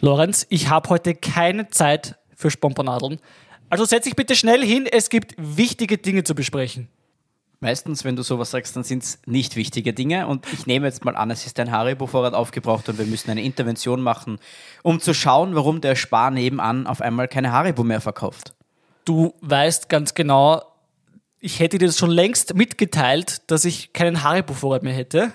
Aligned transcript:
Lorenz, 0.00 0.46
ich 0.50 0.68
habe 0.68 0.90
heute 0.90 1.14
keine 1.14 1.68
Zeit 1.68 2.16
für 2.34 2.50
Spompernadeln. 2.50 3.20
Also 3.70 3.84
setz 3.84 4.04
dich 4.04 4.14
bitte 4.14 4.36
schnell 4.36 4.64
hin, 4.64 4.86
es 4.90 5.08
gibt 5.08 5.34
wichtige 5.38 5.98
Dinge 5.98 6.24
zu 6.24 6.34
besprechen. 6.34 6.88
Meistens, 7.60 8.04
wenn 8.04 8.16
du 8.16 8.22
sowas 8.22 8.50
sagst, 8.50 8.76
dann 8.76 8.84
sind 8.84 9.02
es 9.02 9.18
nicht 9.24 9.56
wichtige 9.56 9.94
Dinge. 9.94 10.26
Und 10.26 10.46
ich 10.52 10.66
nehme 10.66 10.86
jetzt 10.86 11.04
mal 11.04 11.16
an, 11.16 11.30
es 11.30 11.46
ist 11.46 11.58
ein 11.58 11.72
Haribo-Vorrat 11.72 12.34
aufgebraucht 12.34 12.88
und 12.90 12.98
wir 12.98 13.06
müssen 13.06 13.30
eine 13.30 13.42
Intervention 13.42 14.02
machen, 14.02 14.38
um 14.82 15.00
zu 15.00 15.14
schauen, 15.14 15.54
warum 15.54 15.80
der 15.80 15.96
Spar 15.96 16.30
nebenan 16.30 16.86
auf 16.86 17.00
einmal 17.00 17.28
keine 17.28 17.52
Haribo 17.52 17.82
mehr 17.82 18.02
verkauft. 18.02 18.54
Du 19.06 19.34
weißt 19.40 19.88
ganz 19.88 20.14
genau, 20.14 20.62
ich 21.40 21.58
hätte 21.58 21.78
dir 21.78 21.86
das 21.86 21.98
schon 21.98 22.10
längst 22.10 22.54
mitgeteilt, 22.54 23.42
dass 23.46 23.64
ich 23.64 23.94
keinen 23.94 24.22
Haribo-Vorrat 24.22 24.82
mehr 24.82 24.94
hätte. 24.94 25.32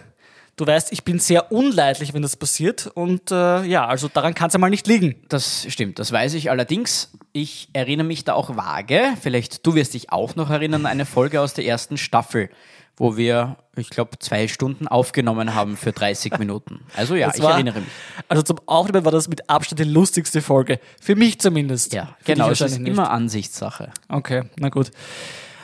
Du 0.62 0.68
weißt, 0.68 0.92
ich 0.92 1.04
bin 1.04 1.18
sehr 1.18 1.52
unleidlich, 1.52 2.14
wenn 2.14 2.22
das 2.22 2.36
passiert. 2.38 2.86
Und 2.86 3.32
äh, 3.32 3.64
ja, 3.64 3.88
also 3.88 4.08
daran 4.08 4.36
kann 4.36 4.50
es 4.50 4.54
einmal 4.54 4.70
nicht 4.70 4.86
liegen. 4.86 5.16
Das 5.28 5.66
stimmt, 5.68 5.98
das 5.98 6.12
weiß 6.12 6.36
ich 6.36 6.52
allerdings. 6.52 7.10
Ich 7.34 7.70
erinnere 7.74 8.06
mich 8.06 8.26
da 8.26 8.34
auch 8.36 8.56
vage. 8.56 9.02
Vielleicht 9.20 9.66
du 9.66 9.74
wirst 9.74 9.96
dich 9.96 10.12
auch 10.12 10.36
noch 10.36 10.52
erinnern, 10.52 10.86
eine 10.86 11.08
Folge 11.08 11.42
aus 11.42 11.56
der 11.56 11.66
ersten 11.66 11.98
Staffel, 11.98 12.52
wo 12.96 13.18
wir, 13.18 13.56
ich 13.76 13.90
glaube, 13.90 14.20
zwei 14.20 14.48
Stunden 14.48 14.88
aufgenommen 14.88 15.56
haben 15.56 15.78
für 15.78 15.94
30 15.94 16.38
Minuten. 16.38 16.82
Also 16.96 17.16
ja, 17.16 17.26
Das 17.26 17.38
ich 17.38 17.42
war- 17.44 17.54
erinnere 17.54 17.80
mich. 17.80 17.90
Also 18.28 18.44
zum 18.44 18.60
Aufnehmen 18.68 19.04
war 19.04 19.12
das 19.12 19.28
mit 19.30 19.50
Abstand 19.50 19.80
die 19.80 19.86
lustigste 19.86 20.44
Folge. 20.44 20.80
Für 21.02 21.16
mich 21.16 21.40
zumindest. 21.40 21.92
Ja, 21.92 22.16
Für 22.20 22.34
genau, 22.34 22.52
es 22.52 22.62
ist 22.62 22.78
nicht. 22.78 22.88
immer 22.88 23.10
Ansichtssache. 23.10 23.90
Okay, 24.10 24.44
na 24.60 24.70
gut. 24.70 24.92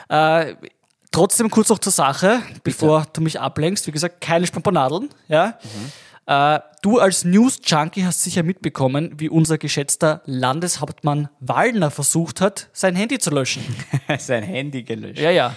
Äh, 0.10 0.56
trotzdem 1.12 1.50
kurz 1.50 1.70
noch 1.70 1.80
zur 1.80 1.92
Sache, 1.92 2.42
bevor 2.64 3.08
du 3.14 3.22
mich 3.22 3.40
ablenkst. 3.40 3.88
Wie 3.88 3.92
gesagt, 3.92 4.22
keine 4.22 4.48
Spampernadeln. 4.48 5.10
Ja? 5.28 5.58
Äh, 6.28 6.60
du 6.82 7.00
als 7.00 7.24
News-Junkie 7.24 8.04
hast 8.04 8.22
sicher 8.24 8.44
mitbekommen, 8.44 9.14
wie 9.18 9.30
unser 9.30 9.58
geschätzter 9.58 10.22
Landeshauptmann 10.26 11.30
Wallner 11.40 11.90
versucht 11.90 12.42
hat, 12.42 12.70
sein 12.74 12.96
Handy 12.96 13.18
zu 13.18 13.30
löschen. 13.30 13.64
Sein 14.20 14.44
Handy 14.44 14.84
gelöscht. 14.84 15.20
Ja, 15.20 15.32
ja. 15.32 15.56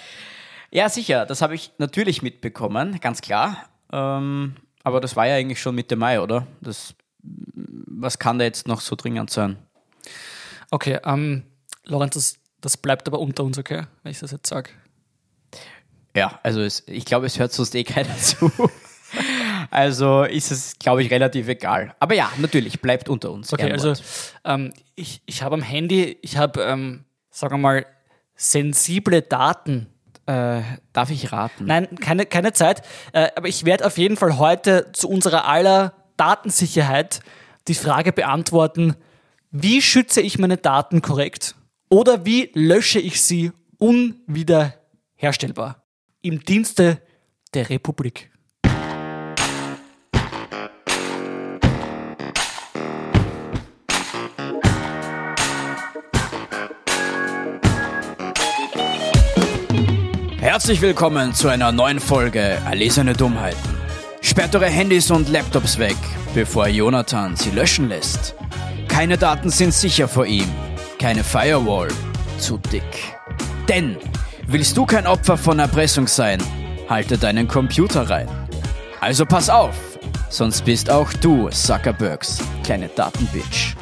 Ja, 0.71 0.89
sicher, 0.89 1.27
das 1.27 1.43
habe 1.43 1.57
ich 1.57 1.73
natürlich 1.79 2.23
mitbekommen, 2.23 3.01
ganz 3.01 3.21
klar. 3.21 3.69
Ähm, 3.93 4.55
aber 4.85 5.01
das 5.01 5.17
war 5.17 5.27
ja 5.27 5.35
eigentlich 5.35 5.61
schon 5.61 5.75
Mitte 5.75 5.97
Mai, 5.97 6.21
oder? 6.21 6.47
Das, 6.61 6.95
was 7.23 8.21
kann 8.21 8.39
da 8.39 8.45
jetzt 8.45 8.69
noch 8.69 8.81
so 8.81 8.95
dringend 8.95 9.31
sein? 9.31 9.59
Okay, 10.71 11.01
ähm, 11.05 11.43
Lorenz, 11.85 12.15
das, 12.15 12.39
das 12.61 12.77
bleibt 12.77 13.09
aber 13.09 13.19
unter 13.19 13.43
uns, 13.43 13.59
okay? 13.59 13.87
Wenn 14.05 14.13
ich 14.13 14.21
das 14.21 14.31
jetzt 14.31 14.49
sage. 14.49 14.71
Ja, 16.15 16.41
also 16.43 16.61
es, 16.61 16.83
ich 16.87 17.05
glaube, 17.05 17.27
es 17.27 17.39
hört 17.39 17.53
sonst 17.53 17.75
eh 17.75 17.85
keiner 17.85 18.17
zu. 18.19 18.51
Also 19.71 20.25
ist 20.25 20.51
es, 20.51 20.79
glaube 20.79 21.03
ich, 21.03 21.11
relativ 21.11 21.49
egal. 21.49 21.95
Aber 22.01 22.15
ja, 22.15 22.31
natürlich, 22.39 22.81
bleibt 22.81 23.09
unter 23.09 23.31
uns. 23.31 23.53
Okay, 23.53 23.71
also 23.71 23.93
ähm, 24.45 24.73
ich, 24.95 25.23
ich 25.27 25.43
habe 25.43 25.55
am 25.55 25.63
Handy, 25.63 26.19
ich 26.23 26.37
habe, 26.37 26.63
ähm, 26.63 27.05
sagen 27.31 27.55
wir 27.55 27.59
mal, 27.59 27.87
sensible 28.35 29.23
Daten 29.23 29.87
äh, 30.27 30.63
darf 30.93 31.11
ich 31.11 31.33
raten? 31.33 31.67
Nein, 31.67 31.89
keine, 32.01 32.27
keine 32.27 32.53
Zeit. 32.53 32.83
Äh, 33.13 33.29
aber 33.35 33.49
ich 33.49 33.65
werde 33.65 33.87
auf 33.87 33.99
jeden 33.99 34.17
Fall 34.17 34.39
heute 34.39 34.91
zu 34.93 35.09
unserer 35.09 35.47
aller 35.47 35.95
Datensicherheit 36.17 37.21
die 37.69 37.75
Frage 37.75 38.13
beantworten, 38.13 38.97
wie 39.51 39.83
schütze 39.83 40.21
ich 40.21 40.39
meine 40.39 40.57
Daten 40.57 41.03
korrekt 41.03 41.57
oder 41.89 42.25
wie 42.25 42.51
lösche 42.55 43.01
ich 43.01 43.23
sie 43.23 43.53
unwiederherstellbar 43.79 45.80
im 46.23 46.45
Dienste 46.45 47.01
der 47.55 47.71
Republik. 47.71 48.31
Herzlich 60.39 60.81
willkommen 60.81 61.33
zu 61.35 61.49
einer 61.49 61.71
neuen 61.73 62.01
Folge 62.01 62.41
Erlesene 62.41 63.13
Dummheiten. 63.13 63.59
Sperrt 64.21 64.55
eure 64.55 64.67
Handys 64.67 65.11
und 65.11 65.29
Laptops 65.29 65.79
weg, 65.79 65.97
bevor 66.35 66.67
Jonathan 66.67 67.37
sie 67.37 67.51
löschen 67.51 67.89
lässt. 67.89 68.35
Keine 68.89 69.17
Daten 69.17 69.51
sind 69.51 69.73
sicher 69.73 70.09
vor 70.09 70.27
ihm. 70.27 70.49
Keine 70.99 71.25
Firewall. 71.25 71.89
Zu 72.39 72.59
dick. 72.59 72.83
Denn 73.69 73.97
willst 74.53 74.77
du 74.77 74.85
kein 74.85 75.07
Opfer 75.07 75.37
von 75.37 75.61
Erpressung 75.61 76.09
sein, 76.09 76.43
halte 76.89 77.17
deinen 77.17 77.47
Computer 77.47 78.11
rein. 78.11 78.29
Also 79.01 79.25
pass 79.25 79.49
auf, 79.49 79.77
sonst 80.29 80.65
bist 80.65 80.91
auch 80.91 81.13
du 81.13 81.49
Zuckerbergs 81.51 82.43
kleine 82.65 82.89
Datenbitch. 82.89 83.77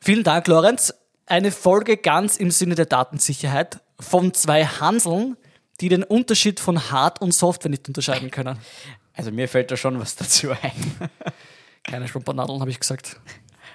Vielen 0.00 0.24
Dank, 0.24 0.48
Lorenz. 0.48 0.92
Eine 1.26 1.52
Folge 1.52 1.96
ganz 1.96 2.38
im 2.38 2.50
Sinne 2.50 2.74
der 2.74 2.86
Datensicherheit 2.86 3.78
von 4.00 4.34
zwei 4.34 4.64
Hanseln, 4.64 5.36
die 5.80 5.88
den 5.88 6.02
Unterschied 6.02 6.58
von 6.58 6.90
Hard- 6.90 7.22
und 7.22 7.32
Software 7.32 7.70
nicht 7.70 7.86
unterscheiden 7.86 8.30
können. 8.30 8.58
Also 9.12 9.32
mir 9.32 9.48
fällt 9.48 9.70
da 9.70 9.76
schon 9.76 10.00
was 10.00 10.16
dazu 10.16 10.50
ein. 10.50 11.10
Keine 11.82 12.08
Schwampanadeln, 12.08 12.60
habe 12.60 12.70
ich 12.70 12.80
gesagt. 12.80 13.20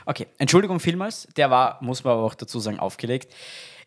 Okay, 0.06 0.26
Entschuldigung 0.40 0.80
vielmals. 0.80 1.28
Der 1.36 1.52
war, 1.52 1.78
muss 1.82 2.04
man 2.04 2.14
aber 2.14 2.24
auch 2.24 2.34
dazu 2.34 2.60
sagen, 2.60 2.80
aufgelegt. 2.80 3.32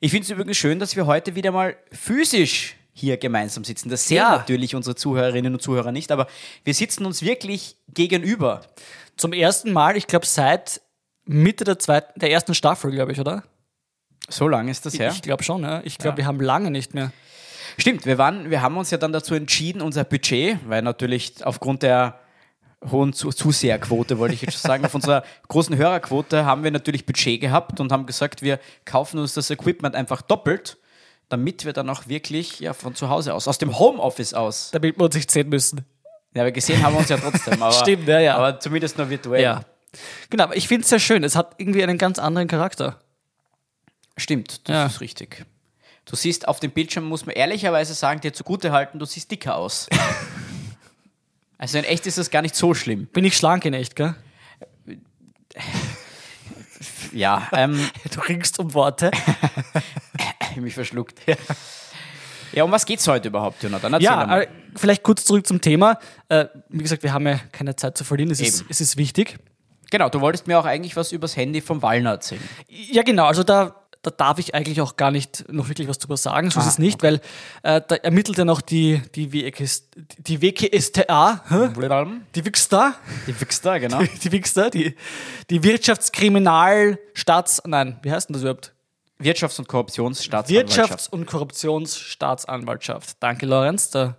Ich 0.01 0.11
finde 0.11 0.25
es 0.25 0.31
übrigens 0.31 0.57
schön, 0.57 0.79
dass 0.79 0.95
wir 0.97 1.07
heute 1.07 1.35
wieder 1.35 1.51
mal 1.51 1.77
physisch 1.93 2.77
hier 2.93 3.17
gemeinsam 3.17 3.65
sitzen. 3.65 3.89
Das 3.89 4.07
sehen 4.07 4.19
Ja. 4.19 4.31
natürlich 4.39 4.75
unsere 4.75 4.95
Zuhörerinnen 4.97 5.53
und 5.55 5.61
Zuhörer 5.61 5.93
nicht, 5.93 6.11
aber 6.13 6.27
wir 6.65 6.75
sitzen 6.75 7.05
uns 7.05 7.23
wirklich 7.23 7.77
gegenüber. 7.89 8.63
Zum 9.17 9.33
ersten 9.33 9.73
Mal, 9.73 9.97
ich 9.97 10.07
glaube, 10.07 10.27
seit 10.27 10.81
Mitte 11.25 11.65
der 11.65 11.79
zweiten, 11.79 12.19
der 12.19 12.31
ersten 12.31 12.55
Staffel, 12.55 12.91
glaube 12.91 13.13
ich, 13.13 13.21
oder? 13.21 13.43
So 14.29 14.47
lange 14.47 14.71
ist 14.71 14.85
das 14.87 14.99
her. 14.99 15.11
Ich 15.13 15.23
glaube 15.23 15.43
schon, 15.43 15.63
ja. 15.63 15.81
Ich 15.85 15.99
glaube, 15.99 16.15
Ja. 16.15 16.19
wir 16.19 16.27
haben 16.27 16.41
lange 16.41 16.71
nicht 16.71 16.95
mehr. 16.95 17.13
Stimmt, 17.77 18.07
wir, 18.07 18.19
waren, 18.19 18.51
wir 18.51 18.63
haben 18.63 18.77
uns 18.77 18.91
ja 18.91 18.99
dann 18.99 19.13
dazu 19.13 19.35
entschieden, 19.35 19.81
unser 19.83 20.05
Budget, 20.05 20.59
weil 20.69 20.83
natürlich 20.83 21.45
aufgrund 21.45 21.83
der 21.83 22.19
hohen 22.91 23.13
Zu 23.13 23.31
Zuseherquote, 23.31 24.19
wollte 24.19 24.35
ich 24.35 24.43
jetzt 24.43 24.53
schon 24.55 24.69
sagen, 24.69 24.85
auf 24.85 24.95
unserer 24.95 25.25
großen 25.49 25.77
Hörerquote 25.77 26.45
haben 26.45 26.63
wir 26.65 26.71
natürlich 26.71 27.07
Budget 27.07 27.41
gehabt 27.41 27.81
und 27.81 27.91
haben 27.93 28.07
gesagt, 28.07 28.43
wir 28.43 28.61
kaufen 28.85 29.19
uns 29.19 29.35
das 29.35 29.51
Equipment 29.51 29.95
einfach 29.97 30.23
doppelt, 30.23 30.77
damit 31.29 31.65
wir 31.65 31.73
dann 31.73 31.91
auch 31.91 32.07
wirklich 32.09 32.61
ja, 32.61 32.73
von 32.75 32.95
zu 32.95 33.09
Hause 33.09 33.35
aus, 33.35 33.49
aus 33.49 33.59
dem 33.59 33.79
Homeoffice 33.79 34.33
aus, 34.35 34.71
Damit 34.71 34.99
wir 34.99 35.05
uns 35.07 35.15
nicht 35.17 35.31
sehen 35.31 35.49
müssen. 35.49 35.85
ja, 36.35 36.43
aber 36.43 36.53
gesehen 36.53 36.83
haben 36.83 36.95
wir 36.95 37.01
uns 37.01 37.09
ja 37.09 37.17
trotzdem, 37.19 37.61
aber, 37.63 37.73
Stimmt, 37.83 38.07
ja, 38.09 38.21
ja. 38.21 38.37
aber 38.37 38.61
zumindest 38.61 38.97
nur 38.97 39.11
virtuell. 39.11 39.43
Ja. 39.43 39.63
Genau, 40.31 40.45
aber 40.45 40.57
ich 40.57 40.69
finde 40.69 40.83
es 40.85 40.89
sehr 40.91 41.01
schön. 41.01 41.25
Es 41.25 41.35
hat 41.35 41.55
irgendwie 41.59 41.83
einen 41.83 41.99
ganz 41.99 42.19
anderen 42.19 42.47
Charakter. 42.47 43.01
Stimmt, 44.17 44.69
das 44.69 44.75
Ja. 44.75 44.87
ist 44.87 45.01
richtig. 45.01 45.45
Du 46.05 46.17
siehst 46.17 46.47
auf 46.49 46.61
dem 46.61 46.71
Bildschirm, 46.71 47.05
muss 47.05 47.27
man 47.27 47.35
ehrlicherweise 47.35 47.93
sagen, 47.95 48.21
dir 48.21 48.33
zugute 48.33 48.73
halten, 48.73 48.99
du 48.99 49.05
siehst 49.05 49.31
dicker 49.31 49.57
aus. 49.57 49.89
also 51.59 51.79
in 51.79 51.85
echt 51.85 52.07
ist 52.07 52.19
das 52.19 52.31
gar 52.31 52.43
nicht 52.43 52.55
so 52.55 52.73
schlimm. 52.73 53.07
Bin 53.07 53.25
ich 53.25 53.37
schlank 53.37 53.65
in 53.65 53.75
echt, 53.75 53.97
gell? 53.97 54.15
Ja, 57.13 57.49
ähm, 57.53 57.89
Du 58.15 58.21
ringst 58.21 58.59
um 58.59 58.75
Worte. 58.75 59.11
mich 60.57 60.75
verschluckt. 60.75 61.21
Ja, 62.53 62.65
um 62.65 62.73
was 62.73 62.85
geht's 62.85 63.07
heute 63.07 63.29
überhaupt, 63.29 63.63
Jonathan? 63.63 63.93
Erzähl 63.93 64.05
ja, 64.05 64.27
mal. 64.27 64.43
äh, 64.43 64.49
vielleicht 64.75 65.03
kurz 65.03 65.25
zurück 65.25 65.47
zum 65.47 65.61
Thema. 65.61 65.99
Äh, 66.29 66.47
wie 66.69 66.83
gesagt, 66.83 67.03
wir 67.03 67.13
haben 67.13 67.27
ja 67.27 67.41
keine 67.53 67.77
Zeit 67.77 67.97
zu 67.97 68.05
verlieren. 68.05 68.31
Es, 68.31 68.41
ist, 68.41 68.65
es 68.69 68.81
ist 68.81 68.97
wichtig. 68.97 69.39
Genau, 69.91 70.09
du 70.09 70.21
wolltest 70.21 70.47
mir 70.47 70.59
auch 70.59 70.65
eigentlich 70.65 70.97
was 70.97 71.13
übers 71.13 71.37
Handy 71.37 71.61
vom 71.61 71.81
Wallner 71.83 72.11
erzählen. 72.11 72.43
Ja, 72.69 73.03
genau. 73.03 73.27
Also 73.27 73.43
da, 73.43 73.75
da 74.03 74.11
darf 74.11 74.39
ich 74.39 74.55
eigentlich 74.55 74.81
auch 74.81 74.97
gar 74.97 75.11
nicht 75.11 75.45
noch 75.53 75.69
wirklich 75.69 75.89
was 75.89 75.99
drüber 75.99 76.17
sagen. 76.17 76.51
So 76.51 76.61
ist 76.61 76.67
Ah, 76.67 76.71
es 76.71 76.79
nicht, 76.79 77.03
weil 77.03 77.21
äh, 77.63 77.81
da 77.87 77.97
ermittelt 77.97 78.39
ja 78.39 78.45
noch 78.45 78.61
die, 78.61 79.03
die, 79.15 79.33
WKS, 79.33 79.89
die 80.19 80.41
WKStA, 80.41 81.45
hä? 81.49 81.69
die 82.35 82.45
WXTA, 82.47 82.95
Die 83.27 83.41
Wichster, 83.41 83.81
genau. 83.81 84.01
die 84.03 84.33
WXTA, 84.33 84.71
die, 84.71 84.95
die 85.51 85.63
Wirtschaftskriminalstaats... 85.63 87.63
Nein, 87.67 87.99
wie 88.03 88.13
heißt 88.13 88.29
denn 88.29 88.35
das 88.35 88.43
überhaupt? 88.43 88.73
Wirtschafts- 89.21 89.59
und 89.59 89.67
Korruptionsstaatsanwaltschaft. 89.69 90.93
Wirtschafts- 90.93 91.11
und 91.11 91.27
Korruptionsstaatsanwaltschaft. 91.27 93.17
Danke, 93.21 93.47
Lorenz. 93.47 93.91
Da 93.91 94.17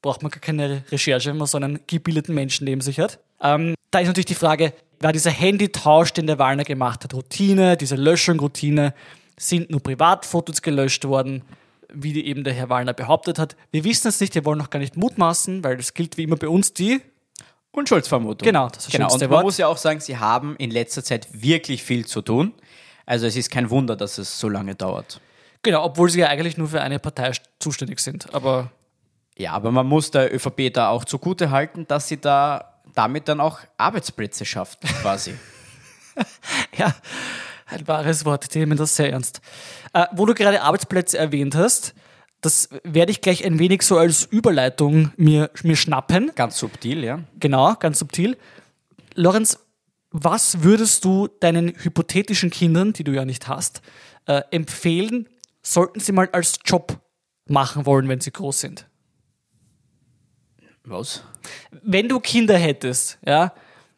braucht 0.00 0.22
man 0.22 0.30
gar 0.30 0.40
keine 0.40 0.82
Recherche, 0.90 1.28
wenn 1.30 1.36
man 1.36 1.46
so 1.46 1.58
einen 1.58 1.80
gebildeten 1.86 2.34
Menschen 2.34 2.64
neben 2.64 2.80
sich 2.80 2.98
hat. 2.98 3.18
Ähm, 3.42 3.74
da 3.90 3.98
ist 4.00 4.06
natürlich 4.06 4.26
die 4.26 4.34
Frage, 4.34 4.72
war 5.00 5.12
dieser 5.12 5.30
Handytausch, 5.30 6.12
den 6.12 6.26
der 6.26 6.38
Wallner 6.38 6.64
gemacht 6.64 7.04
hat, 7.04 7.14
Routine, 7.14 7.76
diese 7.76 7.96
Löschung, 7.96 8.38
Routine, 8.40 8.94
sind 9.40 9.70
nur 9.70 9.82
Privatfotos 9.82 10.60
gelöscht 10.60 11.04
worden, 11.06 11.42
wie 11.92 12.12
die 12.12 12.26
eben 12.26 12.44
der 12.44 12.52
Herr 12.52 12.68
Wallner 12.68 12.92
behauptet 12.92 13.38
hat. 13.38 13.56
Wir 13.70 13.84
wissen 13.84 14.08
es 14.08 14.20
nicht, 14.20 14.34
wir 14.34 14.44
wollen 14.44 14.58
noch 14.58 14.68
gar 14.68 14.78
nicht 14.78 14.96
mutmaßen, 14.96 15.64
weil 15.64 15.78
das 15.78 15.94
gilt 15.94 16.18
wie 16.18 16.24
immer 16.24 16.36
bei 16.36 16.48
uns 16.48 16.74
die. 16.74 17.00
Unschuldsvermutung. 17.72 18.44
Genau, 18.44 18.68
das 18.68 18.86
ist 18.86 18.92
genau. 18.92 19.10
Und 19.10 19.20
man 19.20 19.30
Wort. 19.30 19.44
muss 19.44 19.56
ja 19.56 19.68
auch 19.68 19.78
sagen, 19.78 20.00
sie 20.00 20.18
haben 20.18 20.56
in 20.56 20.70
letzter 20.70 21.02
Zeit 21.02 21.28
wirklich 21.32 21.82
viel 21.82 22.04
zu 22.04 22.20
tun. 22.20 22.52
Also 23.06 23.26
es 23.26 23.34
ist 23.34 23.50
kein 23.50 23.70
Wunder, 23.70 23.96
dass 23.96 24.18
es 24.18 24.38
so 24.38 24.48
lange 24.48 24.74
dauert. 24.74 25.20
Genau, 25.62 25.84
obwohl 25.84 26.10
sie 26.10 26.20
ja 26.20 26.26
eigentlich 26.26 26.58
nur 26.58 26.68
für 26.68 26.82
eine 26.82 26.98
Partei 26.98 27.32
zuständig 27.60 28.00
sind. 28.00 28.32
Aber 28.34 28.70
Ja, 29.38 29.52
aber 29.52 29.70
man 29.70 29.86
muss 29.86 30.10
der 30.10 30.34
ÖVP 30.34 30.72
da 30.72 30.90
auch 30.90 31.04
zugute 31.06 31.50
halten, 31.50 31.86
dass 31.86 32.08
sie 32.08 32.20
da 32.20 32.80
damit 32.94 33.28
dann 33.28 33.40
auch 33.40 33.60
Arbeitsplätze 33.78 34.44
schafft, 34.44 34.82
quasi. 35.00 35.34
Ja, 36.76 36.94
ein 37.70 37.86
wahres 37.88 38.24
Wort, 38.24 38.54
die 38.54 38.58
nehmen 38.58 38.76
das 38.76 38.96
sehr 38.96 39.12
ernst. 39.12 39.40
Äh, 39.92 40.06
wo 40.12 40.26
du 40.26 40.34
gerade 40.34 40.62
Arbeitsplätze 40.62 41.18
erwähnt 41.18 41.54
hast, 41.54 41.94
das 42.40 42.70
werde 42.84 43.12
ich 43.12 43.20
gleich 43.20 43.44
ein 43.44 43.58
wenig 43.58 43.82
so 43.82 43.98
als 43.98 44.24
Überleitung 44.24 45.12
mir, 45.16 45.50
mir 45.62 45.76
schnappen. 45.76 46.32
Ganz 46.34 46.58
subtil, 46.58 47.04
ja. 47.04 47.20
Genau, 47.38 47.74
ganz 47.74 47.98
subtil. 47.98 48.36
Lorenz, 49.14 49.58
was 50.10 50.62
würdest 50.62 51.04
du 51.04 51.28
deinen 51.40 51.68
hypothetischen 51.68 52.50
Kindern, 52.50 52.92
die 52.92 53.04
du 53.04 53.12
ja 53.12 53.24
nicht 53.24 53.48
hast, 53.48 53.82
äh, 54.26 54.42
empfehlen, 54.50 55.28
sollten 55.62 56.00
sie 56.00 56.12
mal 56.12 56.28
als 56.32 56.58
Job 56.64 56.98
machen 57.46 57.86
wollen, 57.86 58.08
wenn 58.08 58.20
sie 58.20 58.32
groß 58.32 58.60
sind? 58.60 58.86
Was? 60.84 61.22
Wenn 61.82 62.08
du 62.08 62.20
Kinder 62.20 62.56
hättest, 62.56 63.18
ja, 63.24 63.52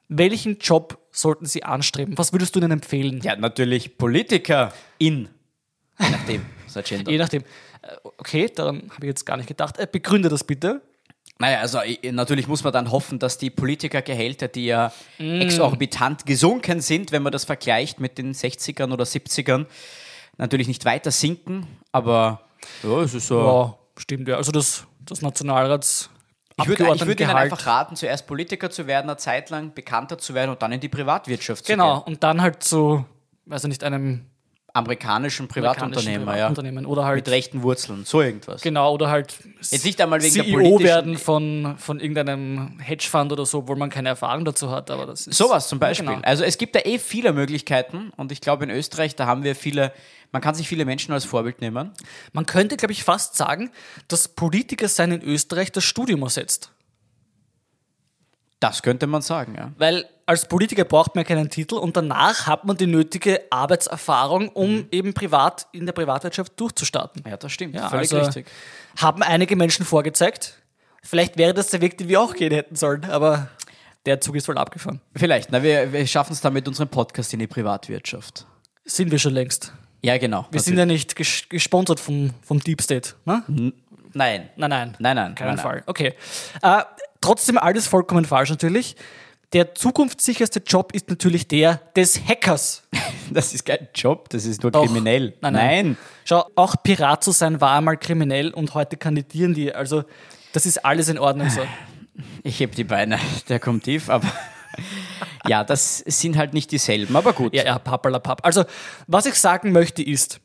welchen 0.08 0.58
Job 0.58 0.98
sollten 1.12 1.46
sie 1.46 1.62
anstreben? 1.62 2.16
Was 2.18 2.32
würdest 2.32 2.54
du 2.56 2.60
ihnen 2.60 2.70
empfehlen? 2.72 3.20
Ja, 3.22 3.36
natürlich 3.36 3.96
Politiker 3.98 4.72
in. 4.98 5.28
Je 6.00 6.10
nachdem. 6.10 6.46
Je 7.06 7.18
nachdem. 7.18 7.42
Äh, 7.42 7.46
Okay, 8.16 8.50
daran 8.54 8.82
habe 8.94 9.06
ich 9.06 9.08
jetzt 9.08 9.26
gar 9.26 9.36
nicht 9.36 9.48
gedacht. 9.48 9.78
Äh, 9.78 9.86
Begründe 9.90 10.28
das 10.28 10.44
bitte. 10.44 10.80
Naja, 11.38 11.60
also 11.60 11.78
äh, 11.80 12.12
natürlich 12.12 12.46
muss 12.46 12.62
man 12.64 12.72
dann 12.72 12.90
hoffen, 12.90 13.18
dass 13.18 13.36
die 13.38 13.50
Politikergehälter, 13.50 14.48
die 14.48 14.66
ja 14.66 14.92
exorbitant 15.18 16.24
gesunken 16.24 16.80
sind, 16.80 17.10
wenn 17.12 17.22
man 17.22 17.32
das 17.32 17.44
vergleicht 17.44 18.00
mit 18.00 18.16
den 18.18 18.32
60ern 18.34 18.92
oder 18.92 19.04
70ern, 19.04 19.66
natürlich 20.38 20.68
nicht 20.68 20.84
weiter 20.84 21.10
sinken. 21.10 21.66
Aber 21.90 22.42
ja, 22.82 23.00
es 23.02 23.14
ist 23.14 23.26
so. 23.26 23.40
Ja, 23.40 23.78
stimmt 24.00 24.28
ja. 24.28 24.36
Also 24.36 24.52
das, 24.52 24.86
das 25.04 25.20
Nationalrats. 25.20 26.08
Ich 26.56 26.66
würde, 26.68 26.92
ich 26.94 27.06
würde 27.06 27.22
Ihnen 27.22 27.32
einfach 27.32 27.66
raten, 27.66 27.96
zuerst 27.96 28.26
Politiker 28.26 28.70
zu 28.70 28.86
werden, 28.86 29.08
eine 29.08 29.16
Zeit 29.16 29.50
lang 29.50 29.72
bekannter 29.74 30.18
zu 30.18 30.34
werden 30.34 30.50
und 30.50 30.62
dann 30.62 30.72
in 30.72 30.80
die 30.80 30.88
Privatwirtschaft 30.88 31.64
zu 31.64 31.72
Genau, 31.72 32.00
gehen. 32.00 32.12
und 32.14 32.22
dann 32.22 32.42
halt 32.42 32.62
zu, 32.62 33.04
weiß 33.46 33.64
ich 33.64 33.68
nicht, 33.68 33.84
einem 33.84 34.26
Amerikanischen 34.74 35.48
Privatunternehmer, 35.48 36.32
ja. 36.32 36.46
Privatunternehmen 36.46 36.86
oder 36.86 37.04
halt 37.04 37.16
Mit 37.26 37.28
rechten 37.28 37.62
Wurzeln, 37.62 38.04
so 38.06 38.22
irgendwas. 38.22 38.62
Genau, 38.62 38.94
oder 38.94 39.10
halt 39.10 39.34
Jetzt 39.70 39.84
nicht 39.84 40.00
einmal 40.00 40.22
wegen 40.22 40.34
der 40.34 40.44
CEO 40.44 40.54
politischen- 40.54 40.84
werden 40.84 41.18
von, 41.18 41.74
von 41.76 42.00
irgendeinem 42.00 42.78
Hedgefonds 42.78 43.32
oder 43.32 43.44
so, 43.44 43.58
obwohl 43.58 43.76
man 43.76 43.90
keine 43.90 44.08
Erfahrung 44.08 44.46
dazu 44.46 44.70
hat, 44.70 44.90
aber 44.90 45.04
das 45.06 45.26
ist. 45.26 45.36
Sowas 45.36 45.68
zum 45.68 45.78
Beispiel. 45.78 46.08
Genau. 46.08 46.20
Also 46.22 46.44
es 46.44 46.56
gibt 46.56 46.74
da 46.74 46.80
eh 46.80 46.98
viele 46.98 47.32
Möglichkeiten 47.34 48.12
und 48.16 48.32
ich 48.32 48.40
glaube 48.40 48.64
in 48.64 48.70
Österreich, 48.70 49.14
da 49.14 49.26
haben 49.26 49.44
wir 49.44 49.54
viele, 49.54 49.92
man 50.32 50.40
kann 50.40 50.54
sich 50.54 50.66
viele 50.66 50.86
Menschen 50.86 51.12
als 51.12 51.26
Vorbild 51.26 51.60
nehmen. 51.60 51.90
Man 52.32 52.46
könnte, 52.46 52.78
glaube 52.78 52.92
ich, 52.92 53.04
fast 53.04 53.36
sagen, 53.36 53.70
dass 54.08 54.26
Politiker 54.28 54.88
sein 54.88 55.12
in 55.12 55.22
Österreich 55.22 55.70
das 55.72 55.84
Studium 55.84 56.22
ersetzt. 56.22 56.70
Das 58.62 58.80
könnte 58.82 59.08
man 59.08 59.22
sagen, 59.22 59.56
ja. 59.56 59.72
Weil 59.76 60.04
als 60.24 60.46
Politiker 60.46 60.84
braucht 60.84 61.16
man 61.16 61.24
keinen 61.24 61.50
Titel 61.50 61.74
und 61.74 61.96
danach 61.96 62.46
hat 62.46 62.64
man 62.64 62.76
die 62.76 62.86
nötige 62.86 63.40
Arbeitserfahrung, 63.50 64.50
um 64.50 64.76
Mhm. 64.76 64.88
eben 64.92 65.14
privat 65.14 65.66
in 65.72 65.84
der 65.84 65.92
Privatwirtschaft 65.92 66.52
durchzustarten. 66.60 67.24
Ja, 67.28 67.36
das 67.36 67.50
stimmt. 67.50 67.74
Ja, 67.74 67.88
Völlig 67.88 68.12
also 68.12 68.24
richtig. 68.24 68.46
Haben 68.96 69.24
einige 69.24 69.56
Menschen 69.56 69.84
vorgezeigt. 69.84 70.58
Vielleicht 71.02 71.36
wäre 71.38 71.52
das 71.54 71.70
der 71.70 71.80
Weg, 71.80 71.98
den 71.98 72.06
wir 72.08 72.20
auch 72.20 72.34
gehen 72.34 72.52
hätten 72.52 72.76
sollen, 72.76 73.04
aber 73.06 73.48
der 74.06 74.20
Zug 74.20 74.36
ist 74.36 74.46
voll 74.46 74.58
abgefahren. 74.58 75.00
Vielleicht, 75.16 75.50
na, 75.50 75.60
wir, 75.64 75.92
wir 75.92 76.06
schaffen 76.06 76.32
es 76.32 76.40
dann 76.40 76.52
mit 76.52 76.68
unserem 76.68 76.88
Podcast 76.88 77.32
in 77.32 77.40
die 77.40 77.48
Privatwirtschaft. 77.48 78.46
Sind 78.84 79.10
wir 79.10 79.18
schon 79.18 79.32
längst. 79.34 79.72
Ja, 80.02 80.18
genau. 80.18 80.46
Wir 80.52 80.60
sind 80.60 80.78
ja 80.78 80.86
nicht 80.86 81.16
ges 81.16 81.48
gesponsert 81.48 81.98
vom, 81.98 82.30
vom 82.42 82.60
Deep 82.60 82.80
State. 82.80 83.14
Ne? 83.24 83.42
Nein. 84.12 84.50
Nein, 84.56 84.70
nein. 84.70 84.96
Nein, 85.00 85.16
nein. 85.16 85.34
Keinen 85.34 85.56
nein, 85.56 85.58
Fall. 85.58 85.82
Okay. 85.86 86.14
Äh, 86.62 86.82
trotzdem 87.22 87.56
alles 87.56 87.86
vollkommen 87.86 88.24
falsch 88.24 88.50
natürlich. 88.50 88.96
Der 89.52 89.74
zukunftssicherste 89.74 90.62
Job 90.66 90.94
ist 90.94 91.10
natürlich 91.10 91.46
der 91.46 91.76
des 91.94 92.20
Hackers. 92.26 92.82
Nein. 92.92 93.02
Das 93.32 93.54
ist 93.54 93.64
kein 93.64 93.88
Job, 93.94 94.28
das 94.28 94.44
ist 94.44 94.62
nur 94.62 94.72
Doch. 94.72 94.84
kriminell. 94.84 95.32
Nein, 95.40 95.52
nein. 95.54 95.96
Schau, 96.26 96.44
auch 96.54 96.74
Pirat 96.82 97.24
zu 97.24 97.30
sein 97.30 97.62
war 97.62 97.78
einmal 97.78 97.96
kriminell 97.96 98.50
und 98.50 98.74
heute 98.74 98.98
kandidieren 98.98 99.54
die. 99.54 99.74
Also, 99.74 100.04
das 100.52 100.66
ist 100.66 100.84
alles 100.84 101.08
in 101.08 101.18
Ordnung 101.18 101.48
so. 101.48 101.62
Ich 102.42 102.60
heb 102.60 102.74
die 102.74 102.84
Beine, 102.84 103.18
der 103.48 103.58
kommt 103.58 103.84
tief, 103.84 104.10
aber 104.10 104.30
ja, 105.46 105.64
das 105.64 105.98
sind 105.98 106.36
halt 106.36 106.52
nicht 106.52 106.70
dieselben, 106.70 107.16
aber 107.16 107.32
gut. 107.32 107.54
Ja, 107.54 107.64
ja, 107.64 107.78
pappalapapp. 107.78 108.44
Also, 108.44 108.64
was 109.06 109.24
ich 109.24 109.36
sagen 109.36 109.72
möchte 109.72 110.02
ist, 110.02 110.40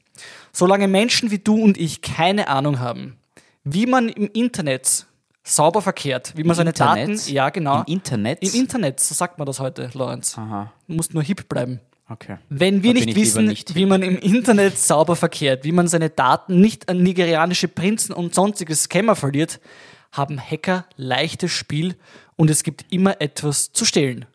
solange 0.54 0.88
Menschen 0.88 1.30
wie 1.30 1.40
du 1.40 1.62
und 1.62 1.78
ich 1.78 2.02
keine 2.02 2.48
Ahnung 2.48 2.80
haben, 2.80 3.18
wie 3.66 3.86
man 3.86 4.08
im 4.08 4.30
Internet 4.32 5.08
sauber 5.52 5.82
verkehrt, 5.82 6.34
wie 6.36 6.44
man 6.44 6.56
seine 6.56 6.72
Internet? 6.72 7.10
Daten, 7.20 7.32
ja 7.34 7.50
genau, 7.50 7.80
Im 7.82 7.94
Internet? 7.94 8.42
im 8.42 8.60
Internet, 8.62 9.00
so 9.00 9.16
sagt 9.16 9.38
man 9.38 9.46
das 9.46 9.60
heute, 9.60 9.90
Lorenz. 9.94 10.38
Aha, 10.38 10.72
Du 10.88 10.94
musst 10.94 11.14
nur 11.14 11.24
hip 11.24 11.48
bleiben. 11.50 11.80
okay. 12.10 12.38
Wenn 12.50 12.84
wir 12.84 12.94
Da 12.94 13.00
nicht 13.02 13.16
wissen, 13.16 13.46
nicht 13.46 13.76
wie 13.76 13.86
man 13.86 14.02
im 14.04 14.18
Internet 14.18 14.78
sauber 14.78 15.16
verkehrt, 15.16 15.64
wie 15.64 15.72
man 15.72 15.88
seine 15.88 16.10
Daten 16.10 16.60
nicht 16.62 16.90
an 16.90 17.02
nigerianische 17.04 17.68
Prinzen 17.68 18.14
und 18.14 18.34
sonstige 18.36 18.76
Scammer 18.76 19.16
verliert, 19.16 19.60
haben 20.12 20.40
Hacker 20.40 20.86
leichtes 20.96 21.52
Spiel 21.52 21.96
und 22.36 22.50
es 22.50 22.64
gibt 22.64 22.86
immer 22.92 23.20
etwas 23.22 23.72
zu 23.72 23.84
stehlen. 23.86 24.26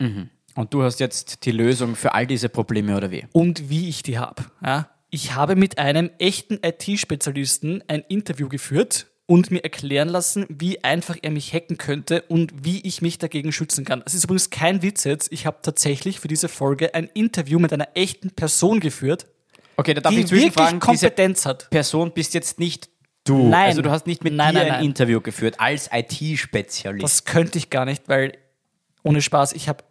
Und 0.00 0.74
du 0.74 0.82
hast 0.82 1.00
jetzt 1.00 1.44
die 1.44 1.50
Lösung 1.52 1.96
für 1.96 2.14
all 2.14 2.26
diese 2.26 2.48
Probleme 2.48 2.96
oder 2.96 3.10
wie? 3.10 3.26
Und 3.32 3.68
wie 3.68 3.88
ich 3.88 4.02
die 4.02 4.18
habe. 4.18 4.44
Ja? 4.64 4.88
Ich 5.10 5.34
habe 5.34 5.56
mit 5.56 5.78
einem 5.78 6.10
echten 6.18 6.58
IT-Spezialisten 6.62 7.82
ein 7.88 8.02
Interview 8.08 8.48
geführt 8.48 9.06
und 9.28 9.50
mir 9.50 9.62
erklären 9.62 10.08
lassen, 10.08 10.46
wie 10.48 10.82
einfach 10.82 11.16
er 11.20 11.30
mich 11.30 11.52
hacken 11.52 11.76
könnte 11.76 12.22
und 12.28 12.64
wie 12.64 12.80
ich 12.80 13.02
mich 13.02 13.18
dagegen 13.18 13.52
schützen 13.52 13.84
kann. 13.84 14.00
Das 14.02 14.14
ist 14.14 14.24
übrigens 14.24 14.48
kein 14.48 14.80
Witz 14.82 15.04
jetzt. 15.04 15.30
Ich 15.32 15.44
habe 15.44 15.58
tatsächlich 15.60 16.18
für 16.18 16.28
diese 16.28 16.48
Folge 16.48 16.94
ein 16.94 17.10
Interview 17.12 17.58
mit 17.58 17.72
einer 17.72 17.88
echten 17.94 18.30
Person 18.30 18.80
geführt, 18.80 19.26
Okay, 19.76 19.94
da 19.94 20.00
darf 20.00 20.12
die 20.12 20.22
ich 20.22 20.30
wirklich 20.32 20.80
Kompetenz 20.80 21.46
hat. 21.46 21.70
Person 21.70 22.10
bist 22.12 22.34
jetzt 22.34 22.58
nicht 22.58 22.88
du. 23.22 23.48
Nein. 23.48 23.66
Also 23.66 23.82
du 23.82 23.90
hast 23.90 24.06
nicht 24.08 24.24
mit 24.24 24.32
Nein, 24.32 24.54
dir 24.54 24.60
nein, 24.60 24.66
ein 24.72 24.72
nein. 24.78 24.84
Interview 24.86 25.20
geführt 25.20 25.54
als 25.58 25.88
IT-Spezialist. 25.92 27.04
Das 27.04 27.24
könnte 27.24 27.58
ich 27.58 27.70
gar 27.70 27.84
nicht, 27.84 28.08
weil 28.08 28.32
ohne 29.04 29.22
Spaß, 29.22 29.52
ich 29.52 29.68
habe 29.68 29.84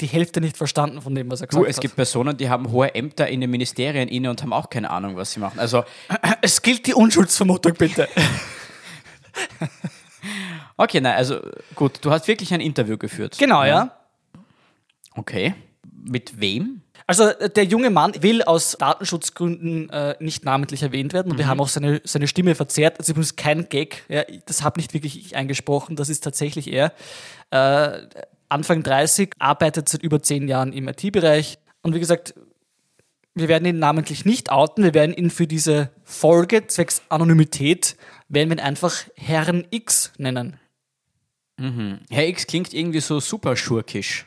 die 0.00 0.06
Hälfte 0.06 0.40
nicht 0.40 0.56
verstanden 0.56 1.02
von 1.02 1.14
dem, 1.14 1.30
was 1.30 1.42
er 1.42 1.48
Du, 1.48 1.58
gesagt 1.58 1.70
es 1.70 1.76
hat. 1.76 1.82
gibt 1.82 1.96
Personen, 1.96 2.36
die 2.38 2.48
haben 2.48 2.70
hohe 2.70 2.94
Ämter 2.94 3.28
in 3.28 3.40
den 3.42 3.50
Ministerien 3.50 4.08
inne 4.08 4.30
und 4.30 4.40
haben 4.40 4.52
auch 4.54 4.70
keine 4.70 4.88
Ahnung, 4.88 5.16
was 5.16 5.32
sie 5.32 5.40
machen. 5.40 5.58
Also, 5.58 5.84
es 6.40 6.62
gilt 6.62 6.86
die 6.86 6.94
Unschuldsvermutung, 6.94 7.74
bitte. 7.74 8.08
okay, 10.76 11.00
nein, 11.00 11.16
also 11.16 11.40
gut, 11.74 11.98
du 12.02 12.10
hast 12.10 12.28
wirklich 12.28 12.52
ein 12.54 12.60
Interview 12.60 12.96
geführt. 12.96 13.36
genau, 13.38 13.64
ja. 13.64 13.96
Okay. 15.14 15.54
Mit 16.06 16.40
wem? 16.40 16.82
Also 17.06 17.30
der 17.32 17.64
junge 17.64 17.90
Mann 17.90 18.14
will 18.22 18.42
aus 18.42 18.76
Datenschutzgründen 18.78 19.90
äh, 19.90 20.16
nicht 20.20 20.44
namentlich 20.44 20.82
erwähnt 20.82 21.12
werden 21.12 21.32
und 21.32 21.38
wir 21.38 21.46
haben 21.46 21.60
auch 21.60 21.68
seine, 21.68 22.00
seine 22.04 22.26
Stimme 22.26 22.54
verzerrt. 22.54 22.98
Ist 22.98 23.10
übrigens 23.10 23.36
kein 23.36 23.68
Gag, 23.68 24.04
ja, 24.08 24.22
das 24.46 24.62
habe 24.62 24.80
nicht 24.80 24.94
wirklich 24.94 25.18
ich 25.18 25.36
eingesprochen, 25.36 25.96
das 25.96 26.08
ist 26.08 26.24
tatsächlich 26.24 26.72
er. 26.72 26.92
Äh, 27.50 28.06
Anfang 28.48 28.82
30, 28.82 29.32
arbeitet 29.38 29.88
seit 29.88 30.02
über 30.02 30.22
zehn 30.22 30.48
Jahren 30.48 30.72
im 30.72 30.88
IT-Bereich 30.88 31.58
und 31.82 31.94
wie 31.94 32.00
gesagt, 32.00 32.34
wir 33.34 33.48
werden 33.48 33.66
ihn 33.66 33.78
namentlich 33.78 34.24
nicht 34.24 34.50
outen, 34.50 34.84
wir 34.84 34.94
werden 34.94 35.14
ihn 35.14 35.28
für 35.28 35.46
diese 35.46 35.90
Folge 36.04 36.66
zwecks 36.68 37.02
Anonymität, 37.08 37.96
werden 38.34 38.50
wir 38.50 38.56
ihn 38.56 38.64
einfach 38.64 38.94
Herrn 39.16 39.66
X 39.70 40.12
nennen. 40.18 40.58
Herr 42.10 42.26
X 42.26 42.46
klingt 42.46 42.74
irgendwie 42.74 43.00
so 43.00 43.20
super 43.20 43.56
schurkisch. 43.56 44.26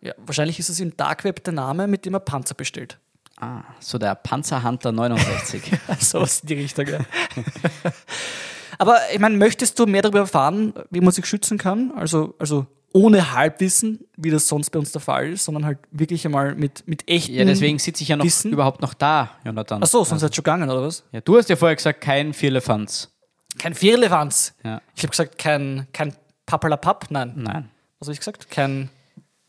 Ja, 0.00 0.14
wahrscheinlich 0.18 0.58
ist 0.58 0.68
es 0.68 0.80
im 0.80 0.96
Dark 0.96 1.24
Web 1.24 1.44
der 1.44 1.52
Name, 1.52 1.86
mit 1.86 2.06
dem 2.06 2.14
er 2.14 2.20
Panzer 2.20 2.54
bestellt. 2.54 2.98
Ah, 3.38 3.62
so 3.80 3.98
der 3.98 4.14
Panzerhunter 4.14 4.92
69. 4.92 5.62
Sowas 5.98 6.40
in 6.40 6.46
die 6.48 6.54
Richtung, 6.54 6.86
ja. 6.86 7.00
Aber 8.78 8.98
ich 9.12 9.18
meine, 9.18 9.36
möchtest 9.36 9.78
du 9.78 9.86
mehr 9.86 10.02
darüber 10.02 10.20
erfahren, 10.20 10.72
wie 10.90 11.00
man 11.00 11.12
sich 11.12 11.26
schützen 11.26 11.58
kann? 11.58 11.92
Also, 11.96 12.34
also 12.38 12.66
ohne 12.92 13.32
Halbwissen, 13.34 14.06
wie 14.16 14.30
das 14.30 14.48
sonst 14.48 14.70
bei 14.70 14.78
uns 14.78 14.92
der 14.92 15.02
Fall 15.02 15.32
ist, 15.32 15.44
sondern 15.44 15.66
halt 15.66 15.78
wirklich 15.90 16.24
einmal 16.24 16.54
mit, 16.54 16.86
mit 16.86 17.06
echten. 17.08 17.34
ja, 17.34 17.44
deswegen 17.44 17.78
sitze 17.78 18.02
ich 18.02 18.08
ja 18.08 18.16
noch 18.16 18.24
Wissen? 18.24 18.52
überhaupt 18.52 18.80
noch 18.80 18.94
da, 18.94 19.32
Jonathan. 19.44 19.82
Achso, 19.82 20.02
sonst 20.02 20.22
seid 20.22 20.32
ihr 20.32 20.34
schon 20.36 20.44
gegangen, 20.44 20.70
oder 20.70 20.82
was? 20.82 21.04
Ja, 21.12 21.20
du 21.20 21.36
hast 21.36 21.50
ja 21.50 21.56
vorher 21.56 21.76
gesagt, 21.76 22.00
kein 22.00 22.32
Vierlefanz. 22.32 23.10
Kein 23.58 23.74
Vierlefanz. 23.74 24.54
Ja. 24.62 24.80
Ich 24.94 25.02
habe 25.02 25.10
gesagt, 25.10 25.38
kein, 25.38 25.86
kein 25.92 26.14
Pappalapapp, 26.44 27.06
nein. 27.10 27.32
Nein. 27.36 27.70
Was 27.98 28.08
habe 28.08 28.12
ich 28.12 28.18
gesagt? 28.18 28.50
Kein. 28.50 28.90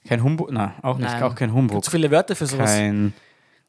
Kein 0.07 0.23
Humbug? 0.23 0.51
Nein, 0.51 0.73
auch 0.81 0.97
nicht. 0.97 1.09
Nein. 1.09 1.23
Auch 1.23 1.35
kein 1.35 1.53
Humbug. 1.53 1.83
Zu 1.83 1.91
viele 1.91 2.09
Wörter 2.11 2.35
für 2.35 2.45
sowas. 2.45 2.71
Kein. 2.71 3.13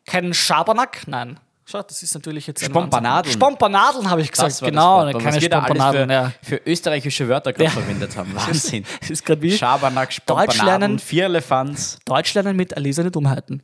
Kein 0.06 0.32
Schabernack? 0.32 1.02
Nein. 1.06 1.38
Schau, 1.64 1.82
das 1.82 2.02
ist 2.02 2.14
natürlich 2.14 2.46
jetzt. 2.46 2.64
Spompanadeln. 2.64 3.34
Spompanadeln 3.34 4.08
habe 4.08 4.22
ich 4.22 4.30
gesagt, 4.30 4.58
genau. 4.60 5.04
das 5.04 5.14
Wort. 5.14 5.22
keine 5.22 5.40
Spompanadeln, 5.40 6.08
für, 6.08 6.14
ja. 6.14 6.32
für 6.42 6.60
österreichische 6.64 7.28
Wörter 7.28 7.52
gerade 7.52 7.64
Ja. 7.64 7.70
verwendet 7.70 8.16
haben. 8.16 8.34
Wahnsinn. 8.34 8.84
Das 9.00 9.10
ist 9.10 9.26
gerade 9.26 9.42
wie 9.42 9.56
Schabernack. 9.56 10.12
Spompanadeln, 10.12 10.98
Vierlefanz. 10.98 11.98
Deutsch 12.06 12.32
lernen 12.32 12.56
mit 12.56 12.72
erlesene 12.72 13.10
Dummheiten. 13.10 13.62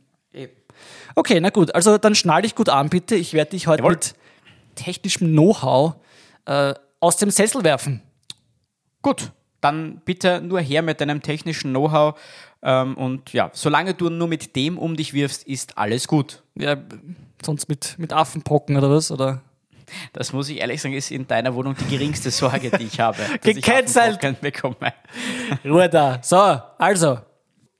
Okay, 1.15 1.39
na 1.39 1.49
gut. 1.49 1.73
Also 1.73 1.97
dann 1.97 2.13
schnall 2.13 2.41
dich 2.41 2.55
gut 2.55 2.69
an, 2.69 2.89
bitte. 2.89 3.15
Ich 3.15 3.33
werde 3.33 3.51
dich 3.51 3.67
heute 3.67 3.81
Jawohl. 3.81 3.93
mit 3.93 4.15
technischem 4.75 5.31
Know-how 5.31 5.95
äh, 6.45 6.73
aus 6.99 7.17
dem 7.17 7.29
Sessel 7.29 7.63
werfen. 7.63 8.01
Gut, 9.01 9.31
dann 9.61 10.01
bitte 10.05 10.41
nur 10.41 10.59
her 10.59 10.81
mit 10.81 11.01
deinem 11.01 11.21
technischen 11.21 11.71
Know-how. 11.71 12.19
Ähm, 12.61 12.95
und 12.97 13.33
ja, 13.33 13.51
solange 13.53 13.93
du 13.93 14.09
nur 14.09 14.27
mit 14.27 14.55
dem 14.55 14.77
um 14.77 14.95
dich 14.95 15.13
wirfst, 15.13 15.43
ist 15.47 15.77
alles 15.77 16.07
gut. 16.07 16.43
Ja, 16.55 16.77
sonst 17.43 17.69
mit, 17.69 17.95
mit 17.97 18.13
Affenpocken 18.13 18.77
oder 18.77 18.89
was? 18.89 19.11
Oder? 19.11 19.41
Das 20.13 20.33
muss 20.33 20.49
ich 20.49 20.57
ehrlich 20.59 20.81
sagen, 20.81 20.95
ist 20.95 21.11
in 21.11 21.27
deiner 21.27 21.53
Wohnung 21.53 21.75
die 21.75 21.85
geringste 21.85 22.31
Sorge, 22.31 22.71
die 22.71 22.85
ich 22.85 22.99
habe. 22.99 23.17
ich 23.43 23.55
Gecancelt! 23.55 24.19
Bekomme. 24.41 24.93
Ruhe 25.65 25.89
da. 25.89 26.19
So, 26.23 26.59
also, 26.77 27.19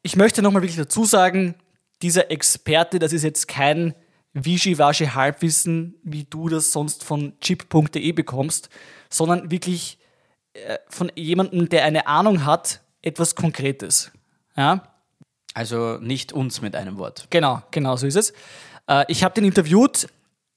ich 0.04 0.16
möchte 0.16 0.42
nochmal 0.42 0.62
wirklich 0.62 0.78
dazu 0.78 1.06
sagen, 1.06 1.56
dieser 2.02 2.30
Experte, 2.30 3.00
das 3.00 3.14
ist 3.14 3.24
jetzt 3.24 3.48
kein 3.48 3.96
Wischiwaschi-Halbwissen, 4.36 5.96
wie 6.04 6.26
du 6.26 6.50
das 6.50 6.72
sonst 6.72 7.04
von 7.04 7.34
chip.de 7.42 8.12
bekommst, 8.12 8.70
sondern 9.10 9.50
wirklich 9.50 9.98
äh, 10.54 10.78
von 10.90 11.12
jemandem, 11.16 11.70
der 11.70 11.86
eine 11.86 12.08
Ahnung 12.08 12.46
hat, 12.46 12.82
etwas 13.02 13.36
Konkretes. 13.36 14.12
Ja, 14.58 14.84
Also 15.54 15.98
nicht 16.00 16.34
uns 16.34 16.62
mit 16.62 16.76
einem 16.76 16.98
Wort. 16.98 17.28
genau, 17.30 17.62
genau 17.72 17.96
so 17.96 18.08
ist 18.08 18.16
es. 18.16 18.34
Äh, 18.88 19.06
ich 19.08 19.24
habe 19.24 19.34
den 19.34 19.46
interviewt, 19.46 20.08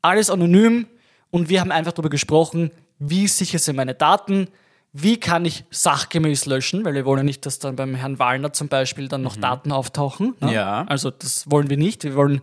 alles 0.02 0.30
anonym 0.30 0.86
und 1.30 1.48
wir 1.48 1.60
haben 1.60 1.72
einfach 1.72 1.92
darüber 1.92 2.10
gesprochen, 2.10 2.70
wie 2.98 3.28
sicher 3.28 3.58
sind 3.58 3.76
meine 3.76 3.94
Daten, 3.94 4.48
wie 4.92 5.20
kann 5.20 5.44
ich 5.44 5.64
sachgemäß 5.70 6.46
löschen, 6.46 6.84
weil 6.84 6.94
wir 6.94 7.04
wollen 7.04 7.18
ja 7.18 7.24
nicht, 7.24 7.44
dass 7.46 7.58
dann 7.58 7.76
beim 7.76 7.94
Herrn 7.94 8.18
Wallner 8.18 8.52
zum 8.52 8.68
Beispiel 8.68 9.06
dann 9.08 9.22
noch 9.22 9.36
Daten 9.36 9.70
auftauchen. 9.70 10.34
Ne? 10.40 10.54
Ja. 10.54 10.84
Also 10.88 11.10
das 11.10 11.48
wollen 11.50 11.68
wir 11.70 11.76
nicht. 11.76 12.04
Wir 12.04 12.14
wollen, 12.16 12.40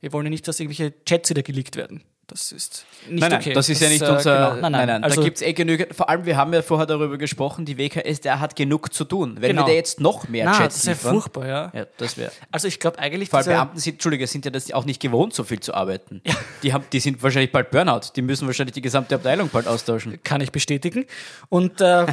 wir 0.00 0.12
wollen 0.12 0.26
ja 0.26 0.30
nicht, 0.30 0.46
dass 0.48 0.60
irgendwelche 0.60 0.92
Chats 1.04 1.30
wieder 1.30 1.42
geleakt 1.42 1.76
werden. 1.76 2.02
Das 2.28 2.50
ist 2.50 2.84
nicht 3.08 3.20
Nein, 3.20 3.30
nein, 3.30 3.40
okay. 3.40 3.52
das 3.52 3.68
ist 3.68 3.80
ja 3.80 3.88
nicht 3.88 4.02
äh, 4.02 4.10
unser. 4.10 4.54
genau. 4.56 4.68
Nein, 4.68 4.88
nein, 4.88 5.00
da 5.00 5.06
Also, 5.06 5.22
gibt 5.22 5.36
es 5.36 5.42
eh 5.42 5.52
genügend. 5.52 5.94
Vor 5.94 6.08
allem, 6.08 6.26
wir 6.26 6.36
haben 6.36 6.52
ja 6.52 6.60
vorher 6.60 6.84
darüber 6.84 7.16
gesprochen, 7.18 7.64
die 7.64 7.78
WKS, 7.78 8.20
der 8.22 8.40
hat 8.40 8.56
genug 8.56 8.92
zu 8.92 9.04
tun. 9.04 9.36
Wenn 9.38 9.50
Genau. 9.50 9.62
wir 9.62 9.66
da 9.70 9.76
jetzt 9.76 10.00
noch 10.00 10.26
mehr 10.28 10.46
na, 10.46 10.58
Chats 10.58 10.82
das 10.82 10.96
ist 10.96 11.04
ja 11.04 11.10
furchtbar, 11.12 11.46
ja. 11.46 11.70
Ja, 11.72 11.86
das 11.98 12.18
wäre. 12.18 12.32
Also 12.50 12.66
ich 12.66 12.80
glaube 12.80 12.98
eigentlich, 12.98 13.30
Vor 13.30 13.38
allem 13.38 13.46
Beamten 13.46 13.78
sind, 13.78 13.92
Entschuldige, 13.94 14.26
sind 14.26 14.44
ja 14.44 14.50
das 14.50 14.72
auch 14.72 14.84
nicht 14.84 15.00
gewohnt, 15.00 15.34
so 15.34 15.44
viel 15.44 15.60
zu 15.60 15.72
arbeiten. 15.72 16.20
Die, 16.64 16.72
haben, 16.72 16.84
die 16.92 16.98
sind 16.98 17.22
wahrscheinlich 17.22 17.52
bald 17.52 17.70
Burnout. 17.70 18.00
Die 18.16 18.22
müssen 18.22 18.48
wahrscheinlich 18.48 18.74
die 18.74 18.82
gesamte 18.82 19.14
Abteilung 19.14 19.48
bald 19.50 19.68
austauschen. 19.68 20.18
kann 20.24 20.40
ich 20.40 20.50
bestätigen. 20.50 21.06
Und, 21.48 21.80
äh, 21.80 22.06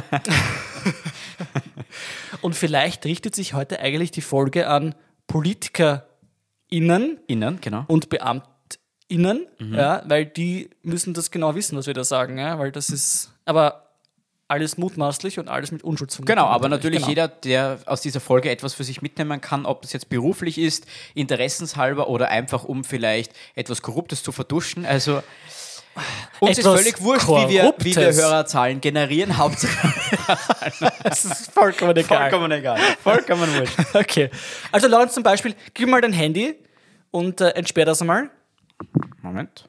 und 2.40 2.54
vielleicht 2.54 3.04
richtet 3.04 3.34
sich 3.34 3.54
heute 3.54 3.80
eigentlich 3.80 4.12
die 4.12 4.20
Folge 4.20 4.68
an 4.68 4.94
PolitikerInnen 6.80 7.18
Innen, 7.26 7.60
genau. 7.60 7.84
und 7.88 8.08
BeamtInnen, 8.08 9.46
Mhm. 9.58 9.74
ja, 9.74 10.02
weil 10.06 10.26
die 10.26 10.70
müssen 10.82 11.14
das 11.14 11.30
genau 11.30 11.54
wissen, 11.54 11.76
was 11.78 11.86
wir 11.86 11.94
da 11.94 12.04
sagen, 12.04 12.38
ja, 12.38 12.58
weil 12.58 12.72
das 12.72 12.90
ist, 12.90 13.32
aber 13.44 13.80
alles 14.46 14.76
mutmaßlich 14.76 15.38
und 15.38 15.48
alles 15.48 15.72
mit 15.72 15.82
Unschuldsvermutung. 15.82 16.36
Genau, 16.36 16.46
aber 16.48 16.68
natürlich 16.68 16.98
genau. 16.98 17.08
jeder, 17.08 17.28
der 17.28 17.78
aus 17.86 18.02
dieser 18.02 18.20
Folge 18.20 18.50
etwas 18.50 18.74
für 18.74 18.84
sich 18.84 19.00
mitnehmen 19.00 19.40
kann, 19.40 19.64
ob 19.64 19.82
das 19.82 19.92
jetzt 19.94 20.10
beruflich 20.10 20.58
ist, 20.58 20.86
interessenshalber 21.14 22.08
oder 22.08 22.28
einfach 22.28 22.64
um 22.64 22.84
vielleicht 22.84 23.32
etwas 23.54 23.80
Korruptes 23.80 24.22
zu 24.22 24.32
verduschen. 24.32 24.84
Also 24.84 25.22
uns 26.40 26.58
Etwas 26.58 26.74
ist 26.74 26.80
völlig 26.82 27.00
wurscht, 27.00 27.28
wie 27.28 27.48
wir, 27.54 27.74
wie 27.78 27.96
wir. 27.96 28.12
Hörerzahlen 28.12 28.80
generieren. 28.80 29.36
Hauptsache 29.38 29.94
Das 31.04 31.24
ist 31.24 31.52
vollkommen 31.52 31.96
egal. 31.96 32.30
vollkommen 32.30 32.52
egal. 32.52 32.78
Vollkommen 33.02 33.48
wurscht. 33.54 33.76
Okay. 33.94 34.28
Also 34.72 34.88
Lorenz 34.88 35.14
zum 35.14 35.22
Beispiel, 35.22 35.54
gib 35.72 35.88
mal 35.88 36.00
dein 36.00 36.12
Handy 36.12 36.54
und 37.14 37.40
äh, 37.40 37.50
entsperr 37.50 37.84
das 37.84 38.00
einmal. 38.00 38.28
Moment. 39.22 39.68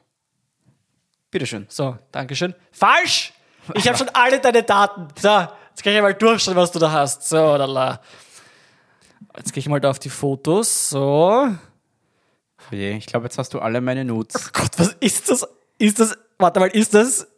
Bitteschön. 1.30 1.66
So, 1.68 1.96
Dankeschön. 2.10 2.56
Falsch! 2.72 3.32
Ich 3.74 3.86
habe 3.86 3.96
schon 3.96 4.08
alle 4.08 4.40
deine 4.40 4.64
Daten. 4.64 5.06
So, 5.16 5.46
jetzt 5.68 5.82
kann 5.84 5.92
ich 5.92 6.02
mal 6.02 6.12
durchschauen, 6.14 6.56
was 6.56 6.72
du 6.72 6.80
da 6.80 6.90
hast. 6.90 7.28
So, 7.28 7.36
lala. 7.36 8.00
Jetzt 9.36 9.52
gehe 9.52 9.60
ich 9.60 9.68
mal 9.68 9.80
da 9.80 9.90
auf 9.90 10.00
die 10.00 10.10
Fotos. 10.10 10.90
So. 10.90 11.48
Oje, 12.72 12.90
Ich 12.92 13.06
glaube, 13.06 13.26
jetzt 13.26 13.38
hast 13.38 13.54
du 13.54 13.60
alle 13.60 13.80
meine 13.80 14.04
Notes. 14.04 14.52
Gott, 14.52 14.72
was 14.78 14.96
ist 14.98 15.30
das? 15.30 15.46
Ist 15.78 16.00
das. 16.00 16.18
Warte 16.38 16.58
mal, 16.58 16.68
ist 16.68 16.94
das. 16.94 17.28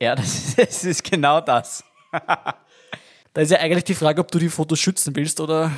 Ja, 0.00 0.14
das 0.14 0.26
ist, 0.34 0.58
das 0.58 0.84
ist 0.84 1.04
genau 1.04 1.42
das. 1.42 1.84
Da 2.10 3.40
ist 3.42 3.50
ja 3.50 3.58
eigentlich 3.58 3.84
die 3.84 3.94
Frage, 3.94 4.22
ob 4.22 4.30
du 4.30 4.38
die 4.38 4.48
Fotos 4.48 4.80
schützen 4.80 5.14
willst 5.16 5.40
oder 5.40 5.70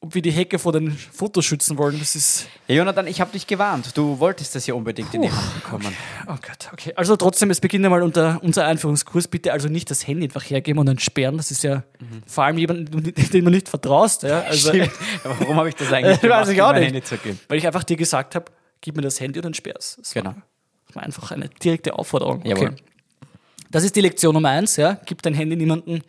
ob 0.00 0.14
wir 0.14 0.22
die 0.22 0.30
Hecke 0.30 0.58
vor 0.60 0.72
den 0.72 0.92
Fotos 0.92 1.44
schützen 1.44 1.76
wollen. 1.76 1.98
Das 1.98 2.14
ist. 2.14 2.46
Ja, 2.68 2.76
Jonathan, 2.76 3.06
ich 3.08 3.20
habe 3.20 3.32
dich 3.32 3.46
gewarnt. 3.46 3.96
Du 3.96 4.20
wolltest 4.20 4.54
das 4.54 4.66
ja 4.66 4.74
unbedingt 4.74 5.12
in 5.12 5.22
die 5.22 5.30
Hand 5.30 5.54
bekommen. 5.54 5.92
Oh 6.26 6.34
Gott, 6.34 6.70
okay. 6.72 6.92
Also 6.94 7.16
trotzdem, 7.16 7.50
es 7.50 7.60
beginnt 7.60 7.84
einmal 7.84 8.02
unter 8.02 8.38
unser 8.42 8.64
Einführungskurs. 8.66 9.26
Bitte 9.26 9.52
also 9.52 9.68
nicht 9.68 9.90
das 9.90 10.06
Handy 10.06 10.24
einfach 10.26 10.44
hergeben 10.44 10.78
und 10.78 10.88
entsperren. 10.88 11.36
Das 11.36 11.50
ist 11.50 11.64
ja 11.64 11.82
vor 12.26 12.44
allem 12.44 12.58
jemand, 12.58 12.94
den 13.32 13.44
du 13.44 13.50
nicht 13.50 13.68
vertraust. 13.68 14.22
Ja? 14.22 14.42
Also, 14.42 14.68
Stimmt. 14.68 14.92
Warum 15.24 15.56
habe 15.56 15.68
ich 15.68 15.74
das 15.74 15.92
eigentlich 15.92 16.22
Weiß 16.30 16.48
ich 16.48 16.62
auch 16.62 16.72
nicht. 16.74 17.12
Weil 17.48 17.58
ich 17.58 17.66
einfach 17.66 17.82
dir 17.82 17.96
gesagt 17.96 18.36
habe, 18.36 18.46
gib 18.80 18.94
mir 18.94 19.02
das 19.02 19.18
Handy 19.18 19.40
und 19.40 19.46
entsperr's. 19.46 19.96
Das 19.98 20.14
Genau. 20.14 20.34
das 20.86 20.96
war 20.96 21.02
einfach 21.02 21.32
eine 21.32 21.48
direkte 21.48 21.98
Aufforderung. 21.98 22.44
Jawohl. 22.44 22.76
Das 23.70 23.84
ist 23.84 23.96
die 23.96 24.00
Lektion 24.00 24.32
Nummer 24.34 24.50
eins, 24.50 24.76
ja. 24.76 24.98
Gib 25.04 25.20
dein 25.22 25.34
Handy 25.34 25.56
niemandem, 25.56 26.02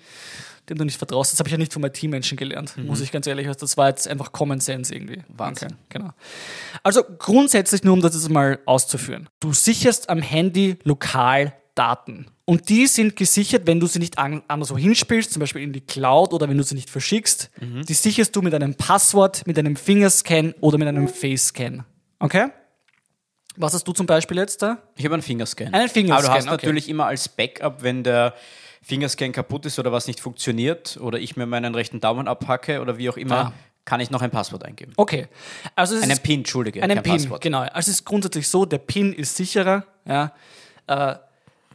dem 0.70 0.78
du 0.78 0.86
nicht 0.86 0.98
vertraust. 0.98 1.34
Das 1.34 1.40
habe 1.40 1.50
ich 1.50 1.52
ja 1.52 1.58
nicht 1.58 1.74
von 1.74 1.82
meinen 1.82 1.94
Teammenschen 1.94 2.38
gelernt, 2.38 2.76
muss 2.78 3.02
ich 3.02 3.12
ganz 3.12 3.28
ehrlich 3.28 3.46
sagen. 3.46 3.58
Das 3.60 3.78
war 3.78 3.90
jetzt 3.90 4.08
einfach 4.08 4.32
Common 4.32 4.60
Sense 4.60 4.94
irgendwie. 4.94 5.18
Mhm. 5.18 5.24
Wahnsinn. 5.30 5.70
Okay, 5.70 6.00
genau. 6.00 6.10
Also 6.84 7.04
grundsätzlich 7.04 7.84
nur, 7.84 7.94
um 7.94 8.02
das 8.02 8.14
jetzt 8.14 8.30
mal 8.30 8.60
auszuführen. 8.66 9.28
Du 9.40 9.54
sicherst 9.54 10.10
am 10.10 10.22
Handy 10.22 10.78
lokal 10.84 11.54
Daten. 11.80 12.28
Und 12.44 12.68
die 12.68 12.88
sind 12.88 13.16
gesichert, 13.16 13.68
wenn 13.68 13.80
du 13.80 13.88
sie 13.88 14.00
nicht 14.00 14.18
an, 14.18 14.44
anderswo 14.50 14.78
hinspielst, 14.78 15.32
zum 15.32 15.40
Beispiel 15.40 15.62
in 15.62 15.72
die 15.72 15.82
Cloud 15.82 16.34
oder 16.34 16.50
wenn 16.50 16.58
du 16.58 16.64
sie 16.64 16.76
nicht 16.76 16.90
verschickst. 16.90 17.52
Mhm. 17.62 17.84
Die 17.84 17.94
sicherst 17.94 18.36
du 18.36 18.42
mit 18.42 18.54
einem 18.54 18.76
Passwort, 18.76 19.48
mit 19.48 19.58
einem 19.58 19.78
Fingerscan 19.78 20.54
oder 20.60 20.78
mit 20.78 20.90
einem 20.90 21.08
Face-Scan. 21.08 21.86
Okay? 22.20 22.48
Was 23.56 23.74
hast 23.74 23.88
du 23.88 23.94
zum 23.94 24.08
Beispiel 24.08 24.38
jetzt 24.38 24.62
da? 24.62 24.80
Ich 24.98 25.06
habe 25.06 25.16
einen 25.16 25.22
Fingerscan. 25.22 25.74
Einen 25.74 25.90
Fingerscan, 25.90 26.18
Aber 26.18 26.34
du 26.34 26.38
hast 26.38 26.48
okay. 26.48 26.66
natürlich 26.66 26.90
immer 26.90 27.06
als 27.06 27.30
Backup, 27.30 27.82
wenn 27.82 28.04
der 28.04 28.34
Fingerscan 28.82 29.32
kaputt 29.32 29.66
ist 29.66 29.78
oder 29.80 29.92
was 29.92 30.08
nicht 30.08 30.20
funktioniert 30.20 30.98
oder 31.02 31.20
ich 31.20 31.36
mir 31.36 31.46
meinen 31.46 31.76
rechten 31.76 32.00
Daumen 32.00 32.28
abhacke 32.28 32.82
oder 32.82 32.98
wie 32.98 33.10
auch 33.10 33.18
immer, 33.18 33.36
Ah. 33.38 33.54
kann 33.86 34.00
ich 34.00 34.10
noch 34.10 34.22
ein 34.22 34.32
Passwort 34.32 34.64
eingeben. 34.66 34.94
Okay. 34.98 35.28
Also 35.76 35.96
es 35.96 36.04
Einen 36.04 36.12
ist 36.12 36.24
PIN, 36.24 36.40
Entschuldige, 36.40 36.82
einen 36.84 37.02
PIN, 37.04 37.14
Passwort. 37.14 37.42
genau. 37.42 37.60
Also 37.62 37.80
es 37.92 38.00
ist 38.00 38.06
grundsätzlich 38.06 38.48
so, 38.48 38.66
der 38.66 38.78
PIN 38.78 39.14
ist 39.14 39.36
sicherer. 39.36 39.84
Ja. 40.06 40.34
Äh, 40.88 41.16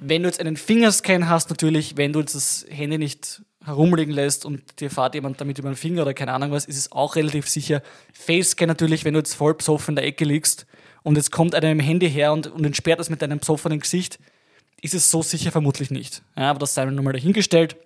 wenn 0.00 0.22
du 0.22 0.28
jetzt 0.28 0.40
einen 0.40 0.56
Fingerscan 0.56 1.28
hast, 1.28 1.50
natürlich, 1.50 1.96
wenn 1.96 2.12
du 2.12 2.20
jetzt 2.20 2.34
das 2.34 2.66
Handy 2.68 2.98
nicht 2.98 3.42
herumlegen 3.64 4.12
lässt 4.12 4.44
und 4.44 4.80
dir 4.80 4.90
fährt 4.90 5.14
jemand 5.14 5.40
damit 5.40 5.58
über 5.58 5.70
den 5.70 5.76
Finger 5.76 6.02
oder 6.02 6.12
keine 6.14 6.32
Ahnung 6.32 6.50
was, 6.50 6.64
ist 6.66 6.76
es 6.76 6.92
auch 6.92 7.16
relativ 7.16 7.48
sicher. 7.48 7.80
Facescan 8.12 8.68
natürlich, 8.68 9.04
wenn 9.04 9.14
du 9.14 9.20
jetzt 9.20 9.34
voll 9.34 9.54
besoffen 9.54 9.92
in 9.92 9.96
der 9.96 10.04
Ecke 10.04 10.24
liegst 10.24 10.66
und 11.02 11.16
jetzt 11.16 11.30
kommt 11.32 11.54
einer 11.54 11.70
im 11.70 11.80
Handy 11.80 12.10
her 12.10 12.32
und, 12.32 12.46
und 12.48 12.64
entsperrt 12.66 12.98
das 13.00 13.08
mit 13.08 13.22
deinem 13.22 13.38
besoffenen 13.38 13.78
Gesicht, 13.80 14.18
ist 14.84 14.92
es 14.94 15.10
so 15.10 15.22
sicher 15.22 15.50
vermutlich 15.50 15.90
nicht. 15.90 16.22
Ja, 16.36 16.50
aber 16.50 16.58
das 16.58 16.74
sei 16.74 16.84
nur 16.84 17.02
mal 17.02 17.12
dahingestellt. 17.12 17.76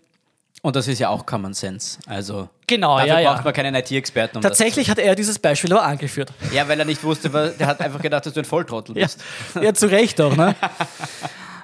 Und 0.63 0.75
das 0.75 0.89
ist 0.89 0.99
ja 0.99 1.09
auch 1.09 1.25
Common 1.25 1.55
Sense. 1.55 1.99
Also 2.07 2.49
Genau, 2.67 2.97
dafür 2.99 3.15
ja, 3.15 3.21
ja. 3.21 3.33
braucht 3.33 3.45
man 3.45 3.55
keinen 3.55 3.75
IT-Experten. 3.77 4.39
Um 4.39 4.43
Tatsächlich 4.43 4.91
hat 4.91 4.99
er 4.99 5.15
dieses 5.15 5.39
Beispiel 5.39 5.73
auch 5.73 5.83
angeführt. 5.83 6.33
Ja, 6.53 6.67
weil 6.67 6.79
er 6.79 6.85
nicht 6.85 7.03
wusste, 7.05 7.33
weil 7.33 7.53
der 7.53 7.69
hat 7.69 7.81
einfach 7.81 8.03
gedacht, 8.03 8.27
dass 8.27 8.33
du 8.35 8.41
ein 8.41 8.45
Volltrottel 8.45 8.99
Ja, 8.99 9.05
bist. 9.05 9.23
ja 9.63 9.73
zu 9.73 9.87
Recht 9.89 10.21
auch, 10.21 10.35
ne? 10.37 10.57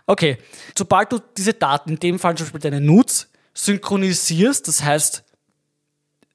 Okay, 0.06 0.38
sobald 0.78 1.10
du 1.10 1.18
diese 1.36 1.52
Daten, 1.54 1.90
in 1.90 1.98
dem 1.98 2.18
Fall 2.20 2.36
zum 2.36 2.46
Beispiel 2.46 2.60
deine 2.60 2.80
Nudes, 2.80 3.28
synchronisierst, 3.54 4.68
das 4.68 4.84
heißt, 4.84 5.24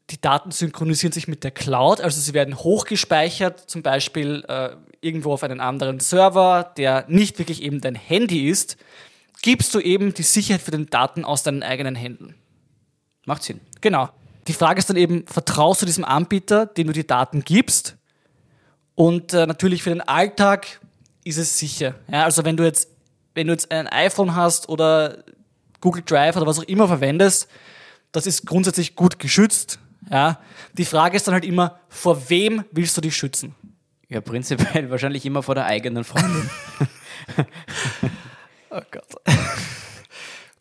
die 0.09 0.19
Daten 0.19 0.51
synchronisieren 0.51 1.13
sich 1.13 1.27
mit 1.29 1.43
der 1.45 1.51
Cloud, 1.51 2.01
also 2.01 2.19
sie 2.19 2.33
werden 2.33 2.57
hochgespeichert, 2.57 3.69
zum 3.69 3.83
Beispiel 3.83 4.43
äh, 4.49 4.71
irgendwo 5.01 5.33
auf 5.33 5.43
einen 5.43 5.59
anderen 5.59 5.99
Server, 5.99 6.73
der 6.77 7.05
nicht 7.07 7.39
wirklich 7.39 7.61
eben 7.61 7.81
dein 7.81 7.95
Handy 7.95 8.49
ist, 8.49 8.77
gibst 9.41 9.73
du 9.73 9.79
eben 9.79 10.13
die 10.13 10.23
Sicherheit 10.23 10.61
für 10.61 10.71
den 10.71 10.87
Daten 10.87 11.23
aus 11.25 11.43
deinen 11.43 11.63
eigenen 11.63 11.95
Händen. 11.95 12.35
Macht 13.25 13.43
Sinn. 13.43 13.61
Genau. 13.81 14.09
Die 14.47 14.53
Frage 14.53 14.79
ist 14.79 14.89
dann 14.89 14.97
eben, 14.97 15.25
vertraust 15.27 15.81
du 15.81 15.85
diesem 15.85 16.03
Anbieter, 16.05 16.65
dem 16.65 16.87
du 16.87 16.93
die 16.93 17.05
Daten 17.05 17.43
gibst? 17.43 17.95
Und 18.95 19.33
äh, 19.33 19.45
natürlich 19.45 19.83
für 19.83 19.91
den 19.91 20.01
Alltag 20.01 20.79
ist 21.23 21.37
es 21.37 21.57
sicher. 21.57 21.95
Ja, 22.11 22.23
also 22.23 22.43
wenn 22.43 22.57
du 22.57 22.63
jetzt, 22.63 22.89
wenn 23.35 23.47
du 23.47 23.53
jetzt 23.53 23.71
ein 23.71 23.87
iPhone 23.87 24.35
hast 24.35 24.67
oder 24.67 25.23
Google 25.79 26.03
Drive 26.05 26.35
oder 26.35 26.47
was 26.47 26.59
auch 26.59 26.63
immer 26.63 26.87
verwendest, 26.87 27.47
das 28.11 28.25
ist 28.25 28.45
grundsätzlich 28.45 28.95
gut 28.95 29.19
geschützt. 29.19 29.79
Ja. 30.09 30.39
Die 30.73 30.85
Frage 30.85 31.15
ist 31.15 31.27
dann 31.27 31.33
halt 31.33 31.45
immer, 31.45 31.79
vor 31.87 32.29
wem 32.29 32.65
willst 32.71 32.97
du 32.97 33.01
dich 33.01 33.15
schützen? 33.15 33.55
Ja, 34.09 34.21
prinzipiell 34.21 34.89
wahrscheinlich 34.89 35.25
immer 35.25 35.43
vor 35.43 35.55
der 35.55 35.65
eigenen 35.65 36.03
Freundin. 36.03 36.49
Oh 38.71 38.81
Gott. 38.91 39.03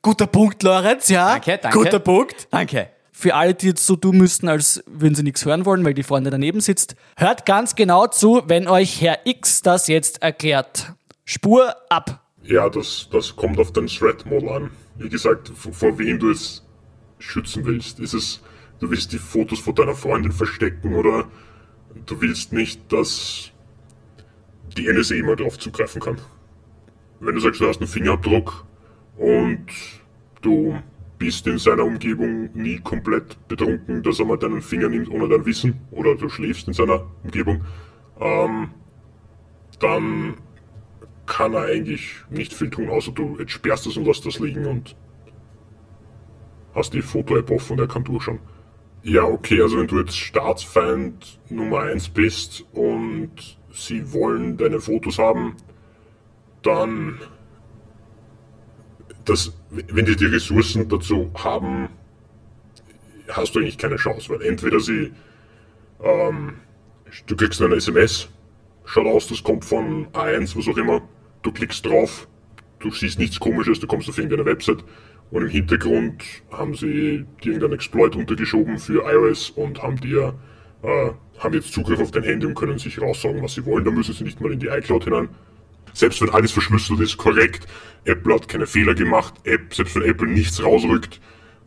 Guter 0.01 0.27
Punkt, 0.27 0.63
Lorenz, 0.63 1.11
ja. 1.11 1.33
Danke, 1.33 1.59
danke. 1.59 1.79
Guter 1.79 1.99
Punkt. 1.99 2.49
Danke. 2.51 2.89
für 3.13 3.35
alle, 3.35 3.53
die 3.53 3.67
jetzt 3.67 3.85
so 3.85 3.97
tun 3.97 4.17
müssten, 4.17 4.49
als 4.49 4.83
würden 4.87 5.15
sie 5.15 5.23
nichts 5.23 5.45
hören 5.45 5.67
wollen, 5.67 5.85
weil 5.85 5.93
die 5.93 6.03
Freundin 6.03 6.31
daneben 6.31 6.63
sitzt, 6.63 6.97
hört 7.19 7.45
ganz 7.45 7.75
genau 7.75 8.07
zu, 8.07 8.45
wenn 8.47 8.67
euch 8.67 9.03
Herr 9.03 9.19
X 9.25 9.61
das 9.61 9.89
jetzt 9.89 10.23
erklärt. 10.23 10.95
Spur 11.27 11.77
ab. 11.91 12.25
Ja, 12.45 12.71
das, 12.71 13.09
das 13.13 13.37
kommt 13.37 13.59
auf 13.59 13.75
den 13.75 13.89
Threat 13.89 14.25
Model 14.25 14.49
an. 14.49 14.71
Wie 14.97 15.11
gesagt, 15.11 15.53
vor 15.55 15.99
wem 15.99 16.19
du 16.19 16.31
es 16.31 16.63
schützen 17.19 17.67
willst. 17.67 18.01
Ist 18.01 18.15
es 18.15 18.41
du 18.81 18.91
willst 18.91 19.13
die 19.13 19.19
Fotos 19.19 19.61
von 19.61 19.75
deiner 19.75 19.95
Freundin 19.95 20.33
verstecken 20.33 20.95
oder 20.95 21.29
du 22.07 22.21
willst 22.21 22.53
nicht, 22.53 22.93
dass 22.93 23.53
die 24.77 24.91
NSA 24.93 25.23
mal 25.25 25.37
drauf 25.37 25.59
zugreifen 25.59 26.01
kann. 26.01 26.19
Wenn 27.21 27.35
du 27.35 27.41
sagst, 27.41 27.61
du 27.61 27.67
hast 27.67 27.81
einen 27.81 27.89
Fingerabdruck 27.89 28.65
und 29.17 29.67
du 30.43 30.79
bist 31.19 31.47
in 31.47 31.59
seiner 31.59 31.85
Umgebung 31.85 32.51
nie 32.55 32.79
komplett 32.79 33.49
betrunken, 33.49 34.03
dass 34.03 34.21
er 34.21 34.27
mal 34.27 34.39
deinen 34.39 34.63
Finger 34.63 34.89
nimmt 34.89 35.11
ohne 35.11 35.29
dein 35.29 35.45
Wissen 35.45 35.81
oder 35.91 36.15
du 36.15 36.29
schläfst 36.29 36.69
in 36.69 36.75
seiner 36.75 37.05
Umgebung, 37.25 37.65
ähm, 38.21 38.71
dann 39.81 40.35
kann 41.27 41.55
er 41.55 41.65
eigentlich 41.65 42.15
nicht 42.31 42.55
viel 42.55 42.71
tun, 42.71 42.89
außer 42.89 43.13
du 43.13 43.37
entsperrst 43.39 43.87
es 43.87 43.97
und 43.97 44.05
lässt 44.05 44.25
das 44.25 44.39
liegen 44.39 44.65
und 44.67 44.97
hast 46.75 46.95
die 46.95 47.03
Foto-App 47.03 47.51
offen 47.51 47.73
und 47.73 47.81
er 47.81 47.89
kann 47.89 48.05
durchschauen. 48.05 48.39
Ja, 49.03 49.23
okay, 49.23 49.63
also 49.63 49.79
wenn 49.79 49.87
du 49.87 50.01
jetzt 50.01 50.17
Staatsfeind 50.17 51.39
Nummer 51.51 51.81
1 51.83 52.09
bist 52.11 52.65
und 52.73 53.31
sie 53.73 54.13
wollen 54.13 54.57
deine 54.57 54.81
Fotos 54.81 55.19
haben, 55.19 55.57
dann, 56.63 57.21
das, 59.25 59.53
wenn 59.71 60.05
die 60.05 60.17
die 60.17 60.27
Ressourcen 60.27 60.89
dazu 60.89 61.31
haben, 61.35 61.89
hast 63.29 63.55
du 63.55 63.61
eigentlich 63.61 63.79
keine 63.79 63.97
Chance, 63.97 64.29
weil 64.31 64.43
entweder 64.43 64.81
sie, 64.81 65.13
ähm, 66.03 66.55
du 67.27 67.37
kriegst 67.37 67.63
eine 67.63 67.77
SMS, 67.77 68.29
schaut 68.85 69.07
aus, 69.07 69.29
das 69.29 69.43
kommt 69.43 69.65
von 69.65 70.09
A1, 70.09 70.57
was 70.57 70.67
auch 70.67 70.77
immer, 70.77 71.03
du 71.43 71.53
klickst 71.53 71.87
drauf, 71.87 72.27
du 72.81 72.91
siehst 72.91 73.19
nichts 73.19 73.39
komisches, 73.39 73.79
du 73.79 73.87
kommst 73.87 74.09
auf 74.09 74.19
irgendeine 74.19 74.45
Website 74.45 74.83
und 75.31 75.43
im 75.43 75.49
Hintergrund 75.49 76.25
haben 76.51 76.75
sie 76.75 77.27
dir 77.43 77.53
irgendeinen 77.53 77.75
Exploit 77.75 78.17
untergeschoben 78.17 78.79
für 78.79 79.05
iOS 79.05 79.51
und 79.51 79.83
haben 79.83 80.01
dir 80.01 80.35
äh, 80.83 81.11
haben 81.39 81.55
jetzt 81.55 81.73
Zugriff 81.73 82.01
auf 82.01 82.11
dein 82.11 82.25
Handy 82.25 82.47
und 82.47 82.55
können 82.55 82.79
sich 82.79 83.01
raussagen, 83.01 83.43
was 83.43 83.55
sie 83.55 83.65
wollen. 83.65 83.85
Da 83.85 83.91
müssen 83.91 84.15
sie 84.15 84.25
nicht 84.25 84.41
mal 84.41 84.53
in 84.53 84.59
die 84.59 84.69
iCloud 84.69 85.05
hinein. 85.05 85.29
Selbst 85.93 86.21
wenn 86.21 86.31
alles 86.31 86.53
verschlüsselt 86.53 87.01
ist, 87.01 87.17
korrekt, 87.17 87.67
Apple 88.05 88.35
hat 88.35 88.49
keine 88.49 88.67
Fehler 88.67 88.95
gemacht, 88.95 89.35
App, 89.45 89.75
selbst 89.75 89.97
wenn 89.97 90.03
Apple 90.03 90.29
nichts 90.29 90.63
rausrückt, 90.63 91.21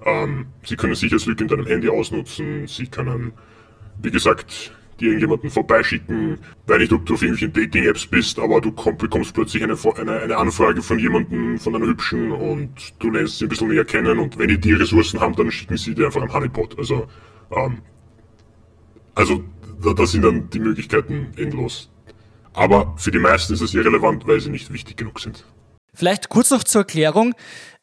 ähm, 0.05 0.47
sie 0.63 0.75
können 0.75 0.95
Sicherheitslücke 0.95 1.43
in 1.43 1.49
deinem 1.49 1.67
Handy 1.67 1.89
ausnutzen, 1.89 2.67
sie 2.67 2.87
können, 2.87 3.33
wie 4.01 4.11
gesagt, 4.11 4.73
irgendjemanden 5.01 5.49
vorbeischicken. 5.49 6.37
Weiß 6.67 6.79
nicht, 6.79 6.93
ob 6.93 7.05
du 7.05 7.13
auf 7.13 7.21
irgendwelchen 7.21 7.53
Dating-Apps 7.53 8.05
bist, 8.07 8.39
aber 8.39 8.61
du 8.61 8.71
komm, 8.71 8.97
bekommst 8.97 9.33
plötzlich 9.33 9.63
eine, 9.63 9.77
eine, 9.97 10.19
eine 10.19 10.37
Anfrage 10.37 10.81
von 10.81 10.99
jemandem, 10.99 11.57
von 11.57 11.75
einer 11.75 11.85
Hübschen 11.85 12.31
und 12.31 12.71
du 12.99 13.11
lernst 13.11 13.39
sie 13.39 13.45
ein 13.45 13.49
bisschen 13.49 13.69
näher 13.69 13.85
kennen 13.85 14.19
und 14.19 14.37
wenn 14.37 14.47
die 14.47 14.59
die 14.59 14.73
Ressourcen 14.73 15.19
haben, 15.19 15.35
dann 15.35 15.51
schicken 15.51 15.77
sie 15.77 15.95
dir 15.95 16.05
einfach 16.05 16.21
einen 16.21 16.33
Honeypot. 16.33 16.77
Also, 16.77 17.07
ähm, 17.55 17.79
also 19.15 19.43
da, 19.81 19.93
da 19.93 20.05
sind 20.05 20.23
dann 20.23 20.49
die 20.49 20.59
Möglichkeiten 20.59 21.31
endlos. 21.37 21.89
Aber 22.53 22.93
für 22.97 23.11
die 23.11 23.19
meisten 23.19 23.53
ist 23.53 23.61
es 23.61 23.73
irrelevant, 23.73 24.27
weil 24.27 24.39
sie 24.39 24.49
nicht 24.49 24.71
wichtig 24.73 24.97
genug 24.97 25.19
sind. 25.19 25.45
Vielleicht 25.93 26.29
kurz 26.29 26.51
noch 26.51 26.63
zur 26.63 26.81
Erklärung. 26.81 27.33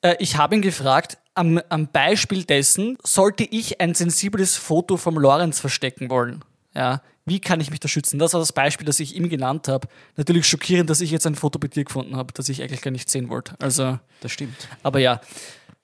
Äh, 0.02 0.16
ich 0.18 0.36
habe 0.36 0.54
ihn 0.54 0.62
gefragt, 0.62 1.18
am, 1.34 1.60
am 1.68 1.88
Beispiel 1.88 2.44
dessen, 2.44 2.98
sollte 3.04 3.44
ich 3.44 3.80
ein 3.80 3.94
sensibles 3.94 4.56
Foto 4.56 4.96
vom 4.96 5.18
Lorenz 5.18 5.60
verstecken 5.60 6.10
wollen? 6.10 6.44
Ja, 6.78 7.02
wie 7.26 7.40
kann 7.40 7.60
ich 7.60 7.72
mich 7.72 7.80
da 7.80 7.88
schützen? 7.88 8.20
Das 8.20 8.34
war 8.34 8.40
das 8.40 8.52
Beispiel, 8.52 8.86
das 8.86 9.00
ich 9.00 9.16
ihm 9.16 9.28
genannt 9.28 9.66
habe. 9.66 9.88
Natürlich 10.16 10.46
schockierend, 10.46 10.88
dass 10.88 11.00
ich 11.00 11.10
jetzt 11.10 11.26
ein 11.26 11.34
Foto 11.34 11.58
bei 11.58 11.66
dir 11.66 11.82
gefunden 11.82 12.14
habe, 12.14 12.32
das 12.32 12.48
ich 12.48 12.62
eigentlich 12.62 12.82
gar 12.82 12.92
nicht 12.92 13.10
sehen 13.10 13.28
wollte. 13.28 13.56
Also, 13.58 13.98
das 14.20 14.30
stimmt. 14.30 14.68
Aber 14.84 15.00
ja. 15.00 15.20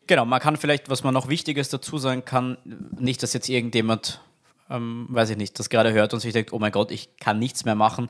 Genau, 0.06 0.24
man 0.24 0.38
kann 0.38 0.56
vielleicht, 0.56 0.90
was 0.90 1.02
man 1.02 1.12
noch 1.12 1.28
Wichtiges 1.28 1.68
dazu 1.68 1.98
sagen 1.98 2.24
kann, 2.24 2.58
nicht, 2.96 3.22
dass 3.22 3.32
jetzt 3.32 3.48
irgendjemand 3.48 4.20
ähm, 4.70 5.06
weiß 5.08 5.30
ich 5.30 5.36
nicht, 5.36 5.58
das 5.58 5.68
gerade 5.68 5.92
hört 5.92 6.14
und 6.14 6.20
sich 6.20 6.32
denkt, 6.32 6.52
oh 6.52 6.58
mein 6.58 6.72
Gott, 6.72 6.90
ich 6.90 7.16
kann 7.16 7.38
nichts 7.38 7.64
mehr 7.64 7.74
machen. 7.74 8.08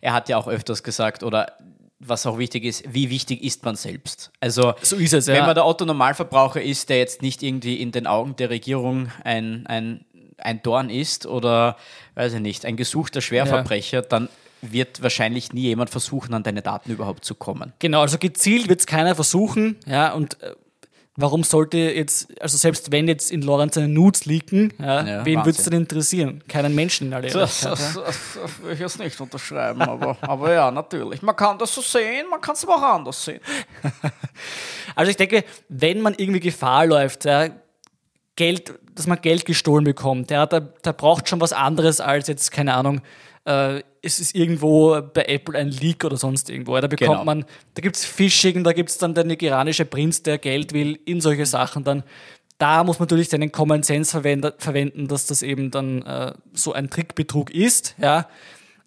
Er 0.00 0.14
hat 0.14 0.28
ja 0.28 0.38
auch 0.38 0.48
öfters 0.48 0.82
gesagt, 0.82 1.22
oder 1.22 1.58
was 1.98 2.26
auch 2.26 2.38
wichtig 2.38 2.64
ist, 2.64 2.92
wie 2.92 3.10
wichtig 3.10 3.42
ist 3.44 3.64
man 3.64 3.76
selbst? 3.76 4.32
Also, 4.40 4.74
so 4.82 4.96
es, 4.96 5.12
ja. 5.12 5.34
wenn 5.34 5.46
man 5.46 5.54
der 5.54 5.66
Otto-Normalverbraucher 5.66 6.60
ist, 6.60 6.88
der 6.88 6.98
jetzt 6.98 7.22
nicht 7.22 7.42
irgendwie 7.42 7.76
in 7.76 7.92
den 7.92 8.06
Augen 8.06 8.34
der 8.36 8.50
Regierung 8.50 9.12
ein, 9.22 9.66
ein, 9.66 10.04
ein 10.42 10.62
Dorn 10.62 10.90
ist 10.90 11.26
oder, 11.26 11.76
weiß 12.14 12.34
ich 12.34 12.40
nicht, 12.40 12.64
ein 12.64 12.76
gesuchter 12.76 13.20
Schwerverbrecher, 13.20 13.98
ja. 13.98 14.02
dann 14.02 14.28
wird 14.62 15.02
wahrscheinlich 15.02 15.52
nie 15.52 15.62
jemand 15.62 15.90
versuchen, 15.90 16.34
an 16.34 16.42
deine 16.42 16.62
Daten 16.62 16.90
überhaupt 16.92 17.24
zu 17.24 17.34
kommen. 17.34 17.72
Genau, 17.80 18.00
also 18.00 18.18
gezielt 18.18 18.68
wird 18.68 18.80
es 18.80 18.86
keiner 18.86 19.14
versuchen, 19.14 19.76
ja, 19.86 20.12
und 20.12 20.40
äh, 20.40 20.54
warum 21.16 21.42
sollte 21.42 21.78
jetzt, 21.78 22.28
also 22.40 22.56
selbst 22.56 22.92
wenn 22.92 23.08
jetzt 23.08 23.30
in 23.30 23.42
Lorenz 23.42 23.74
seine 23.74 23.88
Nudes 23.88 24.24
liegen, 24.24 24.72
ja, 24.78 25.04
ja, 25.04 25.24
wen 25.24 25.40
würde 25.40 25.50
es 25.58 25.64
denn 25.64 25.80
interessieren? 25.80 26.42
Keinen 26.48 26.74
Menschen 26.74 27.08
in 27.08 27.14
aller 27.14 27.28
das, 27.28 27.60
das, 27.60 27.94
das, 27.94 28.38
das 28.40 28.62
will 28.62 28.72
ich 28.72 28.78
jetzt 28.78 28.98
nicht 28.98 29.20
unterschreiben, 29.20 29.82
aber, 29.82 30.16
aber 30.20 30.52
ja, 30.52 30.70
natürlich. 30.70 31.22
Man 31.22 31.34
kann 31.36 31.58
das 31.58 31.74
so 31.74 31.80
sehen, 31.80 32.28
man 32.30 32.40
kann 32.40 32.54
es 32.54 32.64
aber 32.64 32.76
auch 32.76 32.94
anders 32.94 33.24
sehen. 33.24 33.40
also 34.94 35.10
ich 35.10 35.16
denke, 35.16 35.44
wenn 35.68 36.00
man 36.00 36.14
irgendwie 36.16 36.40
Gefahr 36.40 36.86
läuft, 36.86 37.24
ja, 37.24 37.48
Geld, 38.36 38.72
dass 38.94 39.06
man 39.06 39.20
Geld 39.20 39.44
gestohlen 39.44 39.84
bekommt, 39.84 40.30
ja, 40.30 40.46
da, 40.46 40.60
da 40.60 40.92
braucht 40.92 41.28
schon 41.28 41.40
was 41.40 41.52
anderes 41.52 42.00
als 42.00 42.28
jetzt, 42.28 42.50
keine 42.52 42.74
Ahnung, 42.74 43.00
äh, 43.44 43.82
es 44.02 44.18
ist 44.18 44.34
irgendwo 44.34 45.00
bei 45.00 45.24
Apple 45.24 45.58
ein 45.58 45.68
Leak 45.68 46.04
oder 46.04 46.16
sonst 46.16 46.50
irgendwo. 46.50 46.78
Da 46.80 46.88
bekommt 46.88 47.10
genau. 47.10 47.24
man, 47.24 47.44
da 47.74 47.82
gibt 47.82 47.96
es 47.96 48.04
Phishing, 48.04 48.64
da 48.64 48.72
gibt 48.72 48.90
es 48.90 48.98
dann 48.98 49.14
der 49.14 49.24
nigerianische 49.24 49.84
Prinz, 49.84 50.22
der 50.22 50.38
Geld 50.38 50.72
will, 50.72 50.98
in 51.04 51.20
solche 51.20 51.46
Sachen 51.46 51.84
dann. 51.84 52.02
Da 52.58 52.84
muss 52.84 52.98
man 52.98 53.06
natürlich 53.06 53.28
seinen 53.28 53.50
Common 53.50 53.82
Sense 53.82 54.12
verwenden, 54.12 55.08
dass 55.08 55.26
das 55.26 55.42
eben 55.42 55.70
dann 55.70 56.02
äh, 56.02 56.32
so 56.52 56.72
ein 56.72 56.90
Trickbetrug 56.90 57.50
ist. 57.50 57.96
Ja. 57.98 58.28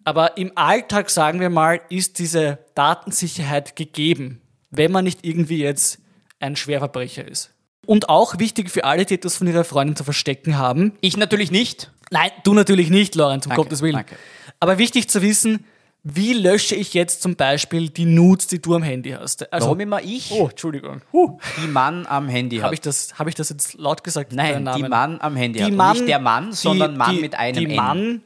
Aber 0.04 0.36
im 0.36 0.52
Alltag, 0.54 1.10
sagen 1.10 1.40
wir 1.40 1.50
mal, 1.50 1.80
ist 1.90 2.18
diese 2.18 2.58
Datensicherheit 2.74 3.74
gegeben, 3.74 4.40
wenn 4.70 4.92
man 4.92 5.04
nicht 5.04 5.26
irgendwie 5.26 5.58
jetzt 5.58 5.98
ein 6.38 6.56
Schwerverbrecher 6.56 7.26
ist. 7.26 7.55
Und 7.86 8.08
auch 8.08 8.38
wichtig 8.38 8.70
für 8.70 8.84
alle, 8.84 9.04
die 9.04 9.14
etwas 9.14 9.36
von 9.36 9.46
ihrer 9.46 9.64
Freundin 9.64 9.96
zu 9.96 10.04
verstecken 10.04 10.58
haben. 10.58 10.92
Ich 11.00 11.16
natürlich 11.16 11.50
nicht. 11.50 11.90
Nein, 12.10 12.30
du 12.44 12.54
natürlich 12.54 12.90
nicht, 12.90 13.14
Lorenz, 13.14 13.46
um 13.46 13.50
danke, 13.50 13.62
Gottes 13.62 13.82
Willen. 13.82 13.94
Danke. 13.94 14.16
Aber 14.60 14.78
wichtig 14.78 15.08
zu 15.08 15.22
wissen, 15.22 15.64
wie 16.08 16.34
lösche 16.34 16.76
ich 16.76 16.94
jetzt 16.94 17.20
zum 17.20 17.34
Beispiel 17.34 17.88
die 17.88 18.04
Nudes, 18.04 18.46
die 18.46 18.62
du 18.62 18.76
am 18.76 18.82
Handy 18.84 19.10
hast? 19.10 19.52
Also, 19.52 19.66
Warum 19.66 19.80
immer 19.80 20.00
ich? 20.00 20.30
Oh, 20.30 20.46
Entschuldigung. 20.48 21.02
Huh. 21.12 21.36
Die 21.60 21.66
Mann 21.66 22.06
am 22.06 22.28
Handy 22.28 22.58
hat. 22.58 22.66
Habe 22.66 22.74
ich, 22.74 22.80
das, 22.80 23.18
hab 23.18 23.26
ich 23.26 23.34
das 23.34 23.48
jetzt 23.48 23.74
laut 23.74 24.04
gesagt? 24.04 24.32
Nein, 24.32 24.70
die 24.76 24.84
Mann 24.84 25.20
am 25.20 25.34
Handy 25.34 25.58
die 25.58 25.64
hat. 25.64 25.72
Mann, 25.72 25.96
nicht 25.96 26.08
der 26.08 26.20
Mann, 26.20 26.52
sondern 26.52 26.92
die, 26.92 26.98
Mann 26.98 27.16
die, 27.16 27.20
mit 27.20 27.34
einem 27.34 27.58
Die 27.58 27.70
N. 27.70 27.76
Mann, 27.76 28.22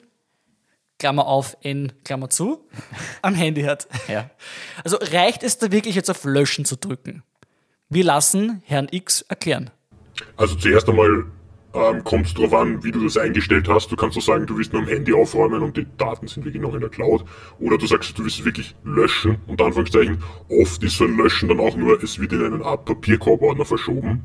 Klammer 0.99 1.27
auf, 1.27 1.57
N, 1.63 1.95
Klammer 2.05 2.29
zu, 2.29 2.69
am 3.23 3.35
Handy 3.35 3.63
hat. 3.63 3.89
Ja. 4.09 4.29
Also 4.85 4.99
reicht 5.01 5.43
es 5.43 5.57
da 5.57 5.73
wirklich 5.73 5.95
jetzt 5.95 6.11
auf 6.11 6.25
Löschen 6.25 6.67
zu 6.67 6.77
drücken? 6.77 7.23
Wir 7.93 8.05
lassen 8.05 8.63
Herrn 8.67 8.87
X 8.93 9.23
erklären. 9.23 9.71
Also 10.37 10.55
zuerst 10.55 10.89
einmal 10.89 11.25
ähm, 11.75 12.05
kommt 12.05 12.27
es 12.27 12.35
darauf 12.35 12.55
an, 12.55 12.85
wie 12.85 12.93
du 12.93 13.03
das 13.03 13.17
eingestellt 13.17 13.69
hast. 13.69 13.91
Du 13.91 13.97
kannst 13.97 14.17
auch 14.17 14.23
sagen, 14.23 14.47
du 14.47 14.57
willst 14.57 14.73
nur 14.73 14.83
am 14.83 14.87
Handy 14.87 15.13
aufräumen 15.13 15.61
und 15.61 15.77
die 15.77 15.89
Daten 15.99 16.29
sind 16.29 16.45
wirklich 16.45 16.63
noch 16.63 16.73
in 16.73 16.83
der 16.83 16.89
Cloud. 16.89 17.25
Oder 17.59 17.79
du 17.79 17.89
sagst, 17.89 18.17
du 18.17 18.23
willst 18.23 18.45
wirklich 18.45 18.77
löschen, 18.85 19.39
unter 19.49 19.65
Anführungszeichen. 19.65 20.23
Oft 20.49 20.85
ist 20.85 20.99
so 20.99 21.05
ein 21.05 21.17
Löschen 21.17 21.49
dann 21.49 21.59
auch 21.59 21.75
nur, 21.77 22.01
es 22.01 22.21
wird 22.21 22.33
in 22.33 22.45
einen 22.45 22.63
Art 22.63 22.85
Papierkorbordner 22.85 23.65
verschoben. 23.65 24.25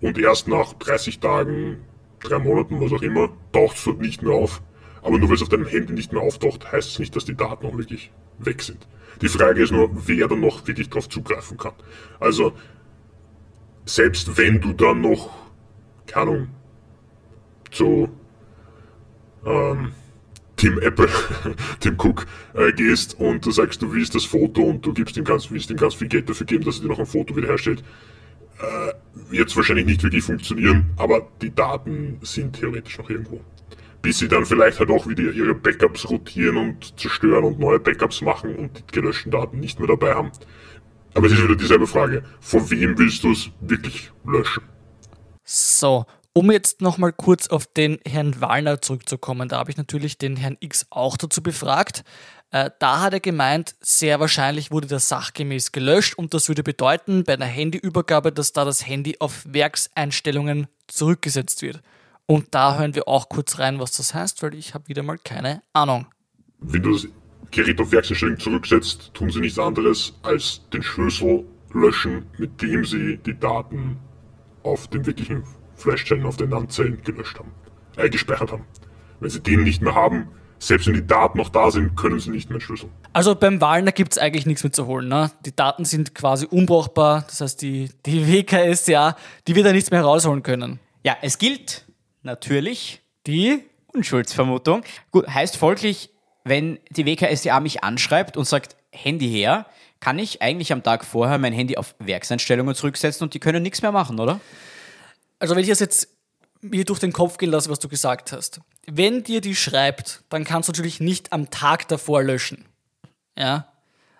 Und 0.00 0.16
erst 0.16 0.46
nach 0.46 0.72
30 0.74 1.18
Tagen, 1.18 1.78
drei 2.20 2.38
Monaten, 2.38 2.80
was 2.80 2.92
auch 2.92 3.02
immer, 3.02 3.30
taucht 3.50 3.76
es 3.76 3.82
dort 3.82 4.00
nicht 4.00 4.22
mehr 4.22 4.34
auf. 4.34 4.62
Aber 5.02 5.18
nur 5.18 5.28
weil 5.28 5.34
es 5.34 5.42
auf 5.42 5.48
deinem 5.48 5.66
Handy 5.66 5.94
nicht 5.94 6.12
mehr 6.12 6.22
auftaucht, 6.22 6.70
heißt 6.70 6.90
es 6.90 6.98
nicht, 7.00 7.16
dass 7.16 7.24
die 7.24 7.36
Daten 7.36 7.66
auch 7.66 7.76
wirklich 7.76 8.12
weg 8.38 8.62
sind. 8.62 8.86
Die 9.20 9.28
Frage 9.28 9.64
ist 9.64 9.72
nur, 9.72 9.90
wer 10.06 10.28
dann 10.28 10.40
noch 10.40 10.64
wirklich 10.68 10.88
darauf 10.88 11.08
zugreifen 11.08 11.58
kann. 11.58 11.72
Also, 12.20 12.52
selbst 13.94 14.36
wenn 14.36 14.60
du 14.60 14.72
dann 14.72 15.00
noch, 15.00 15.30
keine 16.06 16.30
Ahnung, 16.30 16.48
zu 17.70 18.08
ähm, 19.44 19.92
Tim 20.56 20.78
Apple, 20.78 21.08
Tim 21.80 21.94
Cook 21.98 22.26
äh, 22.54 22.72
gehst 22.72 23.18
und 23.18 23.44
du 23.44 23.50
sagst, 23.50 23.82
du 23.82 23.92
willst 23.92 24.14
das 24.14 24.24
Foto 24.24 24.62
und 24.62 24.84
du 24.84 24.92
gibst 24.92 25.16
ihm 25.16 25.24
ganz, 25.24 25.50
willst 25.50 25.70
ihm 25.70 25.76
ganz 25.76 25.94
viel 25.94 26.08
Geld 26.08 26.28
dafür 26.28 26.46
geben, 26.46 26.64
dass 26.64 26.76
er 26.76 26.82
dir 26.82 26.88
noch 26.88 26.98
ein 26.98 27.06
Foto 27.06 27.34
wiederherstellt, 27.36 27.82
äh, 28.58 29.32
wird 29.32 29.48
es 29.48 29.56
wahrscheinlich 29.56 29.86
nicht 29.86 30.02
wirklich 30.02 30.22
funktionieren, 30.22 30.90
aber 30.96 31.28
die 31.40 31.54
Daten 31.54 32.18
sind 32.22 32.60
theoretisch 32.60 32.98
noch 32.98 33.10
irgendwo. 33.10 33.40
Bis 34.02 34.18
sie 34.18 34.28
dann 34.28 34.46
vielleicht 34.46 34.78
halt 34.78 34.90
auch 34.90 35.06
wieder 35.06 35.30
ihre 35.32 35.54
Backups 35.54 36.08
rotieren 36.08 36.56
und 36.56 36.98
zerstören 36.98 37.44
und 37.44 37.58
neue 37.58 37.80
Backups 37.80 38.22
machen 38.22 38.54
und 38.54 38.78
die 38.78 38.92
gelöschten 38.92 39.30
Daten 39.30 39.60
nicht 39.60 39.78
mehr 39.78 39.88
dabei 39.88 40.14
haben. 40.14 40.30
Aber 41.14 41.26
es 41.26 41.32
ist 41.32 41.42
wieder 41.42 41.56
dieselbe 41.56 41.86
Frage. 41.86 42.22
Von 42.40 42.70
wem 42.70 42.96
willst 42.98 43.24
du 43.24 43.32
es 43.32 43.50
wirklich 43.60 44.10
löschen? 44.24 44.62
So, 45.44 46.06
um 46.32 46.50
jetzt 46.50 46.80
nochmal 46.80 47.12
kurz 47.12 47.48
auf 47.48 47.66
den 47.66 47.98
Herrn 48.06 48.40
Wallner 48.40 48.80
zurückzukommen, 48.80 49.48
da 49.48 49.58
habe 49.58 49.70
ich 49.70 49.76
natürlich 49.76 50.16
den 50.16 50.36
Herrn 50.36 50.56
X 50.60 50.86
auch 50.90 51.16
dazu 51.16 51.42
befragt. 51.42 52.04
Äh, 52.52 52.70
da 52.78 53.00
hat 53.00 53.12
er 53.12 53.20
gemeint, 53.20 53.74
sehr 53.80 54.20
wahrscheinlich 54.20 54.70
wurde 54.70 54.86
das 54.86 55.08
sachgemäß 55.08 55.72
gelöscht 55.72 56.16
und 56.16 56.34
das 56.34 56.48
würde 56.48 56.62
bedeuten, 56.62 57.24
bei 57.24 57.34
einer 57.34 57.46
Handyübergabe, 57.46 58.32
dass 58.32 58.52
da 58.52 58.64
das 58.64 58.86
Handy 58.86 59.16
auf 59.18 59.44
Werkseinstellungen 59.46 60.66
zurückgesetzt 60.86 61.62
wird. 61.62 61.80
Und 62.26 62.54
da 62.54 62.78
hören 62.78 62.94
wir 62.94 63.08
auch 63.08 63.28
kurz 63.28 63.58
rein, 63.58 63.80
was 63.80 63.92
das 63.92 64.14
heißt, 64.14 64.42
weil 64.42 64.54
ich 64.54 64.74
habe 64.74 64.86
wieder 64.88 65.02
mal 65.02 65.18
keine 65.18 65.62
Ahnung. 65.72 66.06
Das 66.60 67.06
Gerät 67.50 67.80
auf 67.80 67.92
Werkseinstellung 67.92 68.38
zurücksetzt, 68.38 69.10
tun 69.14 69.30
sie 69.30 69.40
nichts 69.40 69.58
anderes 69.58 70.14
als 70.22 70.62
den 70.72 70.82
Schlüssel 70.82 71.44
löschen, 71.72 72.26
mit 72.38 72.60
dem 72.62 72.84
sie 72.84 73.18
die 73.18 73.38
Daten 73.38 73.98
auf 74.62 74.88
den 74.88 75.06
wirklichen 75.06 75.42
Flashzellen, 75.74 76.26
auf 76.26 76.36
den 76.36 76.50
NAND-Zellen 76.50 77.02
gelöscht 77.02 77.38
haben, 77.38 77.52
äh, 77.96 78.08
gespeichert 78.08 78.52
haben. 78.52 78.64
Wenn 79.20 79.30
sie 79.30 79.40
den 79.40 79.62
nicht 79.62 79.82
mehr 79.82 79.94
haben, 79.94 80.28
selbst 80.58 80.86
wenn 80.86 80.94
die 80.94 81.06
Daten 81.06 81.38
noch 81.38 81.48
da 81.48 81.70
sind, 81.70 81.96
können 81.96 82.20
sie 82.20 82.30
nicht 82.30 82.50
mehr 82.50 82.56
entschlüsseln. 82.56 82.92
Also 83.14 83.34
beim 83.34 83.60
Wahlen, 83.60 83.86
gibt 83.94 84.12
es 84.12 84.18
eigentlich 84.18 84.44
nichts 84.46 84.62
mehr 84.62 84.72
zu 84.72 84.86
holen. 84.86 85.08
Ne? 85.08 85.30
Die 85.46 85.56
Daten 85.56 85.84
sind 85.84 86.14
quasi 86.14 86.46
unbrauchbar. 86.46 87.24
Das 87.26 87.40
heißt, 87.40 87.62
die, 87.62 87.90
die 88.04 88.26
WKSDA, 88.32 89.16
die 89.48 89.54
wird 89.54 89.66
da 89.66 89.72
nichts 89.72 89.90
mehr 89.90 90.02
rausholen 90.02 90.42
können. 90.42 90.78
Ja, 91.02 91.16
es 91.22 91.38
gilt 91.38 91.86
natürlich 92.22 93.02
Die? 93.26 93.64
Unschuldsvermutung. 93.92 94.82
Gut, 95.10 95.26
heißt 95.26 95.56
folglich, 95.56 96.10
wenn 96.44 96.78
die 96.90 97.06
WKSDA 97.06 97.60
mich 97.60 97.84
anschreibt 97.84 98.36
und 98.36 98.46
sagt, 98.46 98.76
Handy 98.92 99.28
her, 99.28 99.66
kann 100.00 100.18
ich 100.18 100.42
eigentlich 100.42 100.72
am 100.72 100.82
Tag 100.82 101.04
vorher 101.04 101.38
mein 101.38 101.52
Handy 101.52 101.76
auf 101.76 101.94
Werkseinstellungen 101.98 102.74
zurücksetzen 102.74 103.24
und 103.24 103.34
die 103.34 103.40
können 103.40 103.62
nichts 103.62 103.82
mehr 103.82 103.92
machen, 103.92 104.18
oder? 104.18 104.40
Also 105.38 105.54
wenn 105.54 105.62
ich 105.62 105.68
das 105.68 105.80
jetzt 105.80 106.08
mir 106.62 106.84
durch 106.84 106.98
den 106.98 107.12
Kopf 107.12 107.38
gehen 107.38 107.50
lasse, 107.50 107.70
was 107.70 107.78
du 107.78 107.88
gesagt 107.88 108.32
hast. 108.32 108.60
Wenn 108.86 109.22
dir 109.22 109.40
die 109.40 109.56
schreibt, 109.56 110.22
dann 110.28 110.44
kannst 110.44 110.68
du 110.68 110.72
natürlich 110.72 111.00
nicht 111.00 111.32
am 111.32 111.50
Tag 111.50 111.88
davor 111.88 112.22
löschen. 112.22 112.66
Ja? 113.36 113.68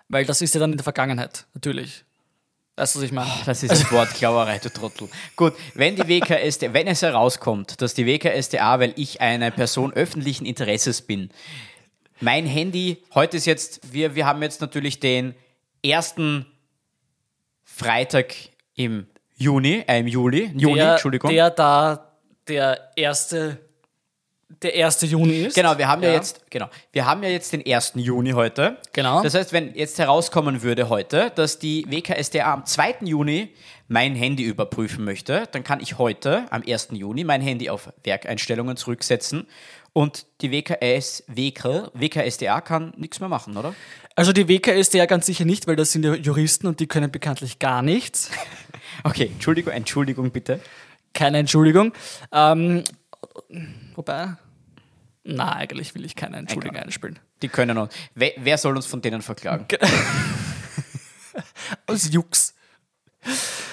Weil 0.07 0.25
das 0.25 0.41
ist 0.41 0.53
ja 0.53 0.59
dann 0.59 0.71
in 0.71 0.77
der 0.77 0.83
Vergangenheit, 0.83 1.45
natürlich. 1.53 2.03
Weißt 2.77 2.95
du, 2.95 2.99
was 2.99 3.05
ich 3.05 3.11
meine? 3.11 3.31
Das 3.45 3.63
ist 3.63 3.91
Wortklauerei, 3.91 4.57
du 4.59 4.69
Trottel. 4.69 5.09
Gut, 5.35 5.53
wenn 5.75 5.95
die 5.95 6.07
WKSDA, 6.07 6.73
wenn 6.73 6.87
es 6.87 7.01
herauskommt, 7.01 7.81
dass 7.81 7.93
die 7.93 8.05
WKSDA, 8.05 8.79
weil 8.79 8.93
ich 8.95 9.21
eine 9.21 9.51
Person 9.51 9.93
öffentlichen 9.93 10.45
Interesses 10.45 11.01
bin, 11.01 11.29
mein 12.21 12.45
Handy, 12.45 13.03
heute 13.13 13.37
ist 13.37 13.45
jetzt, 13.45 13.91
wir, 13.91 14.15
wir 14.15 14.25
haben 14.25 14.41
jetzt 14.41 14.61
natürlich 14.61 14.99
den 14.99 15.33
ersten 15.83 16.45
Freitag 17.63 18.33
im 18.75 19.07
Juni, 19.35 19.83
äh, 19.87 19.99
im 19.99 20.07
Juli, 20.07 20.51
Juni, 20.55 20.75
der, 20.75 20.91
Entschuldigung. 20.91 21.31
Der 21.31 21.49
da 21.49 22.11
der 22.47 22.91
erste, 22.95 23.57
der 24.61 24.75
erste 24.75 25.07
Juni 25.07 25.45
ist. 25.45 25.55
Genau, 25.55 25.77
wir 25.77 25.87
haben 25.87 26.03
ja. 26.03 26.09
Ja. 26.09 26.15
jetzt, 26.15 26.49
genau, 26.51 26.69
wir 26.91 27.05
haben 27.07 27.23
ja 27.23 27.29
jetzt 27.29 27.53
den 27.53 27.65
1. 27.65 27.93
Juni 27.95 28.31
heute. 28.31 28.77
Genau. 28.93 29.23
Das 29.23 29.33
heißt, 29.33 29.51
wenn 29.51 29.73
jetzt 29.73 29.97
herauskommen 29.97 30.61
würde 30.61 30.89
heute, 30.89 31.31
dass 31.33 31.57
die 31.57 31.85
WKSDA 31.89 32.53
am 32.53 32.65
2. 32.65 32.97
Juni 33.01 33.49
mein 33.87 34.15
Handy 34.15 34.43
überprüfen 34.43 35.03
möchte, 35.03 35.47
dann 35.51 35.63
kann 35.63 35.79
ich 35.79 35.97
heute, 35.97 36.45
am 36.51 36.61
1. 36.65 36.89
Juni, 36.91 37.23
mein 37.23 37.41
Handy 37.41 37.69
auf 37.69 37.91
Werkeinstellungen 38.03 38.77
zurücksetzen 38.77 39.47
und 39.93 40.25
die 40.41 40.51
WKS, 40.51 41.23
WK, 41.27 41.91
WKSDA 41.93 42.61
kann 42.61 42.93
nichts 42.97 43.19
mehr 43.19 43.29
machen, 43.29 43.57
oder? 43.57 43.73
Also 44.15 44.33
die 44.33 44.47
WKSDA 44.47 45.05
ganz 45.05 45.25
sicher 45.25 45.45
nicht, 45.45 45.67
weil 45.67 45.75
das 45.75 45.91
sind 45.91 46.05
ja 46.05 46.15
Juristen 46.15 46.67
und 46.67 46.79
die 46.79 46.87
können 46.87 47.11
bekanntlich 47.11 47.59
gar 47.59 47.81
nichts. 47.81 48.29
Okay, 49.03 49.31
Entschuldigung, 49.33 49.73
Entschuldigung 49.73 50.31
bitte. 50.31 50.59
Keine 51.13 51.39
Entschuldigung. 51.39 51.93
Ähm, 52.31 52.83
wobei, 53.95 54.35
na, 55.23 55.55
eigentlich 55.55 55.95
will 55.95 56.05
ich 56.05 56.15
keine 56.15 56.37
Entschuldigung 56.37 56.75
Egal. 56.75 56.85
einspielen. 56.85 57.19
Die 57.41 57.47
können 57.47 57.77
uns. 57.77 57.93
Wer, 58.13 58.33
wer 58.37 58.57
soll 58.57 58.75
uns 58.75 58.85
von 58.85 59.01
denen 59.01 59.21
verklagen? 59.21 59.65
Aus 61.87 62.11
Jux. 62.11 62.53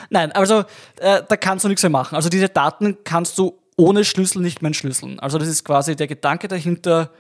Nein, 0.09 0.33
also 0.33 0.61
äh, 0.97 1.23
da 1.29 1.37
kannst 1.37 1.65
du 1.65 1.69
nichts 1.69 1.83
mehr 1.83 1.91
machen. 1.91 2.15
Also 2.15 2.29
diese 2.29 2.49
Daten 2.49 2.99
kannst 3.05 3.37
du 3.39 3.59
ohne 3.79 4.05
Schlüssel 4.05 4.43
nicht 4.43 4.61
mehr 4.61 4.69
entschlüsseln. 4.69 5.19
Also 5.21 5.39
das 5.39 5.49
ist 5.49 5.65
quasi 5.65 5.97
der 5.97 6.09
Gedanke 6.09 6.49
dahinter, 6.49 7.11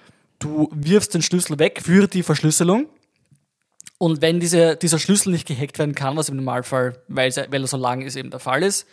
du 0.40 0.68
wirfst 0.74 1.14
den 1.14 1.22
Schlüssel 1.22 1.58
weg 1.58 1.80
für 1.82 2.06
die 2.08 2.22
Verschlüsselung. 2.22 2.86
Und 3.96 4.20
wenn 4.22 4.38
diese, 4.40 4.76
dieser 4.76 4.98
Schlüssel 4.98 5.30
nicht 5.32 5.46
gehackt 5.48 5.78
werden 5.78 5.94
kann, 5.94 6.16
was 6.16 6.28
im 6.28 6.36
Normalfall, 6.36 7.00
weil, 7.08 7.32
er- 7.34 7.50
weil 7.50 7.62
er 7.62 7.66
so 7.66 7.76
lang 7.76 8.02
ist, 8.02 8.16
eben 8.16 8.30
der 8.30 8.40
Fall 8.40 8.62
ist, 8.62 8.86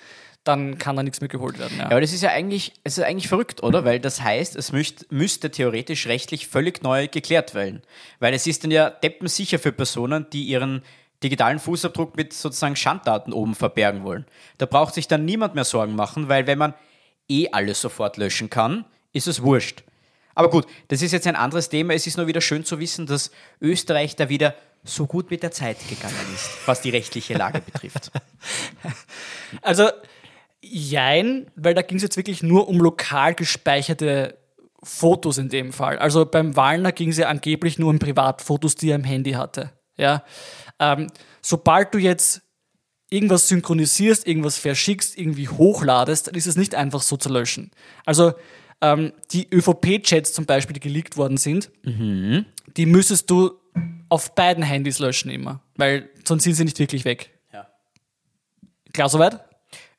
dann 0.43 0.77
kann 0.77 0.95
da 0.95 1.01
nichts 1.01 1.21
mehr 1.21 1.27
geholt 1.27 1.57
werden. 1.57 1.73
Ja. 1.77 1.85
Ja, 1.85 1.91
aber 1.91 2.01
das 2.01 2.13
ist 2.13 2.21
ja 2.21 2.29
eigentlich, 2.29 2.73
es 2.83 2.97
ist 2.99 3.03
eigentlich 3.03 3.27
verrückt, 3.27 3.63
oder? 3.63 3.83
Weil 3.83 3.99
das 3.99 4.21
heißt, 4.21 4.55
es 4.55 4.71
müsst, 4.71 5.11
müsste 5.11 5.49
theoretisch 5.49 6.05
rechtlich 6.07 6.47
völlig 6.47 6.83
neu 6.83 7.07
geklärt 7.07 7.55
werden. 7.55 7.81
Weil 8.19 8.33
es 8.35 8.45
ist 8.45 8.63
dann 8.63 8.69
ja 8.71 8.91
deppensicher 8.91 9.57
für 9.57 9.71
Personen, 9.71 10.27
die 10.31 10.43
ihren 10.43 10.83
digitalen 11.23 11.57
Fußabdruck 11.57 12.15
mit 12.15 12.33
sozusagen 12.33 12.75
Schanddaten 12.75 13.33
oben 13.33 13.55
verbergen 13.55 14.03
wollen. 14.03 14.25
Da 14.59 14.67
braucht 14.67 14.93
sich 14.93 15.07
dann 15.07 15.25
niemand 15.25 15.55
mehr 15.55 15.63
Sorgen 15.63 15.95
machen, 15.95 16.29
weil 16.29 16.45
wenn 16.45 16.59
man 16.59 16.75
eh 17.29 17.49
alles 17.51 17.81
sofort 17.81 18.17
löschen 18.17 18.49
kann, 18.49 18.85
ist 19.13 19.27
es 19.27 19.41
wurscht. 19.41 19.83
Aber 20.35 20.49
gut, 20.49 20.65
das 20.89 21.01
ist 21.01 21.13
jetzt 21.13 21.27
ein 21.27 21.35
anderes 21.35 21.69
Thema. 21.69 21.93
Es 21.93 22.07
ist 22.07 22.17
nur 22.17 22.27
wieder 22.27 22.41
schön 22.41 22.65
zu 22.65 22.79
wissen, 22.79 23.05
dass 23.05 23.31
Österreich 23.61 24.15
da 24.15 24.27
wieder 24.27 24.53
so 24.83 25.07
gut 25.07 25.31
mit 25.31 25.41
der 25.41 25.51
Zeit 25.51 25.77
gegangen 25.87 26.15
ist, 26.33 26.49
was 26.65 26.81
die 26.81 26.89
rechtliche 26.89 27.33
Lage 27.33 27.61
betrifft. 27.61 28.11
Also, 29.61 29.89
jein, 30.61 31.47
weil 31.55 31.73
da 31.73 31.81
ging 31.81 31.97
es 31.97 32.03
jetzt 32.03 32.17
wirklich 32.17 32.43
nur 32.43 32.67
um 32.67 32.79
lokal 32.79 33.33
gespeicherte 33.35 34.37
Fotos 34.83 35.37
in 35.37 35.49
dem 35.49 35.71
Fall. 35.73 35.97
Also 35.97 36.25
beim 36.25 36.55
Wallner 36.55 36.91
ging 36.91 37.09
es 37.09 37.17
ja 37.17 37.27
angeblich 37.27 37.79
nur 37.79 37.89
um 37.89 37.99
Privatfotos, 37.99 38.75
die 38.75 38.89
er 38.89 38.95
im 38.95 39.03
Handy 39.03 39.31
hatte. 39.31 39.71
Ja? 39.97 40.23
Ähm, 40.79 41.07
sobald 41.41 41.93
du 41.93 41.97
jetzt 41.97 42.41
irgendwas 43.15 43.47
synchronisierst, 43.47 44.27
irgendwas 44.27 44.57
verschickst, 44.57 45.17
irgendwie 45.17 45.47
hochladest, 45.47 46.27
dann 46.27 46.35
ist 46.35 46.47
es 46.47 46.57
nicht 46.57 46.75
einfach 46.75 47.01
so 47.01 47.15
zu 47.15 47.29
löschen. 47.29 47.71
Also 48.05 48.33
ähm, 48.81 49.13
die 49.31 49.47
ÖVP-Chats 49.51 50.33
zum 50.33 50.45
Beispiel, 50.45 50.73
die 50.73 50.81
geleakt 50.81 51.15
worden 51.15 51.37
sind, 51.37 51.71
die 51.83 52.85
müsstest 52.85 53.29
du 53.29 53.53
auf 54.09 54.35
beiden 54.35 54.63
Handys 54.63 54.99
löschen 54.99 55.31
immer, 55.31 55.61
weil 55.77 56.09
sonst 56.27 56.43
sind 56.43 56.55
sie 56.55 56.65
nicht 56.65 56.77
wirklich 56.77 57.05
weg. 57.05 57.31
Ja. 57.53 57.67
Klar 58.93 59.09
soweit? 59.09 59.39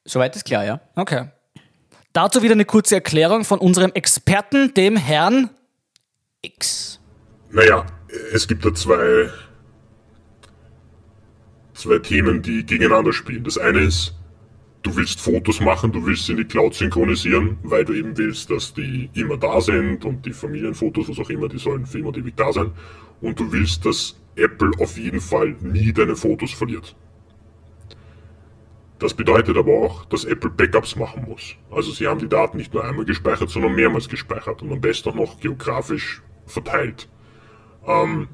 Soweit 0.04 0.36
ist 0.36 0.44
klar, 0.44 0.64
ja? 0.64 0.80
Okay. 0.94 1.30
Dazu 2.12 2.42
wieder 2.42 2.52
eine 2.52 2.64
kurze 2.64 2.94
Erklärung 2.94 3.44
von 3.44 3.58
unserem 3.58 3.92
Experten, 3.92 4.74
dem 4.74 4.96
Herrn. 4.96 5.50
X. 6.42 7.00
Naja, 7.50 7.86
es 8.32 8.46
gibt 8.46 8.64
da 8.64 8.72
zwei, 8.74 9.28
zwei 11.76 11.98
Themen, 11.98 12.42
die 12.42 12.64
gegeneinander 12.64 13.12
spielen. 13.12 13.44
Das 13.44 13.58
eine 13.58 13.80
ist, 13.80 14.14
du 14.82 14.96
willst 14.96 15.20
Fotos 15.20 15.60
machen, 15.60 15.92
du 15.92 16.04
willst 16.06 16.26
sie 16.26 16.32
in 16.32 16.38
die 16.38 16.44
Cloud 16.44 16.74
synchronisieren, 16.74 17.58
weil 17.62 17.84
du 17.84 17.92
eben 17.92 18.16
willst, 18.16 18.50
dass 18.50 18.72
die 18.74 19.10
immer 19.14 19.36
da 19.36 19.60
sind 19.60 20.04
und 20.04 20.24
die 20.24 20.32
Familienfotos, 20.32 21.08
was 21.08 21.18
auch 21.18 21.30
immer, 21.30 21.48
die 21.48 21.58
sollen 21.58 21.86
für 21.86 21.98
immer 21.98 22.08
und 22.08 22.18
ewig 22.18 22.36
da 22.36 22.52
sein. 22.52 22.72
Und 23.20 23.38
du 23.38 23.52
willst, 23.52 23.84
dass 23.84 24.16
Apple 24.36 24.70
auf 24.78 24.98
jeden 24.98 25.20
Fall 25.20 25.56
nie 25.60 25.92
deine 25.92 26.16
Fotos 26.16 26.52
verliert. 26.52 26.94
Das 28.98 29.12
bedeutet 29.12 29.56
aber 29.58 29.72
auch, 29.72 30.06
dass 30.06 30.24
Apple 30.24 30.50
Backups 30.50 30.96
machen 30.96 31.26
muss. 31.28 31.54
Also 31.70 31.92
sie 31.92 32.06
haben 32.06 32.18
die 32.18 32.28
Daten 32.28 32.56
nicht 32.56 32.72
nur 32.72 32.84
einmal 32.84 33.04
gespeichert, 33.04 33.50
sondern 33.50 33.74
mehrmals 33.74 34.08
gespeichert 34.08 34.62
und 34.62 34.72
am 34.72 34.80
besten 34.80 35.10
auch 35.10 35.14
noch 35.14 35.40
geografisch 35.40 36.22
verteilt. 36.46 37.08
Ähm, 37.86 38.28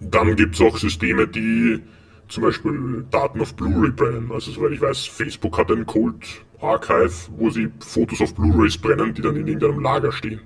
dann 0.00 0.36
gibt 0.36 0.54
es 0.54 0.60
auch 0.60 0.78
Systeme, 0.78 1.28
die 1.28 1.82
zum 2.28 2.42
Beispiel 2.42 3.06
Daten 3.10 3.40
auf 3.40 3.54
Blu-ray 3.54 3.90
brennen. 3.90 4.30
Also 4.32 4.50
soweit 4.50 4.72
ich 4.72 4.80
weiß, 4.80 5.06
Facebook 5.06 5.58
hat 5.58 5.70
ein 5.70 5.86
Cold 5.86 6.44
Archive, 6.60 7.12
wo 7.36 7.50
sie 7.50 7.70
Fotos 7.80 8.20
auf 8.20 8.34
Blu-rays 8.34 8.78
brennen, 8.78 9.14
die 9.14 9.22
dann 9.22 9.36
in 9.36 9.46
irgendeinem 9.46 9.80
Lager 9.80 10.12
stehen. 10.12 10.40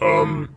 Ähm, 0.00 0.48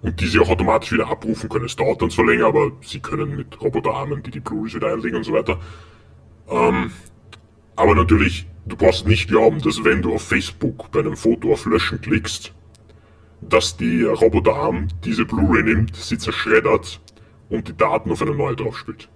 und 0.00 0.20
die 0.20 0.26
sie 0.26 0.38
auch 0.38 0.48
automatisch 0.48 0.92
wieder 0.92 1.08
abrufen 1.08 1.48
können. 1.48 1.64
Es 1.64 1.74
dauert 1.74 2.00
dann 2.00 2.10
zwar 2.10 2.26
länger, 2.26 2.46
aber 2.46 2.70
sie 2.82 3.00
können 3.00 3.36
mit 3.36 3.60
Roboterarmen, 3.60 4.22
die 4.22 4.30
die 4.30 4.40
Blu-rays 4.40 4.74
wieder 4.74 4.92
einlegen 4.92 5.16
und 5.16 5.24
so 5.24 5.32
weiter. 5.32 5.58
Ähm, 6.48 6.92
aber 7.74 7.94
natürlich, 7.94 8.46
du 8.66 8.76
brauchst 8.76 9.06
nicht 9.06 9.28
glauben, 9.28 9.60
dass 9.60 9.84
wenn 9.84 10.02
du 10.02 10.14
auf 10.14 10.22
Facebook 10.22 10.90
bei 10.92 11.00
einem 11.00 11.16
Foto 11.16 11.52
auf 11.52 11.66
Löschen 11.66 12.00
klickst, 12.00 12.52
dass 13.40 13.76
die 13.76 14.04
Roboterarm 14.04 14.88
diese 15.04 15.24
Blu-ray 15.24 15.62
nimmt, 15.62 15.96
sie 15.96 16.18
zerschreddert 16.18 17.00
und 17.50 17.68
die 17.68 17.76
Daten 17.76 18.10
auf 18.10 18.22
eine 18.22 18.34
neue 18.34 18.56
draufspielt. 18.56 19.08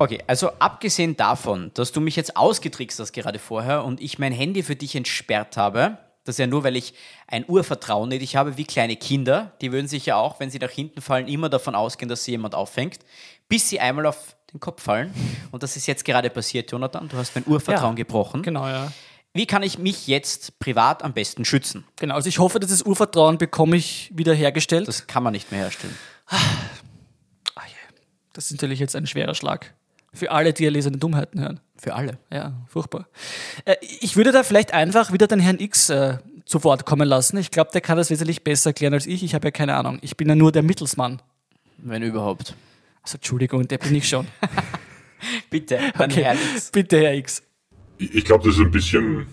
Okay, 0.00 0.18
also 0.26 0.50
abgesehen 0.60 1.14
davon, 1.14 1.72
dass 1.74 1.92
du 1.92 2.00
mich 2.00 2.16
jetzt 2.16 2.34
ausgetrickst 2.34 2.98
hast 2.98 3.12
gerade 3.12 3.38
vorher 3.38 3.84
und 3.84 4.00
ich 4.00 4.18
mein 4.18 4.32
Handy 4.32 4.62
für 4.62 4.74
dich 4.74 4.96
entsperrt 4.96 5.58
habe, 5.58 5.98
das 6.24 6.36
ist 6.36 6.38
ja 6.38 6.46
nur, 6.46 6.64
weil 6.64 6.74
ich 6.74 6.94
ein 7.26 7.44
Urvertrauen 7.46 8.10
in 8.10 8.18
dich 8.18 8.34
habe, 8.34 8.56
wie 8.56 8.64
kleine 8.64 8.96
Kinder, 8.96 9.52
die 9.60 9.72
würden 9.72 9.88
sich 9.88 10.06
ja 10.06 10.16
auch, 10.16 10.40
wenn 10.40 10.50
sie 10.50 10.58
nach 10.58 10.70
hinten 10.70 11.02
fallen, 11.02 11.28
immer 11.28 11.50
davon 11.50 11.74
ausgehen, 11.74 12.08
dass 12.08 12.24
sie 12.24 12.30
jemand 12.30 12.54
auffängt, 12.54 13.00
bis 13.46 13.68
sie 13.68 13.78
einmal 13.78 14.06
auf 14.06 14.36
den 14.54 14.58
Kopf 14.58 14.82
fallen. 14.82 15.12
Und 15.50 15.62
das 15.62 15.76
ist 15.76 15.86
jetzt 15.86 16.06
gerade 16.06 16.30
passiert, 16.30 16.72
Jonathan. 16.72 17.06
Du 17.06 17.18
hast 17.18 17.34
mein 17.34 17.44
Urvertrauen 17.46 17.92
Ja, 17.92 18.02
gebrochen. 18.02 18.42
Genau, 18.42 18.66
ja. 18.66 18.90
Wie 19.34 19.44
kann 19.44 19.62
ich 19.62 19.78
mich 19.78 20.06
jetzt 20.06 20.58
privat 20.60 21.02
am 21.02 21.12
besten 21.12 21.44
schützen? 21.44 21.84
Genau, 21.96 22.14
also 22.14 22.30
ich 22.30 22.38
hoffe, 22.38 22.58
dass 22.58 22.70
das 22.70 22.80
Urvertrauen 22.80 23.36
bekomme 23.36 23.76
ich 23.76 24.10
wieder 24.14 24.32
hergestellt. 24.32 24.88
Das 24.88 25.06
kann 25.06 25.22
man 25.22 25.32
nicht 25.32 25.52
mehr 25.52 25.60
herstellen. 25.60 25.94
Das 28.32 28.46
ist 28.46 28.52
natürlich 28.52 28.78
jetzt 28.78 28.94
ein 28.96 29.06
schwerer 29.06 29.34
Schlag. 29.34 29.74
Für 30.12 30.30
alle, 30.32 30.52
die 30.52 30.64
erlesene 30.64 30.98
Dummheiten 30.98 31.40
hören. 31.40 31.60
Für 31.76 31.94
alle. 31.94 32.18
Ja, 32.32 32.54
furchtbar. 32.66 33.08
Äh, 33.64 33.76
ich 33.80 34.16
würde 34.16 34.32
da 34.32 34.42
vielleicht 34.42 34.74
einfach 34.74 35.12
wieder 35.12 35.26
den 35.26 35.40
Herrn 35.40 35.58
X 35.60 35.88
äh, 35.88 36.18
zu 36.44 36.64
Wort 36.64 36.84
kommen 36.84 37.08
lassen. 37.08 37.36
Ich 37.36 37.50
glaube, 37.50 37.70
der 37.72 37.80
kann 37.80 37.96
das 37.96 38.10
wesentlich 38.10 38.42
besser 38.42 38.70
erklären 38.70 38.92
als 38.92 39.06
ich. 39.06 39.22
Ich 39.22 39.34
habe 39.34 39.46
ja 39.46 39.50
keine 39.52 39.76
Ahnung. 39.76 39.98
Ich 40.02 40.16
bin 40.16 40.28
ja 40.28 40.34
nur 40.34 40.50
der 40.50 40.62
Mittelsmann. 40.62 41.22
Wenn 41.78 42.02
überhaupt. 42.02 42.54
Also 43.02 43.16
Entschuldigung, 43.16 43.66
der 43.68 43.78
bin 43.78 43.94
ich 43.94 44.08
schon. 44.08 44.26
Bitte, 45.50 45.78
dann 45.96 46.10
Okay, 46.10 46.24
Herr 46.24 46.34
X. 46.34 46.70
Bitte, 46.70 47.00
Herr 47.00 47.14
X. 47.14 47.42
Ich, 47.98 48.14
ich 48.14 48.24
glaube, 48.24 48.44
das 48.44 48.56
ist 48.56 48.62
ein 48.62 48.70
bisschen 48.70 49.26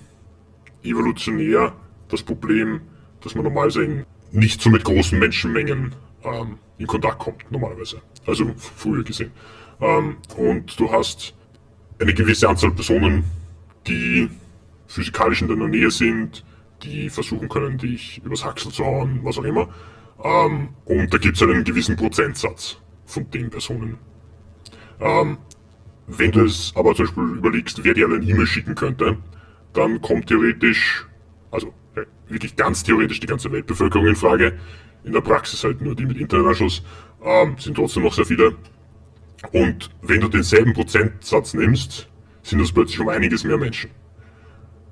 evolutionär 0.84 1.74
das 2.10 2.24
Problem, 2.24 2.82
dass 3.22 3.36
man 3.36 3.44
normalerweise 3.44 4.06
nicht 4.32 4.62
so 4.62 4.70
mit 4.70 4.84
großen 4.84 5.18
Menschenmengen 5.18 5.94
ähm, 6.24 6.60
in 6.78 6.88
Kontakt 6.88 7.20
kommt, 7.20 7.52
normalerweise. 7.52 8.02
Also 8.26 8.52
früher 8.58 9.04
gesehen. 9.04 9.32
Ähm, 9.82 10.18
und 10.36 10.80
du 10.80 10.92
hast 10.92 11.34
eine 12.00 12.14
gewisse 12.14 12.48
Anzahl 12.50 12.72
Personen, 12.72 13.24
die 13.88 14.30
physikalisch 14.88 15.42
in 15.42 15.48
deiner 15.48 15.68
Nähe 15.68 15.92
sind, 15.92 16.44
die 16.84 17.10
versuchen 17.10 17.50
können, 17.50 17.78
dich 17.78 18.22
übers 18.24 18.46
Haxel 18.46 18.72
zu 18.72 18.86
hauen, 18.86 19.20
was 19.24 19.38
auch 19.38 19.44
immer. 19.44 19.70
Ähm, 20.24 20.70
und 20.86 21.14
da 21.14 21.18
gibt 21.18 21.36
es 21.36 21.44
einen 21.44 21.64
gewissen 21.64 21.96
Prozentsatz 21.96 22.78
von 23.06 23.30
den 23.32 23.50
Personen. 23.50 23.98
Ähm, 25.00 25.38
wenn 26.08 26.32
du 26.32 26.46
es 26.46 26.72
aber 26.76 26.96
zum 26.96 27.06
Beispiel 27.06 27.24
überlegst, 27.24 27.84
wer 27.84 27.94
dir 27.94 28.06
eine 28.06 28.24
E-Mail 28.24 28.48
schicken 28.48 28.76
könnte, 28.76 29.18
dann 29.74 30.02
kommt 30.02 30.28
theoretisch, 30.28 31.06
also 31.52 31.74
äh, 31.96 32.06
wirklich 32.28 32.56
ganz 32.56 32.84
theoretisch 32.84 33.20
die 33.20 33.28
ganze 33.28 33.52
Weltbevölkerung 33.52 34.08
in 34.08 34.16
Frage. 34.16 34.58
In 35.04 35.14
der 35.14 35.22
Praxis 35.22 35.64
halt 35.64 35.82
nur 35.82 35.96
die 35.96 36.06
mit 36.06 36.18
Internetanschluss, 36.18 36.84
ähm, 37.24 37.56
sind 37.60 37.76
trotzdem 37.76 38.04
noch 38.04 38.14
sehr 38.14 38.26
viele. 38.26 38.56
Und 39.52 39.90
wenn 40.02 40.22
du 40.22 40.28
denselben 40.28 40.74
Prozentsatz 40.74 41.54
nimmst, 41.54 42.10
sind 42.44 42.60
das 42.60 42.72
plötzlich 42.72 43.00
um 43.00 43.10
einiges 43.10 43.44
mehr 43.44 43.58
Menschen. 43.58 43.92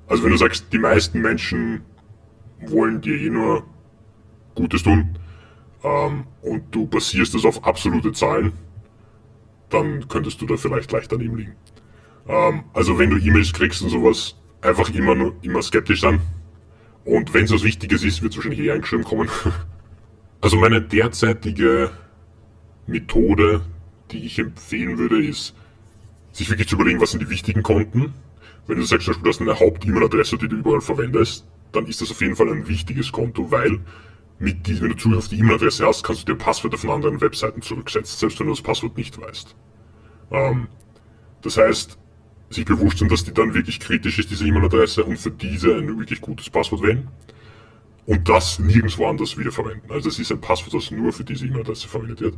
Also 0.06 0.22
wenn 0.22 0.30
du 0.30 0.36
sagst, 0.36 0.72
die 0.72 0.78
meisten 0.78 1.20
Menschen 1.20 1.82
wollen 2.60 3.00
dir 3.00 3.16
eh 3.16 3.30
nur 3.30 3.64
Gutes 4.54 4.82
tun 4.82 5.18
ähm, 5.82 6.24
und 6.42 6.74
du 6.74 6.86
basierst 6.86 7.34
das 7.34 7.44
auf 7.44 7.64
absolute 7.64 8.12
Zahlen, 8.12 8.52
dann 9.68 10.06
könntest 10.08 10.40
du 10.40 10.46
da 10.46 10.56
vielleicht 10.56 10.92
leicht 10.92 11.10
daneben 11.10 11.36
liegen. 11.36 11.56
Ähm, 12.28 12.64
also 12.72 12.98
wenn 12.98 13.10
du 13.10 13.18
E-Mails 13.18 13.52
kriegst 13.52 13.82
und 13.82 13.90
sowas, 13.90 14.36
einfach 14.62 14.88
immer 14.90 15.14
nur 15.14 15.34
immer 15.42 15.62
skeptisch 15.62 16.00
sein. 16.00 16.20
Und 17.04 17.34
wenn 17.34 17.44
es 17.44 17.52
was 17.52 17.62
Wichtiges 17.62 18.02
ist, 18.04 18.22
wird 18.22 18.32
es 18.32 18.38
wahrscheinlich 18.38 18.60
eh 18.60 18.72
eingeschrieben 18.72 19.04
kommen. 19.04 19.28
also 20.40 20.56
meine 20.56 20.82
derzeitige 20.82 21.90
Methode, 22.86 23.62
die 24.10 24.24
ich 24.24 24.38
empfehlen 24.38 24.98
würde, 24.98 25.24
ist, 25.24 25.54
sich 26.32 26.50
wirklich 26.50 26.68
zu 26.68 26.76
überlegen, 26.76 27.00
was 27.00 27.12
sind 27.12 27.22
die 27.22 27.30
wichtigen 27.30 27.62
Konten. 27.62 28.14
Wenn 28.66 28.78
du 28.78 28.84
sagst, 28.84 29.04
zum 29.04 29.12
Beispiel, 29.12 29.24
du 29.24 29.30
hast 29.30 29.40
eine 29.40 29.58
Haupt-E-Mail-Adresse, 29.60 30.38
die 30.38 30.48
du 30.48 30.56
überall 30.56 30.80
verwendest, 30.80 31.46
dann 31.72 31.86
ist 31.86 32.00
das 32.00 32.10
auf 32.10 32.20
jeden 32.20 32.36
Fall 32.36 32.50
ein 32.50 32.68
wichtiges 32.68 33.12
Konto, 33.12 33.50
weil 33.50 33.80
mit 34.38 34.66
diesem, 34.66 34.84
wenn 34.84 34.90
du 34.90 34.96
Zugriff 34.96 35.18
auf 35.18 35.28
die 35.28 35.38
E-Mail-Adresse 35.38 35.86
hast, 35.86 36.02
kannst 36.02 36.22
du 36.22 36.32
dir 36.32 36.38
Passwörter 36.38 36.78
von 36.78 36.90
anderen 36.90 37.20
Webseiten 37.20 37.62
zurücksetzen, 37.62 38.18
selbst 38.18 38.38
wenn 38.38 38.46
du 38.46 38.52
das 38.52 38.62
Passwort 38.62 38.96
nicht 38.96 39.18
weißt. 39.20 39.54
Ähm, 40.30 40.68
das 41.42 41.56
heißt, 41.56 41.98
sich 42.50 42.64
bewusst 42.64 42.98
sind, 42.98 43.10
dass 43.10 43.24
die 43.24 43.32
dann 43.32 43.54
wirklich 43.54 43.80
kritisch 43.80 44.18
ist, 44.18 44.30
diese 44.30 44.46
E-Mail-Adresse, 44.46 45.04
und 45.04 45.18
für 45.18 45.30
diese 45.30 45.74
ein 45.74 45.98
wirklich 45.98 46.20
gutes 46.20 46.50
Passwort 46.50 46.82
wählen. 46.82 47.08
Und 48.04 48.28
das 48.28 48.58
nirgendwo 48.58 49.06
anders 49.06 49.36
wieder 49.36 49.50
verwenden. 49.50 49.90
Also 49.90 50.08
es 50.08 50.18
ist 50.18 50.30
ein 50.30 50.40
Passwort, 50.40 50.74
das 50.74 50.90
nur 50.90 51.12
für 51.12 51.24
diese 51.24 51.46
E-Mail-Adresse 51.46 51.88
verwendet 51.88 52.20
wird. 52.20 52.34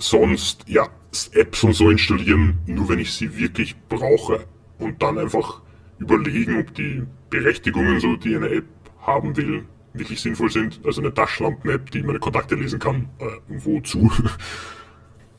Sonst, 0.00 0.64
ja, 0.66 0.88
Apps 1.32 1.64
und 1.64 1.74
so 1.74 1.90
installieren, 1.90 2.58
nur 2.66 2.88
wenn 2.88 2.98
ich 2.98 3.12
sie 3.12 3.36
wirklich 3.36 3.76
brauche. 3.88 4.44
Und 4.78 5.02
dann 5.02 5.18
einfach 5.18 5.60
überlegen, 5.98 6.58
ob 6.60 6.74
die 6.74 7.02
Berechtigungen, 7.28 8.00
so 8.00 8.16
die 8.16 8.34
eine 8.34 8.48
App 8.48 8.64
haben 9.02 9.36
will, 9.36 9.64
wirklich 9.92 10.20
sinnvoll 10.20 10.50
sind. 10.50 10.80
Also 10.84 11.00
eine 11.00 11.12
Taschenlampen-App, 11.12 11.90
die 11.90 12.02
meine 12.02 12.18
Kontakte 12.18 12.54
lesen 12.54 12.78
kann, 12.78 13.08
äh, 13.18 13.24
wozu? 13.48 14.10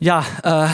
Ja, 0.04 0.26
äh, 0.42 0.68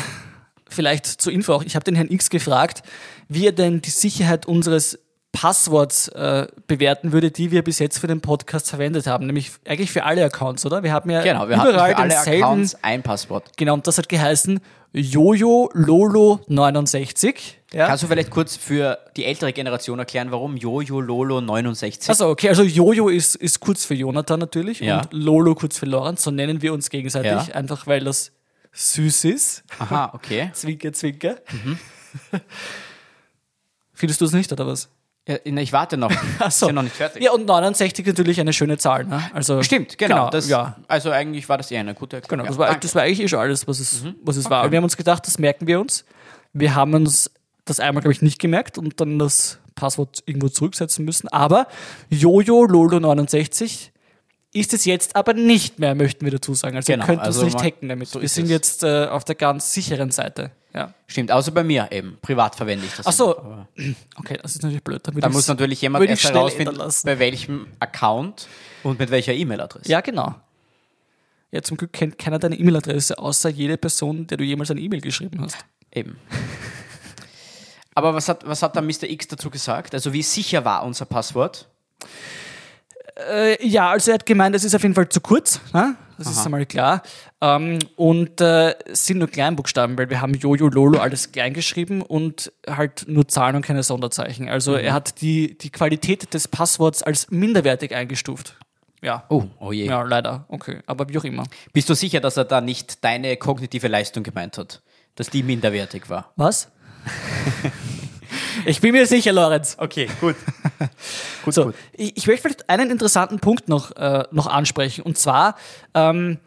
vielleicht 0.69 1.06
zur 1.06 1.34
Info 1.34 1.52
auch. 1.52 1.63
Ich 1.63 1.76
habe 1.76 1.84
den 1.84 1.95
Herrn 1.95 2.10
X 2.10 2.30
gefragt, 2.30 2.82
wie 3.28 3.45
er 3.45 3.52
denn 3.52 3.82
die 3.82 3.89
Sicherheit 3.89 4.45
unseres 4.45 5.00
Passworts 5.39 6.08
äh, 6.08 6.47
bewerten 6.65 7.12
würde, 7.12 7.30
die 7.30 7.52
wir 7.52 7.63
bis 7.63 7.78
jetzt 7.78 8.00
für 8.00 8.08
den 8.08 8.21
Podcast 8.21 8.69
verwendet 8.71 9.06
haben. 9.06 9.28
Nämlich 9.28 9.52
eigentlich 9.67 9.91
für 9.91 10.04
alle 10.04 10.26
Accounts, 10.26 10.65
oder? 10.65 10.82
Wir 10.82 10.91
haben 10.91 11.12
ja 11.12 11.21
Genau, 11.21 11.47
wir 11.47 11.56
überall 11.58 11.91
für 11.93 11.97
alle. 11.97 12.17
Accounts 12.17 12.76
ein 12.82 13.04
Passwort. 13.04 13.52
Genau, 13.56 13.76
und 13.76 13.86
das 13.86 14.00
hat 14.00 14.10
geheißen 14.10 14.60
Jojo 14.93 15.69
Lolo 15.73 16.39
69. 16.47 17.60
Ja? 17.71 17.86
Kannst 17.86 18.02
du 18.02 18.08
vielleicht 18.08 18.32
kurz 18.32 18.56
für 18.56 18.97
die 19.15 19.26
ältere 19.26 19.54
Generation 19.54 20.00
erklären, 20.00 20.32
warum 20.32 20.58
Jojo 20.58 21.02
Lolo 21.02 21.39
69? 21.39 22.10
Also 22.10 22.30
okay, 22.30 22.50
also 22.50 22.63
Jojo 22.63 23.08
ist, 23.10 23.36
ist 23.36 23.60
kurz 23.60 23.86
für 23.86 23.93
Jonathan 23.93 24.39
natürlich 24.39 24.80
Ja. 24.80 25.02
und 25.02 25.13
Lolo 25.13 25.54
kurz 25.54 25.78
für 25.78 25.86
Lorenz. 25.86 26.23
So 26.23 26.32
nennen 26.32 26.63
wir 26.63 26.73
uns 26.73 26.89
gegenseitig, 26.89 27.30
Ja. 27.50 27.54
einfach 27.54 27.86
weil 27.86 28.04
das 28.04 28.32
süß 28.71 29.26
ist. 29.26 29.63
Aha, 29.78 30.12
okay. 30.15 30.50
Zwinker, 30.54 30.91
zwinker. 30.93 31.36
Mhm. 31.52 31.78
Findest 33.93 34.21
du 34.21 34.26
es 34.26 34.32
nicht, 34.32 34.52
oder 34.52 34.65
was? 34.65 34.89
Ja, 35.28 35.38
na, 35.46 35.62
ich 35.62 35.74
warte 35.74 35.98
noch. 35.98 36.12
Ach 36.40 36.52
so. 36.52 36.66
Ist 36.66 36.70
ja 36.70 36.74
noch 36.74 36.84
nicht 36.84 36.96
fertig. 36.96 37.22
Ja, 37.22 37.32
und 37.34 37.46
69 37.46 38.06
natürlich 38.06 38.40
eine 38.40 38.54
schöne 38.54 38.78
Zahl. 38.78 39.04
Ne? 39.06 39.22
Also, 39.34 39.62
Stimmt, 39.62 39.98
genau. 39.98 40.30
das, 40.30 40.48
ja, 40.48 40.78
Also 40.88 41.12
eigentlich 41.12 41.48
war 41.50 41.58
das 41.58 41.70
eher 41.70 41.82
eine 41.82 41.94
gute 41.94 42.22
genau. 42.22 42.44
Erklärung. 42.44 42.48
Das 42.48 42.56
Ja, 42.56 42.74
war, 42.74 42.80
das 42.80 42.96
war 42.96 43.02
eigentlich 43.04 43.22
eh 43.22 43.28
schon 43.28 43.40
alles, 43.40 43.68
was 43.68 43.80
es, 43.80 44.04
was 44.24 44.38
es 44.38 44.50
war. 44.50 44.60
Okay. 44.60 44.66
Und 44.68 44.72
wir 44.72 44.78
haben 44.78 44.84
uns 44.86 44.98
gedacht, 44.98 45.28
das 45.28 45.38
merken 45.38 45.68
wir 45.68 45.80
uns. 45.82 46.06
Wir 46.54 46.76
haben 46.76 46.94
uns 46.94 47.30
das 47.66 47.80
einmal, 47.80 48.02
glaube 48.02 48.13
ich, 48.13 48.22
nicht 48.22 48.40
gemerkt 48.40 48.78
und 48.78 49.00
dann 49.02 49.20
das 49.20 49.60
Passwort 49.76 50.24
irgendwo 50.26 50.50
zurücksetzen 50.50 51.04
müssen. 51.06 51.28
Aber 51.28 51.68
Jojo 52.10 52.66
Lolo 52.66 53.00
69 53.00 53.92
ist 54.53 54.73
es 54.73 54.86
jetzt 54.86 55.15
aber 55.15 55.33
nicht 55.33 55.79
mehr, 55.79 55.93
möchten 55.95 56.25
wir 56.25 56.31
dazu 56.31 56.53
sagen. 56.53 56.75
Also 56.77 56.91
Genau, 56.91 57.03
ihr 57.03 57.07
könnt 57.07 57.21
also 57.21 57.43
uns 57.43 57.53
nicht 57.53 57.63
hacken 57.63 57.89
damit. 57.89 58.07
so 58.07 58.21
wir 58.21 58.29
sind 58.29 58.45
es. 58.45 58.51
jetzt 58.51 58.83
äh, 58.83 59.05
auf 59.07 59.23
der 59.23 59.36
ganz 59.36 59.73
sicheren 59.73 60.12
Seite. 60.12 60.51
Ja. 60.73 60.93
Stimmt, 61.07 61.31
außer 61.31 61.51
bei 61.51 61.63
mir 61.63 61.88
eben. 61.91 62.17
Privat 62.21 62.55
verwende 62.55 62.86
ich 62.86 62.93
das. 62.95 63.05
Ach 63.07 63.12
so. 63.13 63.38
Aber 63.38 63.67
Okay, 64.17 64.38
das 64.41 64.55
ist 64.55 64.63
natürlich 64.63 64.83
blöd. 64.83 65.01
Da 65.05 65.29
muss 65.29 65.47
natürlich 65.47 65.81
jemand 65.81 66.05
erst 66.07 66.23
herausfinden, 66.25 66.77
bei 67.03 67.19
welchem 67.19 67.67
Account 67.79 68.47
und 68.83 68.99
mit 68.99 69.10
welcher 69.12 69.33
E-Mail-Adresse. 69.33 69.89
Ja, 69.89 70.01
genau. 70.01 70.36
Ja, 71.51 71.62
zum 71.62 71.77
Glück 71.77 71.93
kennt 71.93 72.17
keiner 72.17 72.39
deine 72.39 72.55
E-Mail-Adresse, 72.57 73.17
außer 73.17 73.49
jede 73.49 73.77
Person, 73.77 74.27
der 74.27 74.38
du 74.38 74.43
jemals 74.43 74.69
eine 74.69 74.81
E-Mail 74.81 75.01
geschrieben 75.01 75.41
hast. 75.41 75.57
Eben. 75.93 76.17
Aber 77.95 78.13
was 78.13 78.29
hat, 78.29 78.45
was 78.45 78.62
hat 78.62 78.75
da 78.75 78.81
Mr. 78.81 79.03
X 79.10 79.27
dazu 79.27 79.49
gesagt? 79.49 79.93
Also 79.95 80.13
wie 80.13 80.21
sicher 80.21 80.63
war 80.65 80.83
unser 80.83 81.05
Passwort? 81.05 81.67
Äh, 83.30 83.65
ja, 83.67 83.89
also 83.89 84.12
er 84.12 84.15
hat 84.15 84.25
gemeint, 84.25 84.56
es 84.56 84.63
ist 84.63 84.75
auf 84.75 84.84
jeden 84.84 84.95
Fall 84.95 85.10
zu 85.10 85.21
kurz. 85.21 85.60
Ne? 85.73 85.95
Das 86.17 86.27
ist 86.32 86.45
einmal 86.45 86.65
klar. 86.65 87.03
Ähm, 87.41 87.80
und 87.95 88.41
äh, 88.41 88.75
es 88.86 89.06
sind 89.06 89.19
nur 89.19 89.27
Kleinbuchstaben, 89.27 89.97
weil 89.97 90.10
wir 90.10 90.19
haben 90.19 90.34
Jojo 90.34 90.67
Lolo 90.67 90.99
alles 90.99 91.32
klein 91.32 91.53
geschrieben 91.53 92.01
und 92.01 92.51
halt 92.67 93.06
nur 93.08 93.27
Zahlen 93.27 93.56
und 93.56 93.62
keine 93.62 93.84
Sonderzeichen. 93.84 94.49
Also 94.49 94.73
er 94.73 94.93
hat 94.93 95.21
die, 95.21 95.58
die 95.58 95.69
Qualität 95.69 96.34
des 96.34 96.47
Passworts 96.47 97.03
als 97.03 97.30
minderwertig 97.30 97.93
eingestuft. 97.93 98.56
Ja. 99.01 99.25
Oh, 99.30 99.45
oh 99.60 99.71
je. 99.71 99.86
Ja, 99.86 100.01
leider. 100.01 100.45
Okay, 100.47 100.80
aber 100.88 101.08
wie 101.10 101.17
auch 101.19 101.23
immer. 101.23 101.43
Bist 101.71 101.88
du 101.89 101.93
sicher, 101.93 102.19
dass 102.19 102.36
er 102.36 102.45
da 102.45 102.62
nicht 102.62 103.03
deine 103.03 103.38
kognitive 103.38 103.88
Leistung 103.88 104.23
gemeint 104.23 104.58
hat? 104.58 104.82
Dass 105.15 105.30
die 105.30 105.43
minderwertig 105.43 106.10
war? 106.10 106.32
Was? 106.36 106.69
ich 108.66 108.82
bin 108.82 108.92
mir 108.92 109.06
sicher, 109.06 109.32
Lorenz. 109.34 109.76
Okay, 109.80 110.08
gut. 110.20 110.36
gut, 111.44 111.54
So, 111.54 111.74
ich, 111.94 112.16
ich 112.18 112.28
möchte 112.28 112.44
vielleicht 112.44 112.70
einen 112.70 112.92
interessanten 112.92 113.40
Punkt 113.40 113.70
noch, 113.70 113.96
äh, 113.96 114.24
noch 114.32 114.48
ansprechen. 114.48 115.02
Und 115.02 115.18
zwar, 115.18 115.56
ähm, 115.94 116.40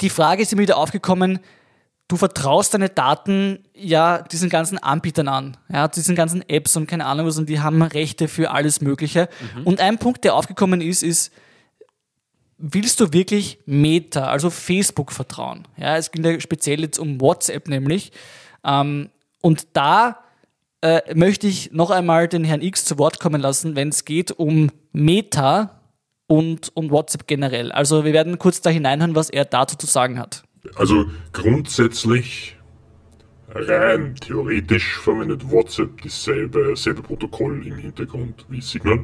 die 0.00 0.10
Frage 0.10 0.42
ist 0.42 0.52
immer 0.52 0.62
wieder 0.62 0.76
aufgekommen, 0.76 1.40
du 2.08 2.16
vertraust 2.16 2.74
deine 2.74 2.88
Daten 2.88 3.64
ja 3.74 4.22
diesen 4.22 4.48
ganzen 4.48 4.78
Anbietern 4.78 5.28
an, 5.28 5.56
ja, 5.68 5.88
diesen 5.88 6.16
ganzen 6.16 6.42
Apps 6.48 6.76
und 6.76 6.86
keine 6.86 7.04
Ahnung 7.04 7.26
was, 7.26 7.38
und 7.38 7.48
die 7.48 7.60
haben 7.60 7.82
Rechte 7.82 8.28
für 8.28 8.50
alles 8.50 8.80
Mögliche. 8.80 9.28
Und 9.64 9.80
ein 9.80 9.98
Punkt, 9.98 10.24
der 10.24 10.34
aufgekommen 10.34 10.80
ist, 10.80 11.02
ist, 11.02 11.32
willst 12.56 13.00
du 13.00 13.12
wirklich 13.12 13.58
Meta, 13.66 14.26
also 14.26 14.50
Facebook 14.50 15.12
vertrauen? 15.12 15.68
Ja, 15.76 15.96
es 15.96 16.10
ging 16.10 16.24
ja 16.24 16.40
speziell 16.40 16.80
jetzt 16.80 16.98
um 16.98 17.20
WhatsApp 17.20 17.68
nämlich. 17.68 18.12
Ähm, 18.64 19.10
und 19.40 19.68
da 19.74 20.18
äh, 20.80 21.14
möchte 21.14 21.46
ich 21.46 21.72
noch 21.72 21.90
einmal 21.90 22.28
den 22.28 22.44
Herrn 22.44 22.62
X 22.62 22.84
zu 22.84 22.98
Wort 22.98 23.20
kommen 23.20 23.40
lassen, 23.40 23.76
wenn 23.76 23.88
es 23.88 24.04
geht 24.04 24.32
um 24.32 24.70
Meta 24.92 25.82
und 26.26 26.70
um 26.74 26.90
WhatsApp 26.90 27.26
generell. 27.26 27.72
Also 27.72 28.04
wir 28.04 28.12
werden 28.12 28.38
kurz 28.38 28.60
da 28.60 28.70
hineinhören, 28.70 29.14
was 29.14 29.30
er 29.30 29.44
dazu 29.44 29.76
zu 29.76 29.86
sagen 29.86 30.18
hat. 30.18 30.44
Also 30.76 31.06
grundsätzlich, 31.32 32.56
rein 33.48 34.14
theoretisch 34.16 34.98
verwendet 34.98 35.50
WhatsApp 35.50 36.02
dasselbe, 36.02 36.76
selbe 36.76 37.02
Protokoll 37.02 37.66
im 37.66 37.76
Hintergrund 37.76 38.44
wie 38.48 38.60
Signal. 38.60 39.00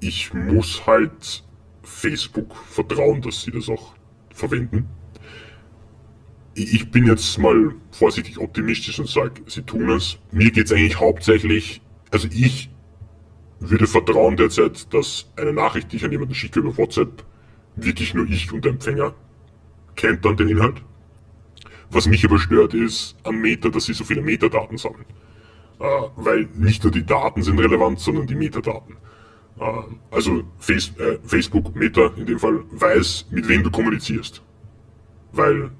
Ich 0.00 0.34
muss 0.34 0.86
halt 0.86 1.44
Facebook 1.82 2.54
vertrauen, 2.68 3.22
dass 3.22 3.42
sie 3.42 3.52
das 3.52 3.68
auch 3.68 3.94
verwenden. 4.34 4.88
Ich 6.56 6.90
bin 6.90 7.06
jetzt 7.06 7.38
mal 7.38 7.74
vorsichtig 7.90 8.38
optimistisch 8.38 8.98
und 8.98 9.08
sage, 9.08 9.42
sie 9.46 9.62
tun 9.62 9.90
es. 9.90 10.18
Mir 10.32 10.50
geht's 10.50 10.72
eigentlich 10.72 10.98
hauptsächlich, 10.98 11.82
also 12.10 12.28
ich 12.32 12.70
würde 13.60 13.86
vertrauen 13.86 14.36
derzeit, 14.36 14.92
dass 14.92 15.30
eine 15.36 15.52
Nachricht, 15.52 15.92
die 15.92 15.96
ich 15.96 16.04
an 16.04 16.12
jemanden 16.12 16.34
schicke 16.34 16.60
über 16.60 16.76
WhatsApp, 16.76 17.24
wirklich 17.76 18.14
nur 18.14 18.26
ich 18.26 18.50
und 18.52 18.64
der 18.64 18.72
Empfänger 18.72 19.14
kennt 19.96 20.24
dann 20.24 20.36
den 20.36 20.48
Inhalt. 20.48 20.82
Was 21.90 22.06
mich 22.06 22.24
aber 22.24 22.38
stört, 22.38 22.74
ist 22.74 23.16
am 23.22 23.40
Meta, 23.40 23.68
dass 23.68 23.84
sie 23.84 23.92
so 23.92 24.04
viele 24.04 24.22
Metadaten 24.22 24.78
sammeln. 24.78 25.04
Äh, 25.78 25.84
weil 26.16 26.48
nicht 26.54 26.82
nur 26.82 26.90
die 26.90 27.04
Daten 27.04 27.42
sind 27.42 27.58
relevant, 27.58 28.00
sondern 28.00 28.26
die 28.26 28.34
Metadaten. 28.34 28.96
Äh, 29.60 29.64
also 30.10 30.42
Face, 30.58 30.92
äh, 30.98 31.18
Facebook, 31.22 31.76
Meta 31.76 32.10
in 32.16 32.26
dem 32.26 32.38
Fall, 32.38 32.64
weiß, 32.70 33.26
mit 33.30 33.46
wem 33.46 33.62
du 33.62 33.70
kommunizierst. 33.70 34.42
Weil 35.32 35.70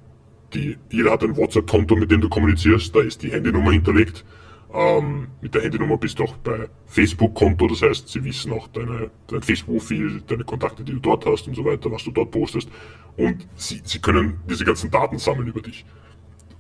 die, 0.55 0.77
jeder 0.91 1.13
hat 1.13 1.23
ein 1.23 1.37
WhatsApp-Konto, 1.37 1.97
mit 1.97 2.11
dem 2.11 2.21
du 2.21 2.29
kommunizierst, 2.29 2.95
da 2.95 3.01
ist 3.01 3.23
die 3.23 3.33
Handynummer 3.33 3.73
hinterlegt. 3.73 4.25
Ähm, 4.73 5.29
mit 5.41 5.55
der 5.55 5.63
Handynummer 5.63 5.97
bist 5.97 6.19
du 6.19 6.25
auch 6.25 6.37
bei 6.39 6.69
Facebook-Konto, 6.87 7.69
das 7.69 7.83
heißt, 7.83 8.09
sie 8.09 8.25
wissen 8.25 8.53
auch 8.53 8.69
deine, 8.69 9.11
dein 9.29 9.43
Facebook-Profil, 9.43 10.23
deine 10.27 10.45
Kontakte, 10.45 10.85
die 10.85 10.93
du 10.93 10.99
dort 10.99 11.25
hast 11.25 11.47
und 11.49 11.55
so 11.55 11.65
weiter, 11.65 11.91
was 11.91 12.05
du 12.05 12.11
dort 12.11 12.31
postest. 12.31 12.69
Und 13.17 13.47
sie, 13.57 13.81
sie 13.85 14.01
können 14.01 14.41
diese 14.49 14.65
ganzen 14.65 14.91
Daten 14.91 15.19
sammeln 15.19 15.49
über 15.49 15.63
dich. 15.63 15.85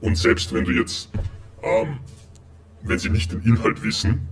Und 0.01 0.17
selbst 0.17 0.53
wenn 0.53 0.65
du 0.65 0.73
jetzt, 0.73 1.11
ähm, 1.63 1.99
wenn 2.83 2.99
sie 2.99 3.11
nicht 3.11 3.33
den 3.33 3.43
Inhalt 3.43 3.83
wissen, 3.83 4.29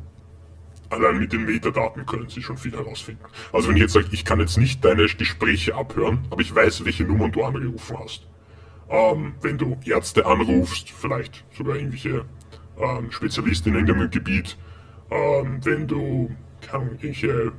allein 0.91 1.19
mit 1.19 1.33
den 1.33 1.45
Metadaten 1.45 2.07
können 2.07 2.29
sie 2.29 2.43
schon 2.43 2.57
viel 2.57 2.73
herausfinden. 2.73 3.25
Also 3.53 3.69
wenn 3.69 3.77
ich 3.77 3.83
jetzt 3.83 3.93
sage, 3.93 4.07
ich 4.13 4.25
kann 4.25 4.41
jetzt 4.41 4.57
nicht 4.57 4.85
deine 4.85 5.07
Gespräche 5.07 5.75
abhören, 5.75 6.25
aber 6.31 6.41
ich 6.41 6.55
weiß, 6.55 6.85
welche 6.85 7.05
Nummern 7.05 7.33
du 7.33 7.43
angerufen 7.43 7.99
hast. 7.99 8.27
Ähm, 8.95 9.35
wenn 9.43 9.59
du 9.59 9.77
Ärzte 9.85 10.25
anrufst, 10.25 10.91
vielleicht 10.91 11.45
sogar 11.57 11.75
irgendwelche 11.75 12.25
ähm, 12.79 13.11
Spezialisten 13.11 13.71
in 13.71 13.75
irgendeinem 13.75 14.11
Gebiet, 14.11 14.57
ähm, 15.11 15.59
wenn 15.65 15.89
du 15.89 16.31
kann, 16.61 16.83
irgendwelche 16.83 17.53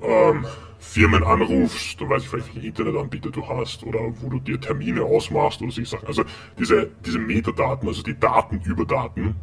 ähm, 0.00 0.46
Firmen 0.78 1.22
anrufst, 1.22 2.00
dann 2.00 2.08
weiß 2.08 2.22
ich 2.22 2.28
vielleicht, 2.30 2.54
welchen 2.54 2.66
Internetanbieter 2.66 3.30
du 3.30 3.46
hast 3.46 3.84
oder 3.84 4.00
wo 4.22 4.30
du 4.30 4.40
dir 4.40 4.58
Termine 4.58 5.02
ausmachst 5.02 5.60
oder 5.60 5.70
solche 5.70 5.90
Sachen. 5.90 6.08
Also 6.08 6.24
diese, 6.58 6.90
diese 7.04 7.18
Metadaten, 7.18 7.86
also 7.86 8.02
die 8.02 8.18
Daten 8.18 8.62
über 8.64 8.86
Daten, 8.86 9.36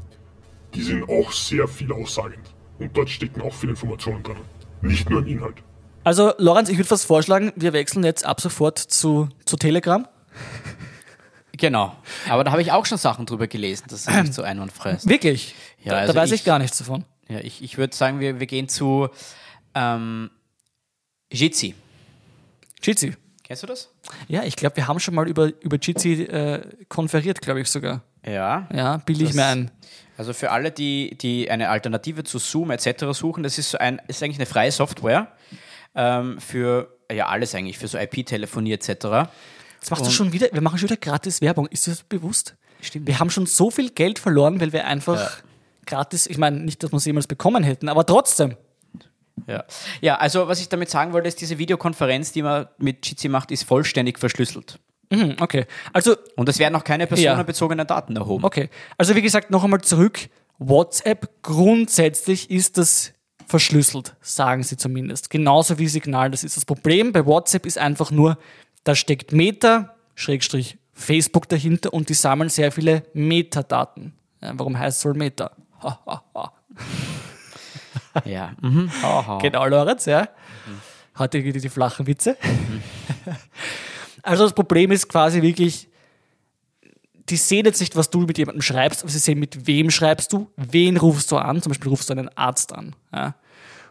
die 0.74 0.82
sind 0.82 1.08
auch 1.08 1.32
sehr 1.32 1.68
viel 1.68 1.92
aussagend. 1.94 2.56
Und 2.80 2.98
dort 2.98 3.10
stecken 3.10 3.42
auch 3.42 3.54
viele 3.54 3.74
Informationen 3.74 4.24
drin. 4.24 4.38
Nicht 4.82 5.08
nur 5.08 5.20
im 5.20 5.28
Inhalt. 5.28 5.62
Also, 6.04 6.32
Lorenz, 6.40 6.70
ich 6.70 6.78
würde 6.78 6.88
fast 6.88 7.06
vorschlagen, 7.06 7.52
wir 7.56 7.74
wechseln 7.74 8.04
jetzt 8.04 8.26
ab 8.26 8.42
sofort 8.42 8.80
zu, 8.80 9.30
zu 9.46 9.58
Telegram. 9.58 10.08
Genau. 11.54 11.96
Aber 12.30 12.44
da 12.44 12.52
habe 12.52 12.62
ich 12.62 12.72
auch 12.72 12.86
schon 12.86 12.98
Sachen 13.00 13.26
drüber 13.26 13.48
gelesen, 13.48 13.86
dass 13.90 14.08
es 14.08 14.14
nicht 14.22 14.34
so 14.34 14.44
einwandfrei 14.44 14.92
ist. 14.92 15.10
Wirklich? 15.10 15.56
Ja, 15.84 15.94
da, 15.94 15.98
also 16.00 16.14
da 16.14 16.22
weiß 16.22 16.32
ich, 16.32 16.42
ich- 16.42 16.46
gar 16.46 16.60
nichts 16.60 16.78
davon. 16.78 17.04
Ja, 17.30 17.40
ich, 17.40 17.62
ich 17.64 17.78
würde 17.78 17.96
sagen, 17.96 18.20
wir, 18.20 18.40
wir 18.40 18.48
gehen 18.48 18.70
zu 18.70 19.10
ähm, 19.76 20.30
Jitsi. 21.32 21.76
Jitsi. 22.82 23.16
Kennst 23.44 23.64
du 23.64 23.68
das? 23.68 23.90
Ja, 24.28 24.44
ich 24.44 24.56
glaube, 24.56 24.76
wir 24.78 24.88
haben 24.88 25.00
schon 25.00 25.16
mal 25.16 25.28
über, 25.28 25.52
über 25.62 25.78
Jitsi 25.78 26.24
äh, 26.24 26.62
konferiert, 26.90 27.42
glaube 27.42 27.62
ich 27.62 27.70
sogar. 27.70 28.02
Ja. 28.26 28.68
Ja, 28.74 28.98
bilde 28.98 29.24
ich 29.24 29.34
mir 29.34 29.46
ein. 29.46 29.72
Also 30.18 30.34
für 30.34 30.52
alle, 30.52 30.72
die, 30.72 31.18
die 31.18 31.50
eine 31.50 31.70
Alternative 31.70 32.24
zu 32.24 32.40
Zoom 32.40 32.72
etc. 32.72 33.06
suchen, 33.12 33.44
das 33.44 33.58
ist 33.58 33.72
so 33.72 33.78
ein, 33.78 34.02
ist 34.08 34.22
eigentlich 34.24 34.38
eine 34.38 34.46
freie 34.48 34.72
Software 34.72 35.32
ähm, 35.96 36.40
für 36.40 36.96
ja 37.12 37.28
alles 37.28 37.54
eigentlich, 37.56 37.78
für 37.78 37.88
so 37.88 37.98
IP-Telefonie 37.98 38.74
etc. 38.74 39.30
Jetzt 39.80 39.90
machst 39.92 40.06
du 40.06 40.12
schon 40.12 40.34
wieder, 40.34 40.48
wir 40.52 40.62
machen 40.62 40.78
schon 40.80 40.90
wieder 40.90 40.98
gratis 40.98 41.42
Werbung. 41.42 41.68
Ist 41.68 41.88
dir 41.88 41.92
das 41.92 42.04
bewusst? 42.04 42.56
Stimmt. 42.82 43.08
Wir 43.08 43.20
haben 43.20 43.30
schon 43.30 43.46
so 43.46 43.72
viel 43.72 43.90
Geld 43.90 44.20
verloren, 44.20 44.60
weil 44.62 44.74
wir 44.74 44.86
einfach 44.86 45.20
Ja. 45.20 45.30
gratis, 45.86 46.28
ich 46.28 46.38
meine, 46.38 46.60
nicht, 46.60 46.84
dass 46.84 46.92
wir 46.92 46.98
es 46.98 47.06
jemals 47.06 47.28
bekommen 47.28 47.64
hätten, 47.64 47.90
aber 47.90 48.06
trotzdem. 48.06 48.56
Ja. 49.46 49.64
ja, 50.02 50.16
also 50.18 50.48
was 50.48 50.60
ich 50.60 50.68
damit 50.68 50.90
sagen 50.90 51.14
wollte, 51.14 51.28
ist, 51.28 51.40
diese 51.40 51.58
Videokonferenz, 51.60 52.32
die 52.32 52.42
man 52.42 52.68
mit 52.80 53.06
Jitsi 53.08 53.30
macht, 53.30 53.52
ist 53.52 53.64
vollständig 53.64 54.18
verschlüsselt. 54.20 54.80
Mhm, 55.12 55.36
okay. 55.40 55.66
Also, 55.94 56.16
Und 56.36 56.50
es 56.50 56.60
werden 56.60 56.76
auch 56.76 56.84
keine 56.84 57.08
personenbezogenen 57.08 57.86
Daten 57.88 58.16
erhoben. 58.18 58.44
okay. 58.44 58.70
Also, 58.98 59.16
wie 59.16 59.22
gesagt, 59.22 59.52
noch 59.52 59.64
einmal 59.64 59.82
zurück. 59.82 60.20
WhatsApp 60.58 61.30
grundsätzlich 61.44 62.50
ist 62.50 62.78
das 62.78 63.14
verschlüsselt, 63.46 64.16
sagen 64.22 64.64
sie 64.64 64.76
zumindest. 64.76 65.30
Genauso 65.30 65.78
wie 65.78 65.88
Signal. 65.88 66.32
Das 66.32 66.44
ist 66.44 66.58
das 66.58 66.66
Problem. 66.66 67.14
Bei 67.14 67.26
WhatsApp 67.26 67.66
ist 67.66 67.78
einfach 67.78 68.12
nur, 68.12 68.38
da 68.88 68.96
steckt 68.96 69.34
Meta, 69.34 69.96
Schrägstrich 70.16 70.78
Facebook 70.94 71.50
dahinter 71.50 71.94
und 71.94 72.08
die 72.08 72.14
sammeln 72.14 72.50
sehr 72.50 72.72
viele 72.72 73.04
Metadaten. 73.14 74.14
Ja, 74.42 74.54
warum 74.58 74.80
heißt 74.80 75.00
es 75.00 75.06
wohl 75.06 75.14
Meta? 75.14 75.52
Ha, 75.84 76.00
ha, 76.06 76.24
ha. 76.34 76.54
Ja. 78.26 78.54
Mhm. 78.62 78.90
Genau, 79.42 79.68
Lorenz, 79.68 80.06
ja. 80.06 80.28
Hatte 81.14 81.44
wieder 81.44 81.60
die 81.60 81.70
flachen 81.70 82.08
Witze. 82.08 82.36
also 84.24 84.44
das 84.44 84.54
Problem 84.54 84.92
ist 84.92 85.08
quasi 85.08 85.44
wirklich, 85.44 85.88
die 87.30 87.38
sehen 87.38 87.66
jetzt 87.66 87.80
nicht, 87.80 87.96
was 87.96 88.10
du 88.10 88.22
mit 88.22 88.40
jemandem 88.40 88.64
schreibst, 88.64 89.04
aber 89.04 89.12
sie 89.12 89.20
sehen, 89.20 89.38
mit 89.38 89.68
wem 89.68 89.92
schreibst 89.92 90.34
du, 90.34 90.50
wen 90.56 90.98
rufst 90.98 91.32
du 91.32 91.38
an, 91.38 91.62
zum 91.62 91.72
Beispiel 91.72 91.90
rufst 91.90 92.10
du 92.10 92.14
einen 92.14 92.36
Arzt 92.36 92.74
an. 92.74 92.96
Ja. 93.14 93.36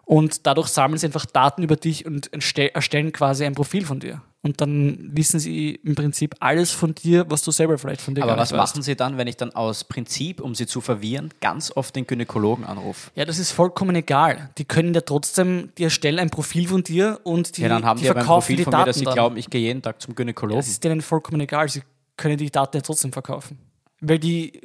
Und 0.07 0.47
dadurch 0.47 0.69
sammeln 0.69 0.99
sie 0.99 1.07
einfach 1.07 1.27
Daten 1.27 1.65
über 1.65 1.75
dich 1.75 2.07
und 2.07 2.31
erstellen 2.33 3.13
quasi 3.13 3.45
ein 3.45 3.57
Profil 3.57 3.85
von 3.85 3.99
dir. 3.99 4.23
Und 4.43 4.61
dann 4.61 5.11
wissen 5.13 5.41
sie 5.41 5.81
im 5.83 5.97
Prinzip 5.97 6.37
alles 6.39 6.71
von 6.71 6.95
dir, 6.95 7.29
was 7.29 7.43
du 7.43 7.51
selber 7.51 7.77
vielleicht 7.77 8.01
von 8.01 8.15
dir 8.15 8.23
Aber 8.23 8.37
was 8.37 8.53
machen 8.53 8.83
Sie 8.83 8.95
dann, 8.95 9.19
wenn 9.19 9.27
ich 9.27 9.37
dann 9.37 9.53
aus 9.57 9.83
Prinzip, 9.83 10.41
um 10.41 10.55
Sie 10.55 10.69
zu 10.69 10.81
verwirren, 10.81 11.31
ganz 11.41 11.73
oft 11.75 11.97
den 11.97 12.07
Gynäkologen 12.07 12.65
anrufe? 12.65 13.11
Ja, 13.17 13.25
das 13.25 13.41
ist 13.41 13.51
vollkommen 13.51 13.97
egal. 13.97 14.51
Die 14.59 14.65
können 14.65 14.95
ja 14.95 15.01
trotzdem, 15.01 15.71
die 15.77 15.83
erstellen 15.83 16.21
ein 16.21 16.31
Profil 16.31 16.69
von 16.69 16.85
dir 16.85 17.19
und 17.25 17.57
die, 17.57 17.63
Ja, 17.63 17.69
dann 17.69 17.85
haben 17.85 17.99
die 17.99 18.05
die 18.05 18.11
aber 18.11 18.21
ein 18.21 18.25
verkaufen 18.25 18.45
Profil 18.45 18.57
die 18.59 18.63
von 18.63 18.71
Daten 18.71 18.83
mir, 18.83 18.87
dass 18.87 18.99
Sie 18.99 19.05
dann. 19.05 19.15
glauben, 19.15 19.37
ich 19.37 19.51
gehe 19.51 19.63
jeden 19.63 19.83
Tag 19.83 20.01
zum 20.01 20.15
Gynäkologen. 20.15 20.61
Das 20.61 20.69
ist 20.69 20.85
denen 20.85 21.01
vollkommen 21.01 21.41
egal. 21.41 21.69
Sie 21.69 21.83
können 22.17 22.37
die 22.37 22.49
Daten 22.53 22.77
ja 22.77 22.83
trotzdem 22.83 23.13
verkaufen. 23.13 23.59
Weil 24.01 24.21
die, 24.21 24.61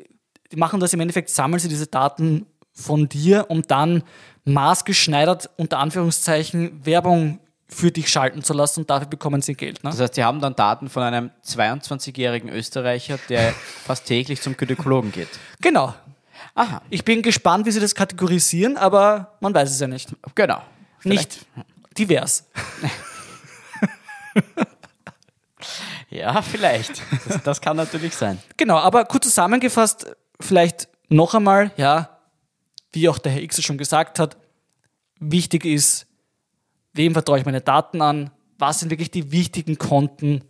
die 0.51 0.57
machen 0.57 0.79
das 0.79 0.93
im 0.93 0.99
Endeffekt, 0.99 1.31
sammeln 1.31 1.59
sie 1.59 1.69
diese 1.69 1.87
Daten 1.87 2.45
von 2.81 3.07
dir, 3.07 3.45
um 3.49 3.61
dann 3.61 4.03
maßgeschneidert 4.45 5.49
unter 5.57 5.79
Anführungszeichen 5.79 6.85
Werbung 6.85 7.39
für 7.67 7.91
dich 7.91 8.09
schalten 8.09 8.43
zu 8.43 8.53
lassen 8.53 8.81
und 8.81 8.89
dafür 8.89 9.07
bekommen 9.07 9.41
sie 9.41 9.53
Geld. 9.53 9.83
Ne? 9.83 9.91
Das 9.91 9.99
heißt, 10.01 10.15
Sie 10.15 10.23
haben 10.23 10.41
dann 10.41 10.55
Daten 10.55 10.89
von 10.89 11.03
einem 11.03 11.31
22-jährigen 11.45 12.49
Österreicher, 12.49 13.17
der 13.29 13.53
fast 13.85 14.05
täglich 14.05 14.41
zum 14.41 14.57
Gynäkologen 14.57 15.11
geht. 15.11 15.29
Genau. 15.61 15.93
Aha, 16.53 16.81
Ich 16.89 17.05
bin 17.05 17.21
gespannt, 17.21 17.65
wie 17.65 17.71
sie 17.71 17.79
das 17.79 17.95
kategorisieren, 17.95 18.75
aber 18.75 19.37
man 19.39 19.53
weiß 19.53 19.69
es 19.71 19.79
ja 19.79 19.87
nicht. 19.87 20.09
genau. 20.35 20.61
Nicht 21.03 21.45
divers. 21.97 22.45
Ja, 26.09 26.41
vielleicht. 26.41 27.01
Das, 27.27 27.41
das 27.43 27.61
kann 27.61 27.77
natürlich 27.77 28.15
sein. 28.15 28.37
Genau, 28.57 28.77
aber 28.77 29.05
kurz 29.05 29.25
zusammengefasst, 29.25 30.07
vielleicht 30.41 30.89
noch 31.07 31.33
einmal, 31.33 31.71
ja, 31.77 32.17
wie 32.93 33.09
auch 33.09 33.17
der 33.17 33.31
Herr 33.31 33.41
X 33.41 33.61
schon 33.63 33.77
gesagt 33.77 34.19
hat, 34.19 34.37
wichtig 35.19 35.65
ist, 35.65 36.07
wem 36.93 37.13
vertraue 37.13 37.39
ich 37.39 37.45
meine 37.45 37.61
Daten 37.61 38.01
an, 38.01 38.31
was 38.57 38.79
sind 38.79 38.89
wirklich 38.89 39.11
die 39.11 39.31
wichtigen 39.31 39.77
Konten, 39.77 40.43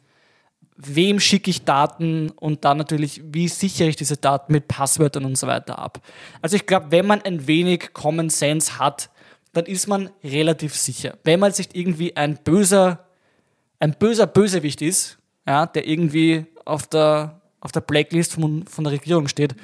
wem 0.76 1.20
schicke 1.20 1.50
ich 1.50 1.64
Daten 1.64 2.30
und 2.32 2.66
dann 2.66 2.78
natürlich, 2.78 3.22
wie 3.24 3.48
sichere 3.48 3.90
ich 3.90 3.96
diese 3.96 4.18
Daten 4.18 4.52
mit 4.52 4.68
Passwörtern 4.68 5.26
und 5.26 5.38
so 5.38 5.48
weiter 5.48 5.78
ab. 5.78 6.02
Also 6.42 6.56
ich 6.56 6.66
glaube, 6.66 6.88
wenn 6.90 7.06
man 7.06 7.22
ein 7.22 7.48
wenig 7.48 7.94
Common 7.94 8.30
Sense 8.30 8.80
hat, 8.80 9.10
dann 9.54 9.66
ist 9.66 9.88
man 9.88 10.10
relativ 10.24 10.76
sicher. 10.76 11.18
Wenn 11.24 11.40
man 11.40 11.52
sich 11.52 11.70
irgendwie 11.74 12.16
ein 12.16 12.40
böser, 12.44 13.06
ein 13.80 13.96
böser 13.98 14.28
Bösewicht 14.28 14.82
ist, 14.82 15.20
ja, 15.46 15.66
der 15.66 15.88
irgendwie 15.88 16.46
auf 16.66 16.88
der, 16.88 17.42
auf 17.60 17.72
der 17.72 17.82
Blacklist 17.82 18.34
von, 18.34 18.66
von 18.66 18.84
der 18.84 18.94
Regierung 18.94 19.28
steht, 19.28 19.56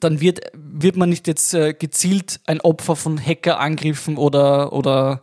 dann 0.00 0.20
wird, 0.20 0.40
wird 0.54 0.96
man 0.96 1.08
nicht 1.08 1.26
jetzt 1.26 1.54
äh, 1.54 1.72
gezielt 1.72 2.40
ein 2.46 2.60
Opfer 2.60 2.96
von 2.96 3.18
Hackerangriffen 3.18 4.16
oder, 4.16 4.72
oder, 4.72 5.22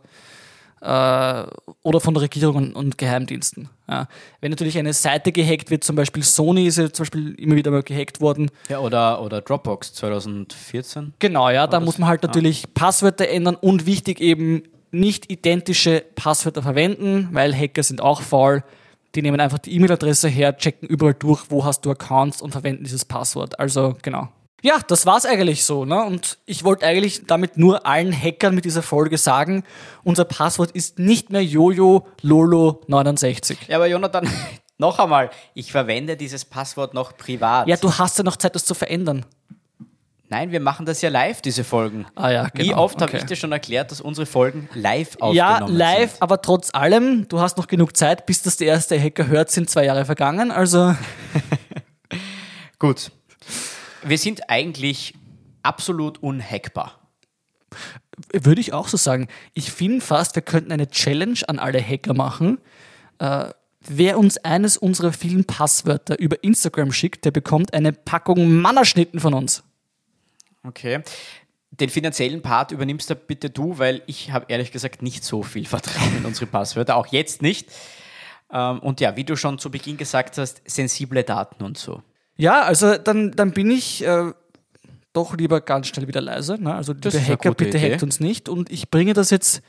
äh, 0.80 1.44
oder 1.82 2.00
von 2.00 2.14
der 2.14 2.22
Regierung 2.22 2.56
und, 2.56 2.74
und 2.74 2.98
Geheimdiensten. 2.98 3.68
Ja. 3.88 4.08
Wenn 4.40 4.50
natürlich 4.50 4.78
eine 4.78 4.92
Seite 4.92 5.32
gehackt 5.32 5.70
wird, 5.70 5.84
zum 5.84 5.96
Beispiel 5.96 6.22
Sony 6.22 6.66
ist 6.66 6.78
ja 6.78 6.90
zum 6.90 7.04
Beispiel 7.04 7.34
immer 7.34 7.56
wieder 7.56 7.70
mal 7.70 7.82
gehackt 7.82 8.20
worden, 8.20 8.50
Ja, 8.68 8.78
oder, 8.78 9.22
oder 9.22 9.40
Dropbox 9.40 9.94
2014. 9.94 11.14
Genau, 11.18 11.50
ja, 11.50 11.66
da 11.66 11.80
muss 11.80 11.98
man 11.98 12.08
halt 12.08 12.22
natürlich 12.22 12.72
Passwörter 12.74 13.28
ändern 13.28 13.56
und 13.56 13.86
wichtig 13.86 14.20
eben 14.20 14.62
nicht 14.90 15.30
identische 15.30 16.04
Passwörter 16.14 16.62
verwenden, 16.62 17.28
weil 17.32 17.54
Hacker 17.54 17.82
sind 17.82 18.00
auch 18.00 18.20
faul. 18.20 18.62
Die 19.14 19.22
nehmen 19.22 19.40
einfach 19.40 19.58
die 19.58 19.74
E-Mail-Adresse 19.74 20.28
her, 20.28 20.56
checken 20.56 20.88
überall 20.88 21.14
durch, 21.14 21.50
wo 21.50 21.64
hast 21.64 21.84
du 21.84 21.90
Accounts 21.90 22.40
und 22.40 22.52
verwenden 22.52 22.84
dieses 22.84 23.04
Passwort. 23.04 23.58
Also 23.58 23.96
genau. 24.00 24.28
Ja, 24.62 24.78
das 24.86 25.06
war's 25.06 25.26
eigentlich 25.26 25.64
so, 25.64 25.84
ne? 25.84 26.04
Und 26.04 26.38
ich 26.46 26.62
wollte 26.64 26.86
eigentlich 26.86 27.26
damit 27.26 27.58
nur 27.58 27.84
allen 27.84 28.12
Hackern 28.12 28.54
mit 28.54 28.64
dieser 28.64 28.82
Folge 28.82 29.18
sagen, 29.18 29.64
unser 30.04 30.24
Passwort 30.24 30.70
ist 30.70 30.98
nicht 30.98 31.30
mehr 31.30 31.44
Jojo 31.44 32.06
Lolo 32.22 32.80
69. 32.86 33.58
Ja, 33.68 33.76
aber 33.76 33.88
Jonathan, 33.88 34.28
Noch 34.82 34.98
einmal, 34.98 35.30
ich 35.54 35.70
verwende 35.70 36.16
dieses 36.16 36.44
Passwort 36.44 36.92
noch 36.92 37.16
privat. 37.16 37.68
Ja, 37.68 37.76
du 37.76 37.92
hast 37.92 38.18
ja 38.18 38.24
noch 38.24 38.36
Zeit, 38.36 38.56
das 38.56 38.64
zu 38.64 38.74
verändern. 38.74 39.24
Nein, 40.28 40.50
wir 40.50 40.58
machen 40.58 40.86
das 40.86 41.02
ja 41.02 41.08
live, 41.08 41.40
diese 41.40 41.62
Folgen. 41.62 42.04
Ah 42.16 42.30
ja, 42.30 42.48
Wie 42.54 42.66
genau, 42.68 42.82
oft 42.82 42.96
habe 43.00 43.12
okay. 43.12 43.18
ich 43.18 43.24
dir 43.26 43.36
schon 43.36 43.52
erklärt, 43.52 43.92
dass 43.92 44.00
unsere 44.00 44.26
Folgen 44.26 44.68
live 44.74 45.10
aufgenommen 45.20 45.36
Ja, 45.36 45.58
live, 45.66 46.10
sind? 46.12 46.22
aber 46.22 46.42
trotz 46.42 46.74
allem, 46.74 47.28
du 47.28 47.38
hast 47.38 47.58
noch 47.58 47.68
genug 47.68 47.96
Zeit, 47.96 48.26
bis 48.26 48.42
das 48.42 48.56
der 48.56 48.66
erste 48.68 49.00
Hacker 49.00 49.28
hört, 49.28 49.52
sind 49.52 49.70
zwei 49.70 49.84
Jahre 49.84 50.04
vergangen. 50.04 50.50
Also, 50.50 50.96
Gut. 52.80 53.12
Wir 54.02 54.18
sind 54.18 54.50
eigentlich 54.50 55.14
absolut 55.62 56.22
unhackbar. 56.22 56.98
würde 58.32 58.60
ich 58.60 58.72
auch 58.72 58.88
so 58.88 58.96
sagen. 58.96 59.28
Ich 59.54 59.72
finde 59.72 60.00
fast, 60.00 60.34
wir 60.34 60.42
könnten 60.42 60.72
eine 60.72 60.88
Challenge 60.88 61.38
an 61.46 61.58
alle 61.58 61.80
Hacker 61.82 62.14
machen. 62.14 62.58
Äh, 63.18 63.46
wer 63.80 64.18
uns 64.18 64.38
eines 64.38 64.76
unserer 64.76 65.12
vielen 65.12 65.44
Passwörter 65.44 66.18
über 66.18 66.42
Instagram 66.42 66.92
schickt, 66.92 67.24
der 67.24 67.30
bekommt 67.30 67.74
eine 67.74 67.92
Packung 67.92 68.60
Mannerschnitten 68.60 69.20
von 69.20 69.34
uns. 69.34 69.62
Okay. 70.64 71.02
Den 71.70 71.88
finanziellen 71.88 72.42
Part 72.42 72.70
übernimmst 72.70 73.08
da 73.08 73.14
bitte 73.14 73.48
du, 73.48 73.78
weil 73.78 74.02
ich 74.06 74.30
habe 74.30 74.46
ehrlich 74.48 74.72
gesagt 74.72 75.00
nicht 75.00 75.24
so 75.24 75.42
viel 75.42 75.64
Vertrauen 75.64 76.18
in 76.18 76.26
unsere 76.26 76.46
Passwörter, 76.46 76.96
auch 76.96 77.06
jetzt 77.06 77.40
nicht. 77.40 77.70
Ähm, 78.52 78.78
Und 78.80 79.00
ja, 79.00 79.16
wie 79.16 79.24
du 79.24 79.36
schon 79.36 79.58
zu 79.58 79.70
Beginn 79.70 79.96
gesagt 79.96 80.36
hast, 80.36 80.60
sensible 80.66 81.24
Daten 81.24 81.64
und 81.64 81.78
so. 81.78 82.02
Ja, 82.36 82.62
also 82.62 82.96
dann, 82.98 83.32
dann 83.32 83.52
bin 83.52 83.70
ich 83.70 84.04
äh, 84.04 84.32
doch 85.12 85.36
lieber 85.36 85.60
ganz 85.60 85.88
schnell 85.88 86.08
wieder 86.08 86.20
leise. 86.20 86.56
Ne? 86.60 86.74
Also 86.74 86.92
eine 86.92 87.26
Hacker, 87.26 87.54
bitte 87.54 87.78
Idee. 87.78 87.92
hackt 87.92 88.02
uns 88.02 88.20
nicht. 88.20 88.48
Und 88.48 88.70
ich 88.70 88.90
bringe 88.90 89.12
das 89.12 89.30
jetzt 89.30 89.62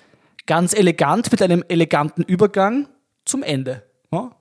ganz 0.48 0.74
elegant 0.74 1.32
mit 1.32 1.42
einem 1.42 1.64
eleganten 1.68 2.24
Übergang 2.24 2.88
zum 3.26 3.44
Ende. 3.44 3.84
Ja, 4.12 4.32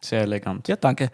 Sehr 0.00 0.22
elegant. 0.22 0.68
ja 0.68 0.76
danke. 0.76 1.10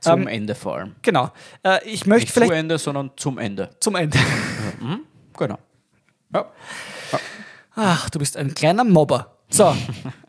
Zum 0.00 0.22
Ähm, 0.22 0.28
Ende 0.28 0.54
vor 0.54 0.76
allem. 0.76 0.94
Genau. 1.02 1.30
Äh, 1.62 1.84
ich 1.88 2.06
möchte 2.06 2.24
Nicht 2.26 2.32
vielleicht 2.32 2.52
zu 2.52 2.56
Ende, 2.56 2.78
sondern 2.78 3.10
zum 3.16 3.38
Ende. 3.38 3.70
zum 3.80 3.94
Ende. 3.96 4.18
Genau. 5.38 5.58
Ja. 6.32 6.50
Ach, 7.74 8.08
du 8.08 8.18
bist 8.18 8.38
ein 8.38 8.54
kleiner 8.54 8.84
Mobber. 8.84 9.36
So. 9.50 9.76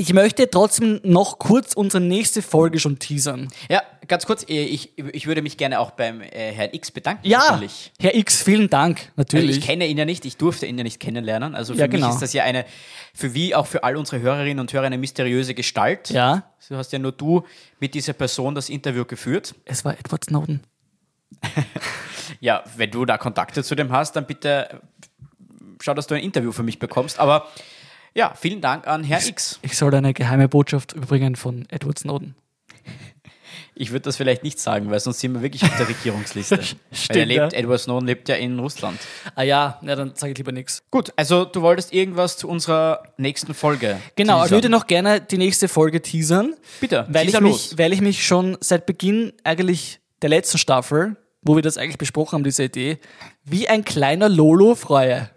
Ich 0.00 0.14
möchte 0.14 0.48
trotzdem 0.48 0.98
noch 1.04 1.38
kurz 1.38 1.74
unsere 1.74 2.02
nächste 2.02 2.40
Folge 2.40 2.80
schon 2.80 2.98
teasern. 2.98 3.48
ja, 3.68 3.82
ganz 4.08 4.24
kurz, 4.24 4.44
äh, 4.48 4.64
ich, 4.64 4.96
ich 4.96 5.26
würde 5.26 5.42
mich 5.42 5.58
gerne 5.58 5.78
auch 5.78 5.90
beim 5.90 6.22
äh, 6.22 6.52
Herrn 6.52 6.70
X 6.72 6.90
bedanken. 6.90 7.28
Ja, 7.28 7.42
natürlich. 7.50 7.92
Herr 8.00 8.14
X, 8.14 8.42
vielen 8.42 8.70
Dank. 8.70 8.98
Also 9.00 9.12
Natürlich. 9.16 9.58
ich 9.58 9.64
kenne 9.66 9.86
ihn 9.86 9.98
ja 9.98 10.06
nicht, 10.06 10.24
ich 10.24 10.38
durfte 10.38 10.64
ihn 10.64 10.78
ja 10.78 10.84
nicht 10.84 11.00
kennenlernen. 11.00 11.54
Also 11.54 11.74
für 11.74 11.80
Ja, 11.80 11.86
mich 11.86 11.96
genau. 11.96 12.08
ist 12.08 12.20
das 12.22 12.32
ja 12.32 12.44
eine, 12.44 12.64
für 13.12 13.34
wie 13.34 13.54
auch 13.54 13.66
für 13.66 13.84
all 13.84 13.94
unsere 13.96 14.22
Hörerinnen 14.22 14.58
und 14.58 14.72
Hörer 14.72 14.86
eine 14.86 14.96
mysteriöse 14.96 15.52
Gestalt. 15.54 16.08
ja, 16.08 16.44
So 16.58 16.76
hast 16.78 16.92
ja 16.94 16.98
nur 16.98 17.12
du 17.12 17.44
mit 17.78 17.92
dieser 17.92 18.14
Person 18.14 18.54
das 18.54 18.70
Interview 18.70 19.04
geführt. 19.04 19.54
es 19.66 19.84
war 19.84 19.92
Edward 19.98 20.24
Snowden. 20.24 20.62
Ja, 22.38 22.62
wenn 22.76 22.90
du 22.90 23.04
da 23.04 23.18
Kontakte 23.18 23.62
zu 23.64 23.74
dem 23.74 23.90
hast, 23.92 24.14
dann 24.16 24.24
bitte 24.26 24.80
schau, 25.82 25.92
dass 25.94 26.06
du 26.06 26.14
ein 26.14 26.22
Interview 26.22 26.52
für 26.52 26.62
mich 26.62 26.78
bekommst. 26.78 27.18
Aber 27.18 27.48
ja, 28.14 28.34
vielen 28.34 28.60
Dank 28.60 28.86
an 28.86 29.04
Herr 29.04 29.24
X. 29.24 29.58
Ich 29.62 29.76
soll 29.76 29.94
eine 29.94 30.14
geheime 30.14 30.48
Botschaft 30.48 30.92
überbringen 30.92 31.36
von 31.36 31.66
Edward 31.70 31.98
Snowden. 31.98 32.34
Ich 33.74 33.92
würde 33.92 34.02
das 34.02 34.18
vielleicht 34.18 34.42
nicht 34.42 34.58
sagen, 34.58 34.90
weil 34.90 35.00
sonst 35.00 35.20
sind 35.20 35.32
wir 35.32 35.40
wirklich 35.40 35.62
auf 35.62 35.74
der 35.78 35.88
Regierungsliste. 35.88 36.58
weil 36.58 36.66
er 36.90 36.96
Stimmt, 36.96 37.28
lebt, 37.28 37.52
ja. 37.52 37.58
Edward 37.58 37.80
Snowden 37.80 38.06
lebt 38.06 38.28
ja 38.28 38.34
in 38.34 38.58
Russland. 38.58 39.00
Ah 39.34 39.42
ja, 39.42 39.78
na, 39.80 39.96
dann 39.96 40.14
sage 40.16 40.32
ich 40.32 40.38
lieber 40.38 40.52
nichts. 40.52 40.82
Gut, 40.90 41.14
also 41.16 41.46
du 41.46 41.62
wolltest 41.62 41.92
irgendwas 41.94 42.36
zu 42.36 42.46
unserer 42.46 43.02
nächsten 43.16 43.54
Folge. 43.54 43.98
Genau, 44.16 44.36
ich 44.36 44.42
teasern. 44.42 44.56
würde 44.56 44.68
noch 44.68 44.86
gerne 44.86 45.22
die 45.22 45.38
nächste 45.38 45.66
Folge 45.66 46.02
teasern. 46.02 46.54
Bitte, 46.80 47.06
weil 47.08 47.24
ich, 47.24 47.32
teaser 47.32 47.40
los. 47.40 47.70
mich, 47.70 47.78
weil 47.78 47.92
ich 47.94 48.02
mich 48.02 48.26
schon 48.26 48.58
seit 48.60 48.84
Beginn 48.84 49.32
eigentlich 49.44 50.00
der 50.20 50.28
letzten 50.28 50.58
Staffel, 50.58 51.16
wo 51.40 51.56
wir 51.56 51.62
das 51.62 51.78
eigentlich 51.78 51.96
besprochen 51.96 52.34
haben, 52.34 52.44
diese 52.44 52.64
Idee, 52.64 52.98
wie 53.44 53.66
ein 53.66 53.84
kleiner 53.84 54.28
Lolo 54.28 54.74
freue. 54.74 55.30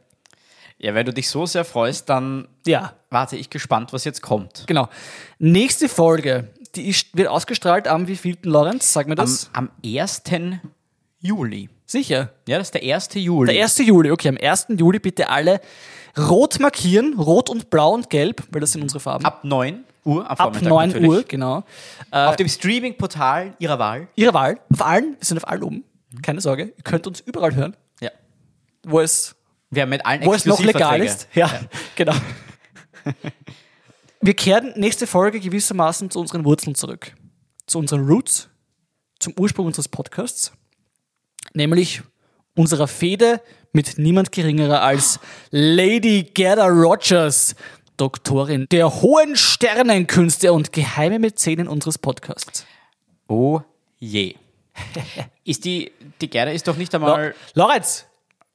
Ja, 0.83 0.93
wenn 0.93 1.05
du 1.05 1.13
dich 1.13 1.29
so 1.29 1.45
sehr 1.45 1.63
freust, 1.63 2.09
dann 2.09 2.47
Ja, 2.67 2.93
warte 3.09 3.37
ich 3.37 3.49
gespannt, 3.49 3.93
was 3.93 4.03
jetzt 4.03 4.21
kommt. 4.21 4.65
genau. 4.67 4.89
Nächste 5.39 5.87
Folge, 5.87 6.49
die 6.75 6.89
ist, 6.89 7.15
wird 7.15 7.29
ausgestrahlt 7.29 7.87
am 7.87 8.07
wievielten, 8.07 8.51
Lorenz? 8.51 8.91
Sag 8.91 9.07
mir 9.07 9.13
Am, 9.13 9.25
das. 9.25 9.49
am 9.53 9.69
1. 9.85 10.23
Juli. 11.19 11.69
Sicher. 11.85 12.31
Ja, 12.47 12.57
das 12.57 12.67
ist 12.67 12.73
der 12.73 12.81
1. 12.95 13.09
Juli. 13.15 13.53
Der 13.53 13.63
1. 13.63 13.77
Juli, 13.79 14.11
okay, 14.11 14.29
am 14.29 14.37
1. 14.37 14.67
Juli 14.77 14.99
bitte 14.99 15.29
alle 15.29 15.61
rot 16.17 16.59
markieren, 16.59 17.13
rot 17.17 17.49
und 17.49 17.69
blau 17.69 17.93
und 17.93 18.09
gelb, 18.09 18.43
weil 18.51 18.59
das 18.61 18.71
sind 18.73 18.81
unsere 18.81 18.99
Farben. 18.99 19.23
Ab 19.25 19.43
9 19.43 19.83
Uhr 20.05 20.23
am 20.25 20.31
Ab 20.31 20.37
Vormittag 20.37 20.67
9 20.69 20.87
natürlich. 20.89 21.09
Uhr, 21.09 21.23
genau. 21.23 21.63
Auf 22.11 22.35
dem 22.35 22.49
Streaming-Portal 22.49 23.53
Ihrer 23.59 23.79
Wahl. 23.79 24.09
Ihre 24.15 24.33
Wahl, 24.33 24.59
auf 24.71 24.81
allen, 24.85 25.15
wir 25.17 25.25
sind 25.25 25.37
auf 25.37 25.47
allen 25.47 25.63
oben. 25.63 25.83
Keine 26.21 26.41
Sorge, 26.41 26.73
ihr 26.75 26.83
könnt 26.83 27.07
uns 27.07 27.21
überall 27.21 27.55
hören, 27.55 27.75
Ja. 28.01 28.09
wo 28.85 28.99
es, 28.99 29.35
Wir 29.73 29.83
haben 29.83 29.89
mit 29.89 30.05
allen 30.05 30.25
wo 30.25 30.33
es 30.33 30.45
noch 30.45 30.59
legal 30.59 31.01
ist. 31.01 31.27
Ja, 31.33 31.49
genau. 31.95 32.13
Wir 34.21 34.33
kehren 34.35 34.73
nächste 34.75 35.07
Folge 35.07 35.39
gewissermaßen 35.39 36.09
zu 36.09 36.19
unseren 36.19 36.45
Wurzeln 36.45 36.75
zurück. 36.75 37.13
Zu 37.65 37.79
unseren 37.79 38.05
Roots, 38.05 38.49
zum 39.19 39.33
Ursprung 39.37 39.65
unseres 39.67 39.87
Podcasts, 39.87 40.51
nämlich 41.53 42.01
unserer 42.55 42.87
Fehde 42.87 43.41
mit 43.71 43.97
niemand 43.97 44.31
geringerer 44.31 44.81
als 44.81 45.19
Lady 45.49 46.23
Gerda 46.23 46.67
Rogers, 46.67 47.55
Doktorin 47.97 48.67
der 48.71 49.01
hohen 49.01 49.35
Sternenkünste 49.35 50.53
und 50.53 50.71
geheime 50.71 51.19
Mäzenin 51.19 51.67
unseres 51.67 51.97
Podcasts. 51.97 52.65
Oh 53.27 53.61
je. 53.99 54.35
ist 55.43 55.65
die, 55.65 55.91
die 56.21 56.29
Gerda 56.29 56.51
ist 56.51 56.67
doch 56.67 56.77
nicht 56.77 56.93
einmal. 56.93 57.33
Lorenz, 57.53 58.05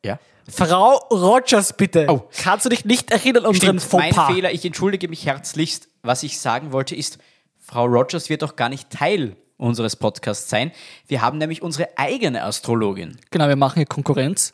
Ja. 0.04 0.18
Frau 0.48 0.96
Rogers, 1.10 1.76
bitte. 1.76 2.06
Oh. 2.08 2.28
Kannst 2.42 2.64
du 2.64 2.70
dich 2.70 2.84
nicht 2.84 3.10
erinnern 3.10 3.44
an 3.44 3.50
unseren 3.50 3.78
Stimmt, 3.78 3.92
mein 3.92 4.14
Fauxpas? 4.14 4.34
Fehler, 4.34 4.52
ich 4.52 4.64
entschuldige 4.64 5.08
mich 5.08 5.26
herzlichst. 5.26 5.88
Was 6.02 6.22
ich 6.22 6.38
sagen 6.40 6.72
wollte 6.72 6.94
ist, 6.94 7.18
Frau 7.58 7.84
Rogers 7.84 8.30
wird 8.30 8.42
doch 8.42 8.56
gar 8.56 8.68
nicht 8.68 8.90
Teil 8.90 9.36
unseres 9.58 9.96
Podcasts 9.96 10.48
sein. 10.48 10.72
Wir 11.06 11.20
haben 11.20 11.38
nämlich 11.38 11.62
unsere 11.62 11.88
eigene 11.96 12.44
Astrologin. 12.44 13.18
Genau, 13.30 13.48
wir 13.48 13.56
machen 13.56 13.74
hier 13.76 13.86
Konkurrenz. 13.86 14.52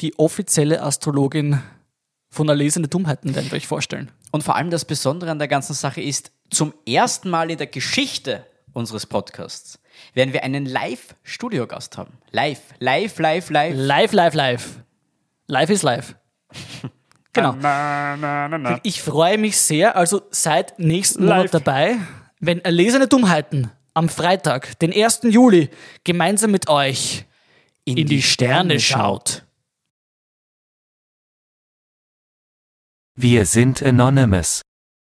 Die 0.00 0.18
offizielle 0.18 0.82
Astrologin 0.82 1.62
von 2.28 2.48
Erlesene 2.48 2.88
Dummheiten 2.88 3.34
werden 3.34 3.50
wir 3.50 3.56
euch 3.56 3.66
vorstellen. 3.66 4.10
Und 4.30 4.42
vor 4.42 4.56
allem 4.56 4.70
das 4.70 4.84
Besondere 4.84 5.30
an 5.30 5.38
der 5.38 5.48
ganzen 5.48 5.74
Sache 5.74 6.02
ist, 6.02 6.32
zum 6.50 6.74
ersten 6.86 7.30
Mal 7.30 7.50
in 7.50 7.58
der 7.58 7.66
Geschichte 7.66 8.44
unseres 8.72 9.06
Podcasts 9.06 9.78
werden 10.14 10.32
wir 10.32 10.44
einen 10.44 10.66
Live-Studiogast 10.66 11.98
haben. 11.98 12.12
Live, 12.30 12.60
live, 12.78 13.18
live, 13.18 13.50
live. 13.50 13.74
Live, 13.76 14.12
live, 14.12 14.34
live. 14.34 14.80
Live 15.46 15.70
is 15.70 15.82
live. 15.82 16.14
Genau. 17.36 17.54
Ich 18.82 19.02
freue 19.02 19.36
mich 19.36 19.58
sehr, 19.58 19.94
also 19.94 20.22
seid 20.30 20.78
nächsten 20.78 21.26
Monat 21.26 21.52
dabei, 21.52 21.98
wenn 22.40 22.64
Erlesene 22.64 23.08
Dummheiten 23.08 23.70
am 23.92 24.08
Freitag, 24.08 24.78
den 24.78 24.90
1. 24.90 25.20
Juli, 25.24 25.68
gemeinsam 26.02 26.50
mit 26.50 26.70
euch 26.70 27.26
in 27.84 28.06
die 28.06 28.22
Sterne 28.22 28.80
schaut. 28.80 29.44
Wir 33.14 33.46
sind 33.46 33.82
Anonymous. 33.82 34.62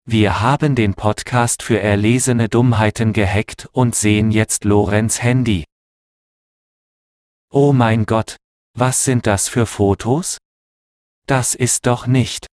Wir 0.05 0.41
haben 0.41 0.73
den 0.75 0.95
Podcast 0.95 1.61
für 1.61 1.79
erlesene 1.79 2.49
Dummheiten 2.49 3.13
gehackt 3.13 3.69
und 3.71 3.95
sehen 3.95 4.31
jetzt 4.31 4.65
Lorenz 4.65 5.21
Handy. 5.21 5.63
Oh 7.51 7.71
mein 7.71 8.07
Gott, 8.07 8.37
was 8.73 9.03
sind 9.03 9.27
das 9.27 9.47
für 9.47 9.67
Fotos? 9.67 10.39
Das 11.27 11.53
ist 11.53 11.85
doch 11.85 12.07
nicht. 12.07 12.47